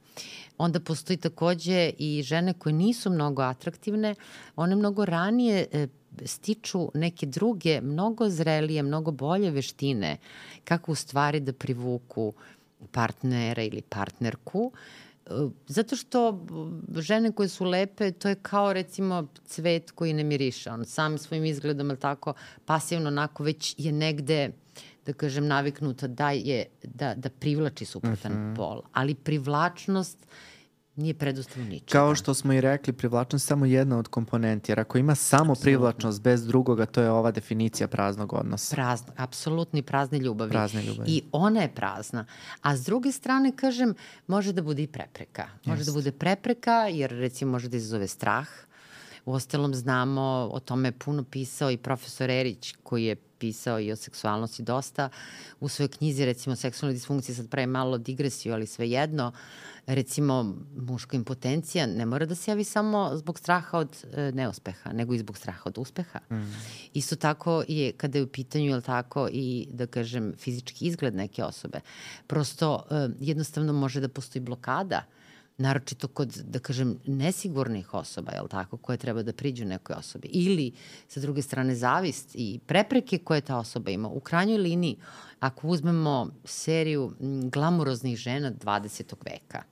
Onda 0.58 0.80
postoji 0.80 1.18
takođe 1.18 1.92
i 1.98 2.24
žene 2.24 2.54
koje 2.54 2.74
nisu 2.74 3.10
mnogo 3.10 3.42
atraktivne, 3.42 4.16
one 4.56 4.76
mnogo 4.76 5.06
ranije 5.06 5.68
e, 5.72 5.88
stiču 6.26 6.90
neke 6.94 7.26
druge, 7.26 7.82
mnogo 7.82 8.30
zrelije, 8.30 8.84
mnogo 8.84 9.12
bolje 9.12 9.52
veštine 9.52 10.18
kako 10.64 10.92
u 10.92 10.96
stvari 10.96 11.40
da 11.40 11.54
privuku 11.54 12.34
partnera 12.92 13.64
ili 13.64 13.82
partnerku 13.82 14.72
Zato 15.68 15.96
što 15.96 16.46
žene 16.96 17.32
koje 17.32 17.50
su 17.50 17.66
lepe, 17.66 18.12
to 18.12 18.30
je 18.30 18.36
kao 18.36 18.74
recimo 18.74 19.28
cvet 19.46 19.92
koji 19.92 20.14
ne 20.14 20.24
miriše. 20.24 20.72
On 20.72 20.86
sam 20.86 21.18
svojim 21.18 21.46
izgledom, 21.46 21.90
ali 21.90 22.00
tako, 22.00 22.34
pasivno 22.66 23.08
onako 23.08 23.44
već 23.44 23.76
je 23.78 23.92
negde 23.92 24.52
da 25.06 25.14
kažem, 25.14 25.48
naviknuta 25.48 26.08
da, 26.08 26.32
je, 26.32 26.66
da, 26.84 27.14
da 27.16 27.30
privlači 27.30 27.86
suprotan 27.86 28.32
uh 28.32 28.38
mhm. 28.38 28.48
-huh. 28.48 28.56
pol. 28.56 28.82
Ali 28.94 29.16
privlačnost 29.16 30.18
uh, 30.22 30.53
Nije 30.96 31.14
predustav 31.14 31.64
ničega. 31.64 31.92
Kao 31.92 32.16
što 32.16 32.34
smo 32.34 32.54
i 32.54 32.62
rekli, 32.62 32.94
privlačnost 32.94 33.46
je 33.46 33.48
samo 33.48 33.66
jedna 33.66 33.98
od 33.98 34.08
komponenti, 34.08 34.72
jer 34.72 34.80
ako 34.80 34.98
ima 34.98 35.16
samo 35.16 35.42
Absolutno. 35.42 35.62
privlačnost 35.62 36.22
bez 36.22 36.46
drugoga, 36.48 36.86
to 36.86 37.02
je 37.02 37.12
ova 37.12 37.32
definicija 37.32 37.88
praznog 37.88 38.34
odnosa. 38.34 38.76
Prazno, 38.76 39.14
apsolutni 39.18 39.82
prazne 39.82 40.20
ljubavi. 40.20 40.52
Prazne 40.52 40.84
ljubavi. 40.84 41.12
I 41.12 41.22
ona 41.32 41.62
je 41.62 41.74
prazna. 41.76 42.26
A 42.62 42.78
s 42.78 42.86
druge 42.86 43.12
strane, 43.12 43.52
kažem, 43.56 43.94
može 44.28 44.54
da 44.54 44.62
bude 44.62 44.84
i 44.84 44.88
prepreka. 44.88 45.48
Može 45.66 45.80
Just. 45.80 45.90
da 45.90 45.94
bude 45.94 46.12
prepreka, 46.12 46.72
jer 46.72 47.12
recimo 47.12 47.52
može 47.52 47.70
da 47.70 47.78
izazove 47.78 48.08
strah. 48.08 48.48
U 49.26 49.34
ostalom 49.34 49.74
znamo, 49.74 50.50
o 50.52 50.60
tome 50.60 50.88
je 50.88 50.92
puno 50.92 51.24
pisao 51.24 51.72
i 51.72 51.78
profesor 51.78 52.30
Erić, 52.30 52.76
koji 52.84 53.06
je 53.06 53.16
pisao 53.44 53.80
i 53.80 53.92
o 53.92 53.96
seksualnosti 53.96 54.64
dosta. 54.64 55.10
U 55.60 55.68
svojoj 55.70 55.90
knjizi, 55.98 56.26
recimo, 56.26 56.56
seksualne 56.56 56.94
disfunkcije, 56.94 57.36
sad 57.36 57.50
pravi 57.50 57.68
malo 57.68 57.98
digresiju, 57.98 58.54
ali 58.54 58.68
svejedno, 58.68 59.28
uh, 59.28 59.74
recimo 59.86 60.56
muška 60.78 61.18
impotencija 61.18 61.86
ne 61.88 62.06
mora 62.06 62.26
da 62.26 62.36
se 62.36 62.52
javi 62.52 62.64
samo 62.64 63.12
zbog 63.16 63.40
straha 63.40 63.78
od 63.78 64.06
e, 64.14 64.32
neuspeha, 64.32 64.94
nego 64.94 65.14
i 65.14 65.20
zbog 65.20 65.38
straha 65.38 65.62
od 65.66 65.78
uspeha. 65.78 66.20
Mm. 66.32 66.56
Isto 66.94 67.16
tako 67.16 67.64
je 67.68 67.92
kada 67.92 68.18
je 68.18 68.24
u 68.24 68.28
pitanju, 68.28 68.76
je 68.76 68.82
tako, 68.82 69.30
i 69.32 69.68
da 69.72 69.88
kažem 69.88 70.34
fizički 70.38 70.86
izgled 70.86 71.16
neke 71.16 71.44
osobe. 71.44 71.80
Prosto 72.28 72.84
e, 72.90 73.10
jednostavno 73.20 73.74
može 73.74 74.02
da 74.02 74.08
postoji 74.08 74.44
blokada 74.44 75.06
naročito 75.58 76.08
kod, 76.08 76.42
da 76.44 76.60
kažem, 76.60 77.00
nesigurnih 77.06 77.94
osoba, 77.94 78.32
je 78.32 78.42
tako, 78.50 78.78
koje 78.78 78.98
treba 78.98 79.24
da 79.24 79.34
priđu 79.34 79.66
nekoj 79.66 79.96
osobi. 80.00 80.28
Ili, 80.28 80.72
sa 81.08 81.20
druge 81.20 81.42
strane, 81.42 81.76
zavist 81.76 82.30
i 82.34 82.60
prepreke 82.66 83.18
koje 83.18 83.42
ta 83.42 83.58
osoba 83.58 83.92
ima. 83.92 84.08
U 84.08 84.20
krajnjoj 84.20 84.58
liniji, 84.58 84.98
ako 85.40 85.68
uzmemo 85.68 86.30
seriju 86.46 87.14
glamuroznih 87.52 88.18
žena 88.18 88.52
20. 88.52 89.14
veka, 89.26 89.64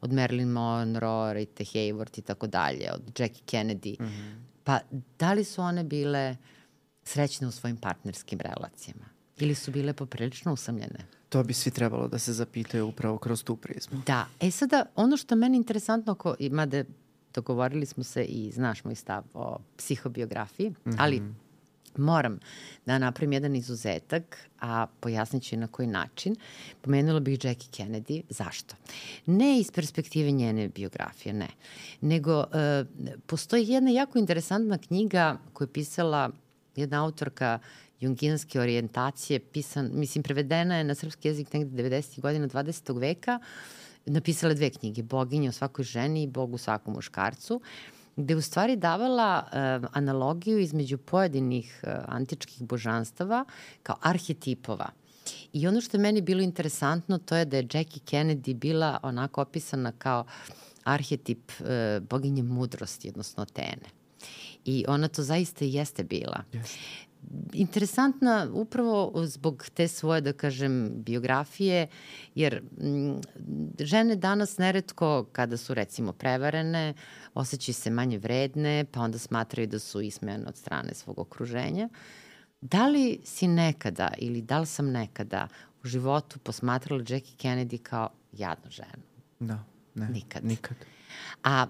od 0.00 0.10
Marilyn 0.10 0.52
Monroe, 0.52 1.34
Rita 1.34 1.64
Hayworth 1.64 2.18
i 2.18 2.22
tako 2.22 2.46
dalje, 2.46 2.92
od 2.92 3.20
Jackie 3.20 3.42
Kennedy, 3.46 4.00
mm 4.00 4.04
-hmm. 4.04 4.34
pa 4.64 4.80
da 5.18 5.32
li 5.32 5.44
su 5.44 5.62
one 5.62 5.84
bile 5.84 6.36
srećne 7.04 7.46
u 7.46 7.50
svojim 7.50 7.76
partnerskim 7.76 8.40
relacijama? 8.40 9.04
Ili 9.38 9.54
su 9.54 9.70
bile 9.70 9.92
poprilično 9.92 10.52
usamljene? 10.52 11.17
To 11.28 11.42
bi 11.42 11.52
svi 11.52 11.70
trebalo 11.70 12.08
da 12.08 12.18
se 12.18 12.32
zapitaju 12.32 12.86
upravo 12.86 13.18
kroz 13.18 13.44
tu 13.44 13.56
prizmu. 13.56 14.02
Da. 14.06 14.26
E 14.40 14.50
sada, 14.50 14.84
ono 14.96 15.16
što 15.16 15.36
meni 15.36 15.56
interesantno, 15.56 16.14
ko, 16.14 16.34
mada 16.50 16.84
dogovorili 17.34 17.86
smo 17.86 18.04
se 18.04 18.24
i 18.24 18.50
znaš 18.50 18.84
moj 18.84 18.94
stav 18.94 19.24
o 19.34 19.58
psihobiografiji, 19.76 20.70
mm 20.70 20.74
-hmm. 20.84 20.96
ali 20.98 21.22
moram 21.96 22.38
da 22.86 22.98
napravim 22.98 23.32
jedan 23.32 23.56
izuzetak, 23.56 24.38
a 24.60 24.86
pojasnit 25.00 25.42
ću 25.42 25.56
na 25.56 25.66
koji 25.66 25.88
način. 25.88 26.36
Pomenula 26.80 27.20
bih 27.20 27.44
Jackie 27.44 27.68
Kennedy. 27.70 28.22
Zašto? 28.28 28.74
Ne 29.26 29.60
iz 29.60 29.70
perspektive 29.70 30.30
njene 30.30 30.68
biografije, 30.68 31.32
ne. 31.32 31.48
Nego 32.00 32.40
e, 32.40 32.84
postoji 33.26 33.68
jedna 33.68 33.90
jako 33.90 34.18
interesantna 34.18 34.78
knjiga 34.78 35.38
koju 35.52 35.68
je 35.68 35.72
pisala 35.72 36.30
jedna 36.76 37.04
autorka 37.04 37.58
junginske 38.00 38.60
orijentacije, 38.60 39.38
pisan, 39.40 39.90
mislim, 39.92 40.22
prevedena 40.22 40.76
je 40.76 40.84
na 40.84 40.94
srpski 40.94 41.28
jezik 41.28 41.52
negde 41.52 41.82
90. 41.82 42.20
godina 42.20 42.48
20. 42.48 43.00
veka, 43.00 43.38
napisala 44.06 44.54
dve 44.54 44.70
knjige, 44.70 45.02
Boginja 45.02 45.48
o 45.48 45.52
svakoj 45.52 45.84
ženi 45.84 46.22
i 46.22 46.26
Bog 46.26 46.54
u 46.54 46.58
svakom 46.58 46.94
muškarcu, 46.94 47.60
gde 48.16 48.36
u 48.36 48.40
stvari 48.40 48.76
davala 48.76 49.44
uh, 49.46 49.90
analogiju 49.92 50.58
između 50.58 50.98
pojedinih 50.98 51.80
uh, 51.82 51.90
antičkih 52.06 52.62
božanstava 52.62 53.44
kao 53.82 53.96
arhetipova. 54.02 54.90
I 55.52 55.66
ono 55.66 55.80
što 55.80 55.96
je 55.96 56.00
meni 56.00 56.20
bilo 56.20 56.42
interesantno 56.42 57.18
to 57.18 57.36
je 57.36 57.44
da 57.44 57.56
je 57.56 57.68
Jackie 57.72 58.02
Kennedy 58.02 58.54
bila 58.54 58.98
onako 59.02 59.42
opisana 59.42 59.92
kao 59.92 60.24
arhetip 60.84 61.52
uh, 61.60 61.66
boginje 62.08 62.42
mudrosti, 62.42 63.08
odnosno 63.08 63.42
Atene. 63.42 63.98
I 64.64 64.84
ona 64.88 65.08
to 65.08 65.22
zaista 65.22 65.64
jeste 65.64 66.04
bila. 66.04 66.42
Yes 66.52 67.07
interesantna 67.52 68.48
upravo 68.52 69.12
zbog 69.26 69.66
te 69.74 69.88
svoje, 69.88 70.20
da 70.20 70.32
kažem, 70.32 70.90
biografije, 70.94 71.86
jer 72.34 72.62
mm, 72.62 73.20
žene 73.78 74.16
danas 74.16 74.58
neretko, 74.58 75.26
kada 75.32 75.56
su 75.56 75.74
recimo 75.74 76.12
prevarene, 76.12 76.94
osjećaju 77.34 77.74
se 77.74 77.90
manje 77.90 78.18
vredne, 78.18 78.84
pa 78.92 79.00
onda 79.00 79.18
smatraju 79.18 79.66
da 79.66 79.78
su 79.78 80.00
ismejane 80.00 80.46
od 80.46 80.56
strane 80.56 80.94
svog 80.94 81.18
okruženja. 81.18 81.88
Da 82.60 82.86
li 82.88 83.20
si 83.24 83.48
nekada 83.48 84.12
ili 84.18 84.42
da 84.42 84.58
li 84.58 84.66
sam 84.66 84.90
nekada 84.90 85.48
u 85.84 85.88
životu 85.88 86.38
posmatrala 86.38 87.02
Jackie 87.08 87.36
Kennedy 87.36 87.82
kao 87.82 88.08
jadnu 88.32 88.70
ženu? 88.70 89.02
Da, 89.40 89.64
ne. 89.94 90.08
Nikad. 90.08 90.44
Nikad. 90.44 90.76
A 91.44 91.66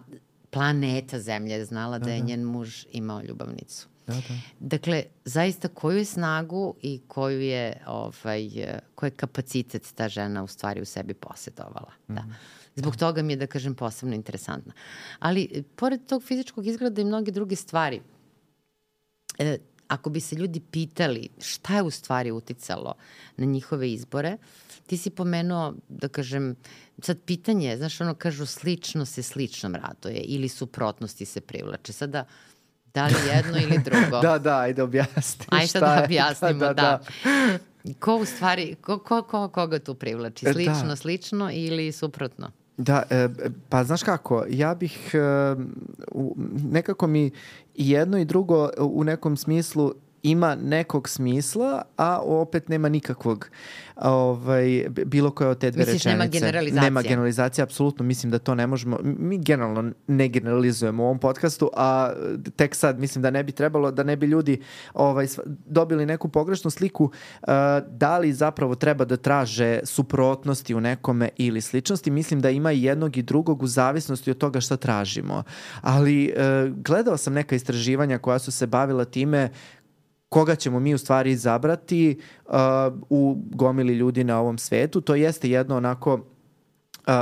planeta 0.51 1.21
Zemlja 1.21 1.57
je 1.57 1.65
znala 1.65 1.99
da, 1.99 2.05
da 2.05 2.13
je 2.13 2.21
da. 2.21 2.27
njen 2.27 2.45
muž 2.45 2.85
imao 2.93 3.23
ljubavnicu. 3.23 3.89
Da, 4.09 4.15
da. 4.15 4.35
Dakle, 4.61 5.05
zaista 5.25 5.69
koju 5.69 5.99
je 5.99 6.05
snagu 6.05 6.75
i 6.83 7.01
koju 7.09 7.41
je, 7.41 7.83
ovaj, 7.87 8.49
koji 8.95 9.11
je 9.11 9.17
kapacitet 9.17 9.93
ta 9.95 10.09
žena 10.09 10.45
u 10.45 10.47
stvari 10.47 10.83
u 10.83 10.85
sebi 10.85 11.15
posjedovala. 11.15 11.93
Mm. 12.09 12.15
Da. 12.15 12.21
Mhm. 12.21 12.33
Zbog 12.77 12.93
da. 12.93 12.99
toga 12.99 13.23
mi 13.23 13.33
je, 13.33 13.37
da 13.37 13.47
kažem, 13.47 13.75
posebno 13.75 14.15
interesantna. 14.15 14.73
Ali, 15.19 15.65
pored 15.77 16.07
tog 16.07 16.23
fizičkog 16.23 16.67
izgleda 16.67 17.01
i 17.01 17.05
mnoge 17.05 17.31
druge 17.31 17.57
stvari, 17.57 18.01
e, 19.39 19.59
ako 19.89 20.11
bi 20.11 20.21
se 20.21 20.37
ljudi 20.37 20.61
pitali 20.61 21.29
šta 21.39 21.77
je 21.77 21.83
u 21.83 21.91
stvari 21.91 22.31
uticalo 22.31 22.95
na 23.37 23.45
njihove 23.45 23.93
izbore, 23.93 24.37
ti 24.87 24.97
si 24.97 25.11
pomenuo, 25.11 25.75
da 25.89 26.09
kažem, 26.09 26.57
sad 27.03 27.19
pitanje, 27.27 27.77
znaš, 27.77 28.01
ono 28.01 28.15
kažu 28.15 28.47
slično 28.47 29.05
se 29.05 29.23
sličnom 29.23 29.75
raduje 29.75 30.21
ili 30.21 30.49
suprotnosti 30.49 31.25
se 31.25 31.41
privlače. 31.41 31.93
Sada, 31.93 32.25
Da 32.95 33.07
li 33.07 33.15
jedno 33.35 33.59
ili 33.59 33.79
drugo? 33.89 34.21
da, 34.21 34.39
da, 34.39 34.59
ajde 34.59 34.83
objasni. 34.83 35.47
Ajde 35.49 35.67
šta 35.67 35.81
da 35.81 36.03
objasnimo, 36.05 36.59
da, 36.59 36.67
da, 36.67 36.73
da. 36.73 37.01
da. 37.85 37.95
Ko 38.01 38.17
u 38.17 38.25
stvari, 38.25 38.75
ko, 38.81 38.99
ko, 38.99 39.23
ko, 39.23 39.49
koga 39.49 39.79
tu 39.79 39.95
privlači? 39.95 40.49
E, 40.49 40.53
slično, 40.53 40.87
da. 40.89 40.97
slično 40.97 41.51
ili 41.53 41.93
suprotno? 41.93 42.51
Da, 42.77 43.03
e, 43.11 43.29
pa 43.69 43.85
znaš 43.85 44.03
kako, 44.03 44.45
ja 44.49 44.75
bih 44.75 45.11
e, 45.15 45.19
nekako 46.71 47.07
mi 47.07 47.31
jedno 47.75 48.19
i 48.19 48.25
drugo 48.25 48.71
u 48.79 49.05
nekom 49.05 49.37
smislu 49.37 49.95
ima 50.31 50.55
nekog 50.55 51.09
smisla, 51.09 51.83
a 51.97 52.21
opet 52.21 52.69
nema 52.69 52.89
nikakvog 52.89 53.51
ovaj, 53.97 54.87
bilo 54.89 55.31
koje 55.31 55.51
od 55.51 55.59
te 55.59 55.71
dve 55.71 55.81
Misliš, 55.81 55.95
rečenice. 55.95 56.19
nema 56.19 56.27
generalizacije? 56.31 56.83
Nema 56.83 57.03
generalizacije, 57.03 57.63
apsolutno. 57.63 58.05
Mislim 58.05 58.31
da 58.31 58.39
to 58.39 58.55
ne 58.55 58.67
možemo, 58.67 58.99
mi 59.03 59.39
generalno 59.39 59.93
ne 60.07 60.29
generalizujemo 60.29 61.03
u 61.03 61.07
ovom 61.07 61.19
podcastu, 61.19 61.71
a 61.77 62.13
tek 62.57 62.75
sad 62.75 62.99
mislim 62.99 63.23
da 63.23 63.31
ne 63.31 63.43
bi 63.43 63.53
trebalo, 63.53 63.91
da 63.91 64.03
ne 64.03 64.17
bi 64.17 64.27
ljudi 64.27 64.61
ovaj, 64.95 65.27
dobili 65.67 66.07
neku 66.07 66.29
pogrešnu 66.29 66.71
sliku 66.71 67.05
uh, 67.05 67.49
da 67.91 68.19
li 68.19 68.33
zapravo 68.33 68.75
treba 68.75 69.05
da 69.05 69.17
traže 69.17 69.81
suprotnosti 69.85 70.75
u 70.75 70.81
nekome 70.81 71.29
ili 71.37 71.61
sličnosti. 71.61 72.11
Mislim 72.11 72.41
da 72.41 72.51
ima 72.51 72.73
i 72.73 72.83
jednog 72.83 73.17
i 73.17 73.23
drugog 73.23 73.63
u 73.63 73.67
zavisnosti 73.67 74.31
od 74.31 74.39
toga 74.39 74.61
šta 74.61 74.77
tražimo. 74.77 75.43
Ali 75.81 76.33
uh, 76.33 76.77
gledao 76.77 77.17
sam 77.17 77.33
neka 77.33 77.57
istraživanja 77.57 78.19
koja 78.19 78.39
su 78.39 78.53
se 78.53 78.67
bavila 78.67 79.05
time 79.05 79.51
koga 80.29 80.57
ćemo 80.57 80.81
mi 80.81 80.95
u 80.95 80.99
stvari 80.99 81.31
izabrati 81.31 82.19
uh, 82.47 82.55
u 83.11 83.37
gomili 83.51 83.95
ljudi 83.95 84.25
na 84.25 84.41
ovom 84.41 84.59
svetu. 84.59 85.01
To 85.01 85.15
jeste 85.15 85.51
jedno 85.51 85.77
onako 85.77 86.15
uh, 86.15 87.15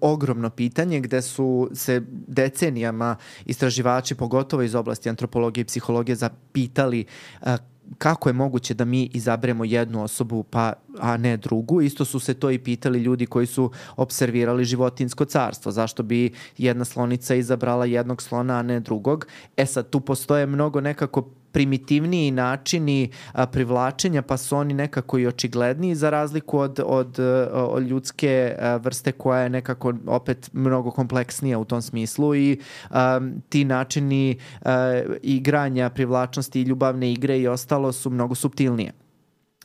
ogromno 0.00 0.50
pitanje 0.50 1.00
gde 1.00 1.22
su 1.22 1.70
se 1.74 2.02
decenijama 2.10 3.16
istraživači, 3.44 4.14
pogotovo 4.14 4.62
iz 4.62 4.74
oblasti 4.74 5.08
antropologije 5.08 5.62
i 5.62 5.64
psihologije, 5.64 6.16
zapitali 6.16 7.04
uh, 7.42 7.48
kako 7.98 8.28
je 8.28 8.32
moguće 8.32 8.74
da 8.74 8.84
mi 8.84 9.10
izaberemo 9.12 9.64
jednu 9.64 10.02
osobu 10.02 10.42
pa 10.42 10.72
a 11.00 11.16
ne 11.16 11.36
drugu. 11.36 11.82
Isto 11.82 12.04
su 12.04 12.20
se 12.20 12.34
to 12.34 12.50
i 12.50 12.58
pitali 12.58 12.98
ljudi 12.98 13.26
koji 13.26 13.46
su 13.46 13.70
observirali 13.96 14.64
životinsko 14.64 15.24
carstvo. 15.24 15.72
Zašto 15.72 16.02
bi 16.02 16.32
jedna 16.58 16.84
slonica 16.84 17.34
izabrala 17.34 17.86
jednog 17.86 18.22
slona, 18.22 18.58
a 18.58 18.62
ne 18.62 18.80
drugog? 18.80 19.26
E 19.56 19.66
sad, 19.66 19.90
tu 19.90 20.00
postoje 20.00 20.46
mnogo 20.46 20.80
nekako 20.80 21.30
primitivniji 21.52 22.30
načini 22.30 23.10
a, 23.32 23.46
privlačenja, 23.46 24.22
pa 24.22 24.36
su 24.36 24.56
oni 24.56 24.74
nekako 24.74 25.18
i 25.18 25.26
očigledniji 25.26 25.94
za 25.94 26.10
razliku 26.10 26.58
od, 26.58 26.80
od, 26.86 27.18
od 27.52 27.82
ljudske 27.82 28.56
vrste 28.80 29.12
koja 29.12 29.40
je 29.40 29.50
nekako 29.50 29.94
opet 30.06 30.50
mnogo 30.52 30.90
kompleksnija 30.90 31.58
u 31.58 31.64
tom 31.64 31.82
smislu 31.82 32.34
i 32.34 32.60
a, 32.90 33.20
ti 33.48 33.64
načini 33.64 34.38
a, 34.62 35.02
igranja, 35.22 35.90
privlačnosti 35.90 36.60
i 36.60 36.64
ljubavne 36.64 37.12
igre 37.12 37.38
i 37.38 37.48
ostalo 37.48 37.92
su 37.92 38.10
mnogo 38.10 38.34
subtilnije. 38.34 38.92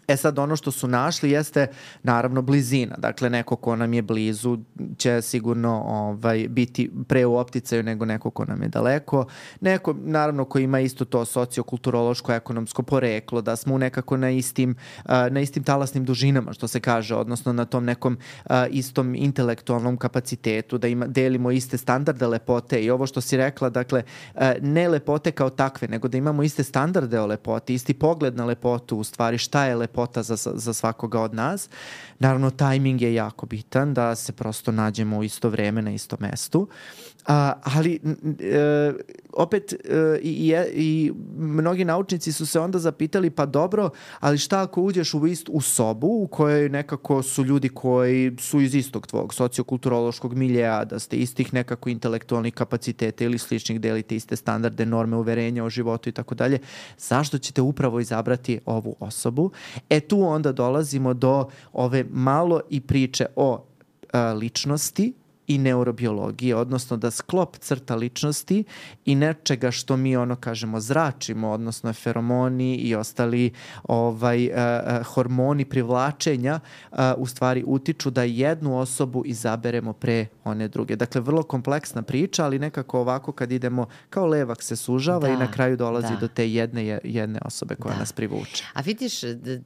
E 0.07 0.17
sad 0.17 0.39
ono 0.39 0.55
što 0.55 0.71
su 0.71 0.87
našli 0.87 1.31
jeste 1.31 1.67
naravno 2.03 2.41
blizina. 2.41 2.95
Dakle 2.97 3.29
neko 3.29 3.55
ko 3.55 3.75
nam 3.75 3.93
je 3.93 4.01
blizu 4.01 4.57
će 4.97 5.21
sigurno 5.21 5.83
ovaj 5.85 6.47
biti 6.47 6.91
pre 7.07 7.25
u 7.25 7.37
opticaju 7.37 7.83
nego 7.83 8.05
neko 8.05 8.29
ko 8.29 8.45
nam 8.45 8.61
je 8.61 8.67
daleko. 8.67 9.25
Neko 9.61 9.95
naravno 10.03 10.45
ko 10.45 10.59
ima 10.59 10.79
isto 10.79 11.05
to 11.05 11.25
sociokulturološko 11.25 12.33
ekonomsko 12.33 12.83
poreklo 12.83 13.41
da 13.41 13.55
smo 13.55 13.77
nekako 13.77 14.17
na 14.17 14.29
istim 14.29 14.75
na 15.31 15.39
istim 15.39 15.63
talasnim 15.63 16.05
dužinama 16.05 16.53
što 16.53 16.67
se 16.67 16.79
kaže, 16.79 17.15
odnosno 17.15 17.53
na 17.53 17.65
tom 17.65 17.85
nekom 17.85 18.17
istom 18.69 19.15
intelektualnom 19.15 19.97
kapacitetu 19.97 20.77
da 20.77 20.87
ima 20.87 21.07
delimo 21.07 21.51
iste 21.51 21.77
standarde 21.77 22.27
lepote 22.27 22.83
i 22.83 22.89
ovo 22.89 23.07
što 23.07 23.21
si 23.21 23.37
rekla, 23.37 23.69
dakle 23.69 24.03
ne 24.61 24.87
lepote 24.87 25.31
kao 25.31 25.49
takve, 25.49 25.87
nego 25.87 26.07
da 26.07 26.17
imamo 26.17 26.43
iste 26.43 26.63
standarde 26.63 27.19
o 27.19 27.25
lepoti, 27.25 27.73
isti 27.73 27.93
pogled 27.93 28.37
na 28.37 28.45
lepotu, 28.45 28.97
u 28.97 29.03
stvari 29.03 29.37
šta 29.37 29.65
je 29.65 29.75
lepota 29.75 29.96
lepota 29.97 30.23
za, 30.23 30.35
za 30.35 30.73
svakoga 30.73 31.21
od 31.21 31.33
nas. 31.33 31.69
Naravno, 32.19 32.49
tajming 32.49 33.01
je 33.01 33.13
jako 33.13 33.45
bitan, 33.45 33.93
da 33.93 34.15
se 34.15 34.31
prosto 34.31 34.71
nađemo 34.71 35.17
u 35.17 35.23
isto 35.23 35.49
vreme 35.49 35.81
na 35.81 35.91
istom 35.91 36.19
mestu. 36.21 36.67
A, 37.27 37.53
ali 37.63 37.99
e, 38.39 38.93
opet 39.33 39.73
e, 39.73 40.19
i, 40.21 40.55
i 40.73 41.11
mnogi 41.37 41.85
naučnici 41.85 42.31
su 42.31 42.45
se 42.45 42.59
onda 42.59 42.79
zapitali 42.79 43.29
pa 43.29 43.45
dobro, 43.45 43.89
ali 44.19 44.37
šta 44.37 44.61
ako 44.61 44.81
uđeš 44.81 45.13
u, 45.13 45.27
ist, 45.27 45.49
u 45.51 45.61
sobu 45.61 46.07
u 46.07 46.27
kojoj 46.27 46.69
nekako 46.69 47.23
su 47.23 47.43
ljudi 47.43 47.69
koji 47.69 48.35
su 48.39 48.61
iz 48.61 48.75
istog 48.75 49.07
tvog 49.07 49.33
sociokulturološkog 49.33 50.33
miljeja, 50.33 50.85
da 50.85 50.99
ste 50.99 51.17
istih 51.17 51.53
nekako 51.53 51.89
intelektualnih 51.89 52.53
kapaciteta 52.53 53.23
ili 53.23 53.37
sličnih, 53.37 53.81
delite 53.81 54.15
iste 54.15 54.35
standarde, 54.35 54.85
norme, 54.85 55.17
uverenja 55.17 55.63
o 55.63 55.69
životu 55.69 56.09
i 56.09 56.11
tako 56.11 56.35
dalje, 56.35 56.59
zašto 56.97 57.37
ćete 57.37 57.61
upravo 57.61 57.99
izabrati 57.99 58.59
ovu 58.65 58.95
osobu? 58.99 59.51
E 59.89 59.99
tu 59.99 60.21
onda 60.21 60.51
dolazimo 60.51 61.13
do 61.13 61.47
ove 61.73 62.05
malo 62.11 62.61
i 62.69 62.81
priče 62.81 63.25
o 63.35 63.65
a, 64.13 64.33
ličnosti 64.33 65.13
i 65.47 65.57
neurobiologije, 65.57 66.55
odnosno 66.55 66.97
da 66.97 67.11
sklop 67.11 67.57
crta 67.57 67.95
ličnosti 67.95 68.63
i 69.05 69.15
nečega 69.15 69.71
što 69.71 69.97
mi 69.97 70.17
ono 70.17 70.35
kažemo 70.35 70.79
zračimo, 70.79 71.49
odnosno 71.49 71.93
feromoni 71.93 72.75
i 72.75 72.95
ostali 72.95 73.51
ovaj 73.83 74.47
uh, 74.47 74.53
hormoni 75.05 75.65
privlačenja 75.65 76.59
uh, 76.91 76.97
u 77.17 77.25
stvari 77.27 77.63
utiču 77.67 78.09
da 78.09 78.23
jednu 78.23 78.77
osobu 78.77 79.23
izaberemo 79.25 79.93
pre 79.93 80.25
one 80.43 80.67
druge. 80.67 80.95
Dakle, 80.95 81.21
vrlo 81.21 81.43
kompleksna 81.43 82.01
priča, 82.01 82.45
ali 82.45 82.59
nekako 82.59 82.99
ovako 82.99 83.31
kad 83.31 83.51
idemo 83.51 83.85
kao 84.09 84.25
levak 84.25 84.63
se 84.63 84.75
sužava 84.75 85.27
da, 85.27 85.33
i 85.33 85.37
na 85.37 85.51
kraju 85.51 85.77
dolazi 85.77 86.13
da. 86.13 86.19
do 86.19 86.27
te 86.27 86.51
jedne, 86.51 86.99
jedne 87.03 87.39
osobe 87.45 87.75
koja 87.75 87.93
da. 87.93 87.99
nas 87.99 88.13
privuče. 88.13 88.63
A 88.73 88.81
vidiš, 88.81 89.21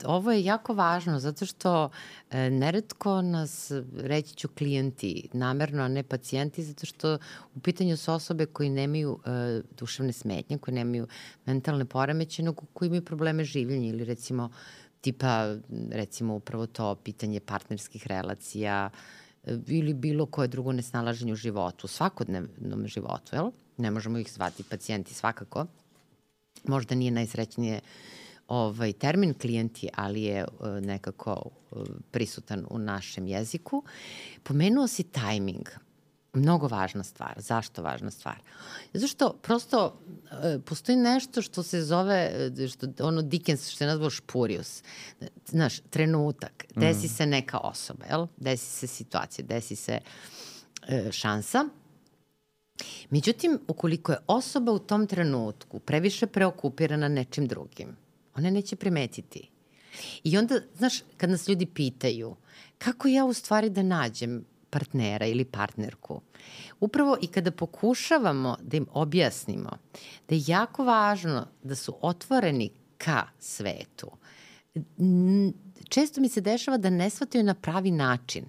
ovo 0.05 0.31
je 0.31 0.43
jako 0.43 0.73
važno 0.73 1.19
zato 1.19 1.45
što 1.45 1.85
e, 1.85 1.89
neretko 2.31 3.21
nas, 3.21 3.71
reći 3.97 4.35
ću 4.35 4.47
klijenti, 4.47 5.29
namerno, 5.33 5.83
a 5.83 5.87
ne 5.87 6.03
pacijenti, 6.03 6.63
zato 6.63 6.85
što 6.85 7.17
u 7.55 7.59
pitanju 7.59 7.97
su 7.97 8.11
osobe 8.11 8.45
koji 8.45 8.69
nemaju 8.69 9.19
e, 9.25 9.61
duševne 9.77 10.13
smetnje, 10.13 10.57
koji 10.57 10.75
nemaju 10.75 11.07
mentalne 11.45 11.85
poremeće, 11.85 12.43
nego 12.43 12.63
koji 12.73 12.87
imaju 12.87 13.05
probleme 13.05 13.43
življenja 13.43 13.89
ili 13.89 14.05
recimo 14.05 14.49
tipa, 15.01 15.55
recimo 15.91 16.35
upravo 16.35 16.67
to 16.67 16.95
pitanje 16.95 17.39
partnerskih 17.39 18.07
relacija, 18.07 18.89
ili 19.67 19.93
bilo 19.93 20.25
koje 20.25 20.47
drugo 20.47 20.71
nesnalaženje 20.71 21.33
u 21.33 21.35
životu, 21.35 21.85
u 21.85 21.87
svakodnevnom 21.87 22.87
životu, 22.87 23.35
jel? 23.35 23.51
Ne 23.77 23.91
možemo 23.91 24.17
ih 24.17 24.31
zvati 24.31 24.63
pacijenti 24.63 25.13
svakako. 25.13 25.65
Možda 26.63 26.95
nije 26.95 27.11
najsrećnije 27.11 27.79
ovaj 28.51 28.93
termin 28.93 29.33
klijenti, 29.33 29.89
ali 29.93 30.23
je 30.23 30.45
uh, 30.45 30.67
nekako 30.67 31.41
uh, 31.71 31.87
prisutan 32.11 32.65
u 32.69 32.77
našem 32.77 33.27
jeziku. 33.27 33.83
Pomenuo 34.43 34.87
si 34.87 35.03
tajming. 35.03 35.69
Mnogo 36.33 36.67
važna 36.67 37.03
stvar. 37.03 37.33
Zašto 37.37 37.83
važna 37.83 38.11
stvar? 38.11 38.35
Zato 38.93 39.07
što 39.07 39.33
prosto 39.41 39.99
e, 40.43 40.59
postoji 40.65 40.95
nešto 40.97 41.41
što 41.41 41.63
se 41.63 41.81
zove, 41.83 42.31
što, 42.69 42.87
ono 43.07 43.21
Dickens 43.21 43.69
što 43.69 43.83
je 43.83 43.87
nazvao 43.87 44.09
špurius. 44.09 44.83
Znaš, 45.47 45.79
trenutak. 45.89 46.65
Desi 46.75 47.05
mm. 47.05 47.09
se 47.09 47.25
neka 47.25 47.57
osoba, 47.57 48.05
jel? 48.09 48.27
Desi 48.37 48.65
se 48.65 48.87
situacija, 48.87 49.45
desi 49.45 49.75
se 49.75 49.99
e, 50.87 51.11
šansa. 51.11 51.65
Međutim, 53.09 53.59
ukoliko 53.67 54.11
je 54.11 54.17
osoba 54.27 54.71
u 54.71 54.79
tom 54.79 55.07
trenutku 55.07 55.79
previše 55.79 56.27
preokupirana 56.27 57.07
nečim 57.07 57.47
drugim, 57.47 57.97
ona 58.35 58.49
neće 58.49 58.75
primetiti. 58.75 59.49
I 60.23 60.37
onda, 60.37 60.59
znaš, 60.77 61.01
kad 61.17 61.29
nas 61.29 61.47
ljudi 61.47 61.65
pitaju 61.65 62.35
kako 62.77 63.07
ja 63.07 63.25
u 63.25 63.33
stvari 63.33 63.69
da 63.69 63.83
nađem 63.83 64.45
partnera 64.69 65.25
ili 65.25 65.45
partnerku. 65.45 66.21
Upravo 66.79 67.17
i 67.21 67.27
kada 67.27 67.51
pokušavamo 67.51 68.57
da 68.61 68.77
im 68.77 68.87
objasnimo 68.91 69.69
da 70.29 70.35
je 70.35 70.43
jako 70.47 70.83
važno 70.83 71.47
da 71.63 71.75
su 71.75 71.95
otvoreni 72.01 72.71
ka 72.97 73.27
svetu, 73.39 74.11
često 75.89 76.21
mi 76.21 76.29
se 76.29 76.41
dešava 76.41 76.77
da 76.77 76.89
ne 76.89 77.09
shvataju 77.09 77.43
na 77.43 77.53
pravi 77.53 77.91
način. 77.91 78.45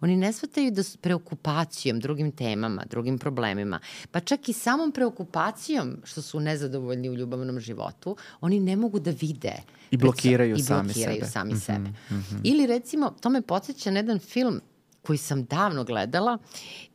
Oni 0.00 0.16
ne 0.16 0.32
shvataju 0.32 0.70
da 0.70 0.82
su 0.82 0.98
preokupacijom, 0.98 2.00
drugim 2.00 2.32
temama, 2.32 2.84
drugim 2.90 3.18
problemima, 3.18 3.80
pa 4.10 4.20
čak 4.20 4.48
i 4.48 4.52
samom 4.52 4.92
preokupacijom 4.92 5.96
što 6.04 6.22
su 6.22 6.40
nezadovoljni 6.40 7.10
u 7.10 7.14
ljubavnom 7.14 7.60
životu, 7.60 8.16
oni 8.40 8.60
ne 8.60 8.76
mogu 8.76 8.98
da 8.98 9.10
vide. 9.10 9.54
I 9.90 9.96
blokiraju, 9.96 10.56
i 10.56 10.62
sami 10.62 10.84
blokiraju 10.84 11.20
sebe. 11.20 11.30
sami 11.30 11.56
sebe. 11.56 11.78
Mm 11.78 11.96
-hmm, 12.10 12.14
mm 12.14 12.24
-hmm. 12.30 12.40
Ili 12.44 12.66
recimo, 12.66 13.14
to 13.20 13.30
me 13.30 13.42
podsjeća 13.42 13.90
na 13.90 13.98
jedan 13.98 14.18
film 14.18 14.60
koji 15.02 15.18
sam 15.18 15.44
davno 15.44 15.84
gledala 15.84 16.38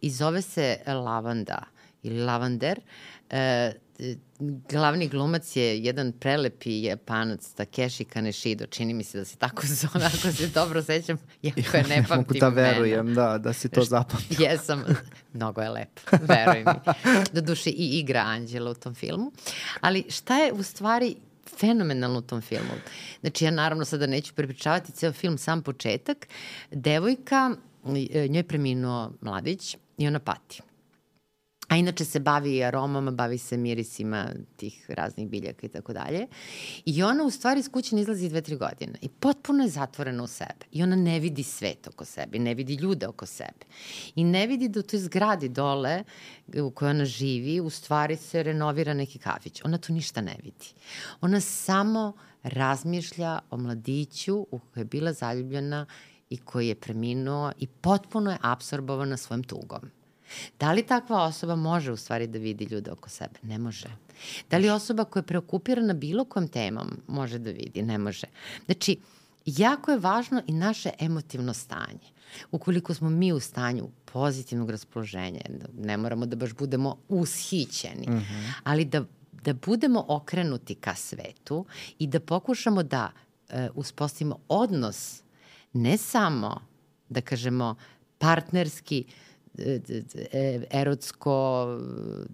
i 0.02 0.10
zove 0.10 0.41
se 0.41 0.78
Lavanda 0.88 1.64
ili 2.04 2.20
Lavander. 2.20 2.80
E, 3.30 3.72
glavni 4.70 5.08
glumac 5.08 5.56
je 5.56 5.80
jedan 5.80 6.12
prelepi 6.12 6.84
japanac 6.84 7.54
Takeshi 7.54 8.06
Kaneshido, 8.06 8.66
čini 8.66 8.93
mi 8.93 9.04
se 9.04 9.18
da 9.18 9.26
se 9.26 9.38
tako 9.38 9.68
zove, 9.82 10.06
ako 10.06 10.32
se 10.32 10.48
dobro 10.48 10.84
sećam, 10.84 11.18
jako 11.41 11.78
je 11.78 11.84
ne 11.84 12.06
pamtim 12.08 12.18
Mogu 12.18 12.39
da 12.39 12.50
verujem, 12.50 13.14
da, 13.14 13.38
da 13.38 13.54
si 13.54 13.70
to 13.70 13.84
zapamtila. 13.84 14.50
Jesam, 14.50 14.84
mnogo 15.34 15.62
je 15.62 15.70
lep, 15.70 16.00
veruj 16.12 16.60
mi. 16.60 16.93
Do 17.34 17.41
duše 17.41 17.70
i 17.70 18.00
igra 18.00 18.20
Anđela 18.20 18.72
u 18.72 18.76
tom 18.76 18.96
filmu. 18.96 19.32
Ali 19.82 20.06
šta 20.10 20.38
je 20.38 20.54
u 20.54 20.64
stvari 20.64 21.16
fenomenalno 21.60 22.20
u 22.20 22.22
tom 22.22 22.41
filmu. 22.41 22.74
Znači 23.22 23.46
ja 23.46 23.52
naravno 23.52 23.86
sada 23.86 24.08
neću 24.08 24.34
prepričavati 24.34 24.91
ceo 24.91 25.12
film, 25.12 25.38
sam 25.38 25.62
početak. 25.62 26.28
Devojka 26.72 27.56
E, 27.86 28.28
njoj 28.28 28.39
je 28.39 28.43
preminuo 28.43 29.12
mladić 29.22 29.78
i 29.98 30.08
ona 30.08 30.20
pati. 30.20 30.62
A 31.68 31.76
inače 31.76 32.05
se 32.05 32.20
bavi 32.20 32.63
aromama, 32.63 33.11
bavi 33.11 33.38
se 33.38 33.57
mirisima 33.57 34.28
tih 34.55 34.86
raznih 34.89 35.28
biljaka 35.28 35.66
i 35.66 35.70
tako 35.70 35.93
dalje. 35.93 36.28
I 36.86 37.03
ona 37.03 37.24
u 37.24 37.30
stvari 37.30 37.59
iz 37.59 37.70
kuće 37.70 37.95
ne 37.95 38.01
izlazi 38.01 38.30
dve, 38.30 38.41
tri 38.41 38.55
godine. 38.55 38.93
I 39.01 39.09
potpuno 39.09 39.63
je 39.63 39.70
zatvorena 39.70 40.24
u 40.24 40.28
sebe. 40.28 40.66
I 40.72 40.84
ona 40.84 40.95
ne 40.95 41.20
vidi 41.20 41.43
svet 41.43 41.88
oko 41.88 42.05
sebe, 42.05 42.39
ne 42.39 42.53
vidi 42.53 42.76
ljude 42.76 43.07
oko 43.07 43.26
sebe. 43.26 43.66
I 44.16 44.24
ne 44.24 44.47
vidi 44.47 44.68
da 44.68 44.80
u 44.80 44.84
toj 44.84 44.99
zgradi 44.99 45.49
dole 45.49 46.03
u 46.63 46.72
kojoj 46.72 46.91
ona 46.91 47.05
živi, 47.05 47.59
u 47.59 47.70
stvari 47.70 48.16
se 48.16 48.43
renovira 48.43 48.93
neki 48.93 49.20
kafić. 49.20 49.61
Ona 49.66 49.78
tu 49.78 49.93
ništa 49.93 50.22
ne 50.22 50.36
vidi. 50.43 50.74
Ona 51.22 51.39
samo 51.39 52.13
razmišlja 52.43 53.39
o 53.49 53.57
mladiću 53.57 54.47
u 54.51 54.59
kojoj 54.59 54.82
je 54.82 54.86
bila 54.86 55.13
zaljubljena 55.13 55.86
i 56.30 56.38
koji 56.38 56.68
je 56.68 56.76
preminuo 56.76 57.51
i 57.59 57.68
potpuno 57.68 58.32
je 58.32 58.38
absorbovana 58.41 59.18
svojom 59.18 59.43
tugom. 59.43 59.82
Da 60.59 60.71
li 60.71 60.84
takva 60.84 61.23
osoba 61.23 61.55
može 61.55 61.91
u 61.91 61.97
stvari 61.97 62.28
da 62.28 62.39
vidi 62.39 62.65
ljude 62.65 62.91
oko 62.91 63.09
sebe? 63.09 63.39
Ne 63.41 63.57
može. 63.57 63.88
Da 64.49 64.57
li 64.57 64.69
osoba 64.69 65.03
koja 65.03 65.21
je 65.21 65.28
preokupirana 65.28 65.93
bilo 65.93 66.26
kojom 66.26 66.47
temom 66.47 67.01
može 67.07 67.39
da 67.39 67.51
vidi? 67.51 67.82
Ne 67.82 67.97
može. 67.97 68.28
Znači, 68.65 68.97
jako 69.45 69.91
je 69.91 69.99
važno 69.99 70.41
i 70.47 70.53
naše 70.53 70.89
emotivno 70.99 71.53
stanje. 71.53 72.15
Ukoliko 72.51 72.93
smo 72.93 73.09
mi 73.09 73.34
u 73.34 73.39
stanju 73.39 73.89
pozitivnog 74.05 74.69
raspoloženja, 74.69 75.41
ne 75.78 75.97
moramo 75.97 76.26
da 76.26 76.36
baš 76.36 76.53
budemo 76.53 76.97
ushićeni, 77.09 78.07
mm 78.09 78.13
-hmm. 78.13 78.51
ali 78.63 78.86
da, 78.86 79.03
da 79.32 79.53
budemo 79.53 80.05
okrenuti 80.07 80.76
ka 80.76 80.95
svetu 80.95 81.65
i 81.99 82.07
da 82.07 82.19
pokušamo 82.19 82.84
da 82.84 83.11
e, 83.49 83.69
uspostavimo 83.76 84.39
odnos 84.47 85.21
ne 85.73 85.97
samo, 85.97 86.61
da 87.09 87.21
kažemo, 87.21 87.76
partnerski, 88.17 89.05
erotsko, 90.70 91.68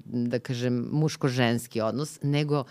da 0.06 0.40
kažem, 0.40 0.90
muško-ženski 0.92 1.82
odnos, 1.82 2.20
nego 2.22 2.64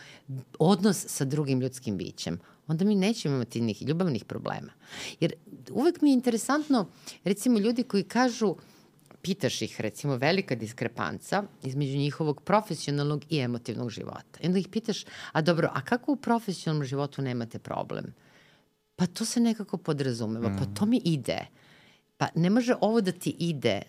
odnos 0.58 1.04
sa 1.08 1.24
drugim 1.24 1.60
ljudskim 1.60 1.96
bićem 1.96 2.38
onda 2.70 2.84
mi 2.84 2.94
nećemo 2.94 3.34
imati 3.34 3.60
njih 3.60 3.82
ljubavnih 3.82 4.24
problema. 4.24 4.72
Jer 5.20 5.32
uvek 5.70 6.00
mi 6.00 6.10
je 6.10 6.14
interesantno, 6.14 6.88
recimo, 7.24 7.58
ljudi 7.58 7.82
koji 7.82 8.02
kažu, 8.02 8.56
pitaš 9.22 9.62
ih, 9.62 9.80
recimo, 9.80 10.16
velika 10.16 10.54
diskrepanca 10.54 11.42
između 11.62 11.98
njihovog 11.98 12.42
profesionalnog 12.42 13.24
i 13.28 13.38
emotivnog 13.38 13.90
života. 13.90 14.40
I 14.42 14.46
onda 14.46 14.58
ih 14.58 14.68
pitaš, 14.68 15.04
a 15.32 15.42
dobro, 15.42 15.70
a 15.74 15.84
kako 15.84 16.12
u 16.12 16.16
profesionalnom 16.16 16.86
životu 16.86 17.22
nemate 17.22 17.58
problem? 17.58 18.14
Pa 18.96 19.06
to 19.06 19.24
se 19.24 19.40
nekako 19.40 19.76
podrazumeva, 19.76 20.48
mm. 20.48 20.56
pa 20.58 20.64
to 20.64 20.86
mi 20.86 21.00
ide. 21.04 21.46
Pa 22.20 22.28
ne 22.34 22.50
može 22.50 22.74
ovo 22.80 23.00
da 23.00 23.12
ti 23.12 23.30
ide. 23.38 23.82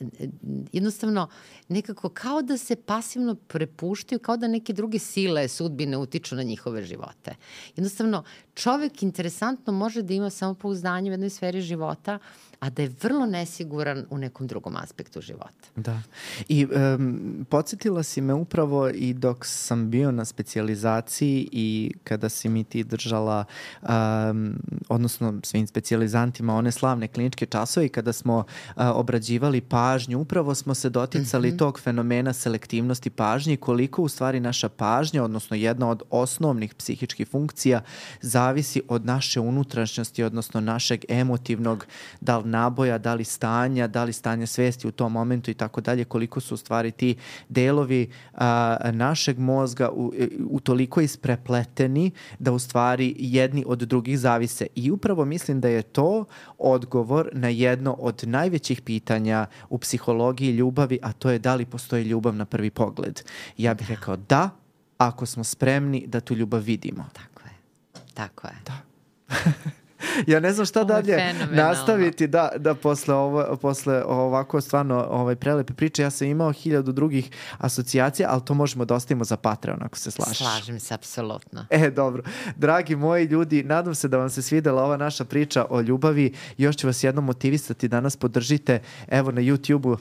Jednostavno, 0.73 1.27
nekako 1.67 2.09
kao 2.09 2.41
da 2.41 2.57
se 2.57 2.75
pasivno 2.75 3.35
prepuštaju, 3.35 4.19
kao 4.19 4.37
da 4.37 4.47
neke 4.47 4.73
druge 4.73 4.99
sile 4.99 5.47
sudbine 5.47 5.97
utiču 5.97 6.35
na 6.35 6.43
njihove 6.43 6.83
živote. 6.83 7.35
Jednostavno, 7.75 8.23
čovek 8.53 9.03
interesantno 9.03 9.73
može 9.73 10.01
da 10.01 10.13
ima 10.13 10.29
samopouzdanje 10.29 11.09
u 11.09 11.13
jednoj 11.13 11.29
sferi 11.29 11.61
života, 11.61 12.19
a 12.61 12.69
da 12.69 12.81
je 12.81 12.91
vrlo 13.01 13.25
nesiguran 13.25 14.05
u 14.09 14.17
nekom 14.17 14.47
drugom 14.47 14.75
aspektu 14.77 15.21
života. 15.21 15.67
Da. 15.75 16.01
I 16.47 16.65
um, 16.65 17.45
podsjetila 17.49 18.03
si 18.03 18.21
me 18.21 18.33
upravo 18.33 18.89
i 18.89 19.13
dok 19.13 19.45
sam 19.45 19.89
bio 19.89 20.11
na 20.11 20.25
specijalizaciji 20.25 21.49
i 21.51 21.93
kada 22.03 22.29
si 22.29 22.49
mi 22.49 22.63
ti 22.63 22.83
držala, 22.83 23.45
um, 23.81 24.55
odnosno 24.89 25.39
svim 25.43 25.67
specijalizantima, 25.67 26.55
one 26.55 26.71
slavne 26.71 27.07
kliničke 27.07 27.45
časove 27.45 27.85
i 27.85 27.89
kada 27.89 28.13
smo 28.13 28.37
uh, 28.37 28.43
obrađivali 28.75 29.61
pažnju, 29.61 30.19
upravo 30.19 30.55
smo 30.55 30.73
se 30.73 30.89
doticali 30.89 31.49
mm 31.49 31.53
-hmm. 31.53 31.59
tog 31.59 31.79
fenomena 31.79 32.33
selektivnosti 32.33 33.09
pažnje 33.09 33.53
i 33.53 33.57
koliko 33.57 34.01
u 34.01 34.09
stvari 34.09 34.39
naša 34.39 34.69
pažnja, 34.69 35.23
odnosno 35.23 35.55
jedna 35.55 35.89
od 35.89 36.03
osnovnih 36.09 36.75
psihičkih 36.75 37.27
funkcija, 37.27 37.81
zavisi 38.51 38.81
od 38.87 39.05
naše 39.05 39.39
unutrašnjosti, 39.39 40.23
odnosno 40.23 40.61
našeg 40.61 41.05
emotivnog, 41.09 41.85
da 42.21 42.37
li 42.37 42.49
naboja, 42.49 42.97
da 42.97 43.13
li 43.13 43.23
stanja, 43.23 43.87
da 43.87 44.03
li 44.03 44.13
stanja 44.13 44.45
svesti 44.45 44.87
u 44.87 44.91
tom 44.91 45.11
momentu 45.11 45.51
i 45.51 45.53
tako 45.53 45.81
dalje, 45.81 46.03
koliko 46.03 46.39
su 46.39 46.53
u 46.53 46.57
stvari 46.57 46.91
ti 46.91 47.15
delovi 47.49 48.09
a, 48.33 48.91
našeg 48.91 49.39
mozga 49.39 49.89
u, 49.89 50.13
u 50.49 50.59
toliko 50.59 51.01
isprepleteni 51.01 52.11
da 52.39 52.51
u 52.51 52.59
stvari 52.59 53.15
jedni 53.17 53.63
od 53.67 53.79
drugih 53.79 54.19
zavise. 54.19 54.67
I 54.75 54.91
upravo 54.91 55.25
mislim 55.25 55.61
da 55.61 55.67
je 55.67 55.81
to 55.81 56.25
odgovor 56.57 57.29
na 57.33 57.47
jedno 57.47 57.93
od 57.93 58.23
najvećih 58.27 58.81
pitanja 58.81 59.47
u 59.69 59.77
psihologiji 59.77 60.51
ljubavi, 60.51 60.99
a 61.01 61.13
to 61.13 61.31
je 61.31 61.39
da 61.39 61.55
li 61.55 61.65
postoji 61.65 62.03
ljubav 62.03 62.35
na 62.35 62.45
prvi 62.45 62.69
pogled. 62.69 63.21
Ja 63.57 63.73
bih 63.73 63.89
rekao 63.89 64.15
da, 64.15 64.49
ako 64.97 65.25
smo 65.25 65.43
spremni 65.43 66.03
da 66.07 66.19
tu 66.19 66.35
ljubav 66.35 66.61
vidimo. 66.61 67.05
Tako. 67.13 67.30
Tako 68.13 68.47
je. 68.47 68.57
Da. 68.65 68.77
ja 70.27 70.39
ne 70.39 70.53
znam 70.53 70.65
šta 70.65 70.83
dalje 70.83 71.33
nastaviti 71.51 72.27
da, 72.27 72.49
da 72.57 72.75
posle, 72.75 73.15
ovo, 73.15 73.57
posle 73.61 74.03
ovako 74.03 74.61
stvarno 74.61 75.07
ovaj, 75.09 75.35
prelepe 75.35 75.73
priče. 75.73 76.01
Ja 76.01 76.09
sam 76.09 76.27
imao 76.27 76.51
hiljadu 76.51 76.91
drugih 76.91 77.29
asocijacija, 77.57 78.29
ali 78.31 78.41
to 78.45 78.53
možemo 78.53 78.85
da 78.85 78.95
ostavimo 78.95 79.23
za 79.23 79.37
Patreon 79.37 79.83
ako 79.83 79.97
se 79.97 80.11
slažeš. 80.11 80.37
Slažem 80.37 80.79
se, 80.79 80.93
apsolutno. 80.93 81.65
E, 81.69 81.89
dobro. 81.89 82.23
Dragi 82.55 82.95
moji 82.95 83.25
ljudi, 83.25 83.63
nadam 83.63 83.95
se 83.95 84.07
da 84.07 84.17
vam 84.17 84.29
se 84.29 84.41
svidela 84.41 84.83
ova 84.83 84.97
naša 84.97 85.25
priča 85.25 85.65
o 85.69 85.81
ljubavi. 85.81 86.33
Još 86.57 86.75
ću 86.75 86.87
vas 86.87 87.03
jednom 87.03 87.25
motivisati 87.25 87.87
da 87.87 88.01
nas 88.01 88.17
podržite. 88.17 88.79
Evo 89.07 89.31
na 89.31 89.41
YouTube-u 89.41 89.97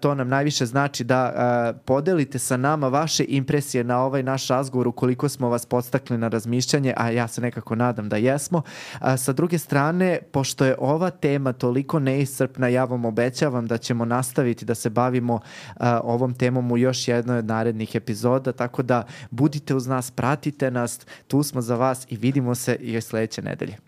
to 0.00 0.14
nam 0.14 0.28
najviše 0.28 0.66
znači 0.66 1.04
da 1.04 1.32
a, 1.36 1.72
podelite 1.84 2.38
sa 2.38 2.56
nama 2.56 2.88
vaše 2.88 3.24
impresije 3.28 3.84
na 3.84 4.02
ovaj 4.02 4.22
naš 4.22 4.48
razgovor 4.48 4.88
ukoliko 4.88 5.28
smo 5.28 5.48
vas 5.48 5.66
podstakli 5.66 6.18
na 6.18 6.28
razmišljanje, 6.28 6.94
a 6.96 7.10
ja 7.10 7.28
se 7.28 7.40
nekako 7.40 7.74
nadam 7.74 8.08
da 8.08 8.16
jesmo. 8.16 8.62
A, 8.98 9.16
sa 9.26 9.32
druge 9.32 9.58
strane, 9.58 10.18
pošto 10.32 10.64
je 10.64 10.76
ova 10.78 11.10
tema 11.10 11.52
toliko 11.52 11.98
neiscrpna, 11.98 12.68
ja 12.68 12.84
vam 12.84 13.04
obećavam 13.04 13.66
da 13.66 13.78
ćemo 13.78 14.04
nastaviti 14.04 14.64
da 14.64 14.74
se 14.74 14.90
bavimo 14.90 15.34
uh, 15.34 15.40
ovom 16.02 16.34
temom 16.34 16.72
u 16.72 16.78
još 16.78 17.08
jednoj 17.08 17.38
od 17.38 17.46
narednih 17.46 17.94
epizoda, 17.94 18.52
tako 18.52 18.82
da 18.82 19.02
budite 19.30 19.74
uz 19.74 19.86
nas, 19.86 20.10
pratite 20.10 20.70
nas, 20.70 21.00
tu 21.26 21.42
smo 21.42 21.60
za 21.60 21.76
vas 21.76 22.06
i 22.10 22.16
vidimo 22.16 22.54
se 22.54 22.76
i 22.80 23.00
sledeće 23.00 23.42
nedelje. 23.42 23.85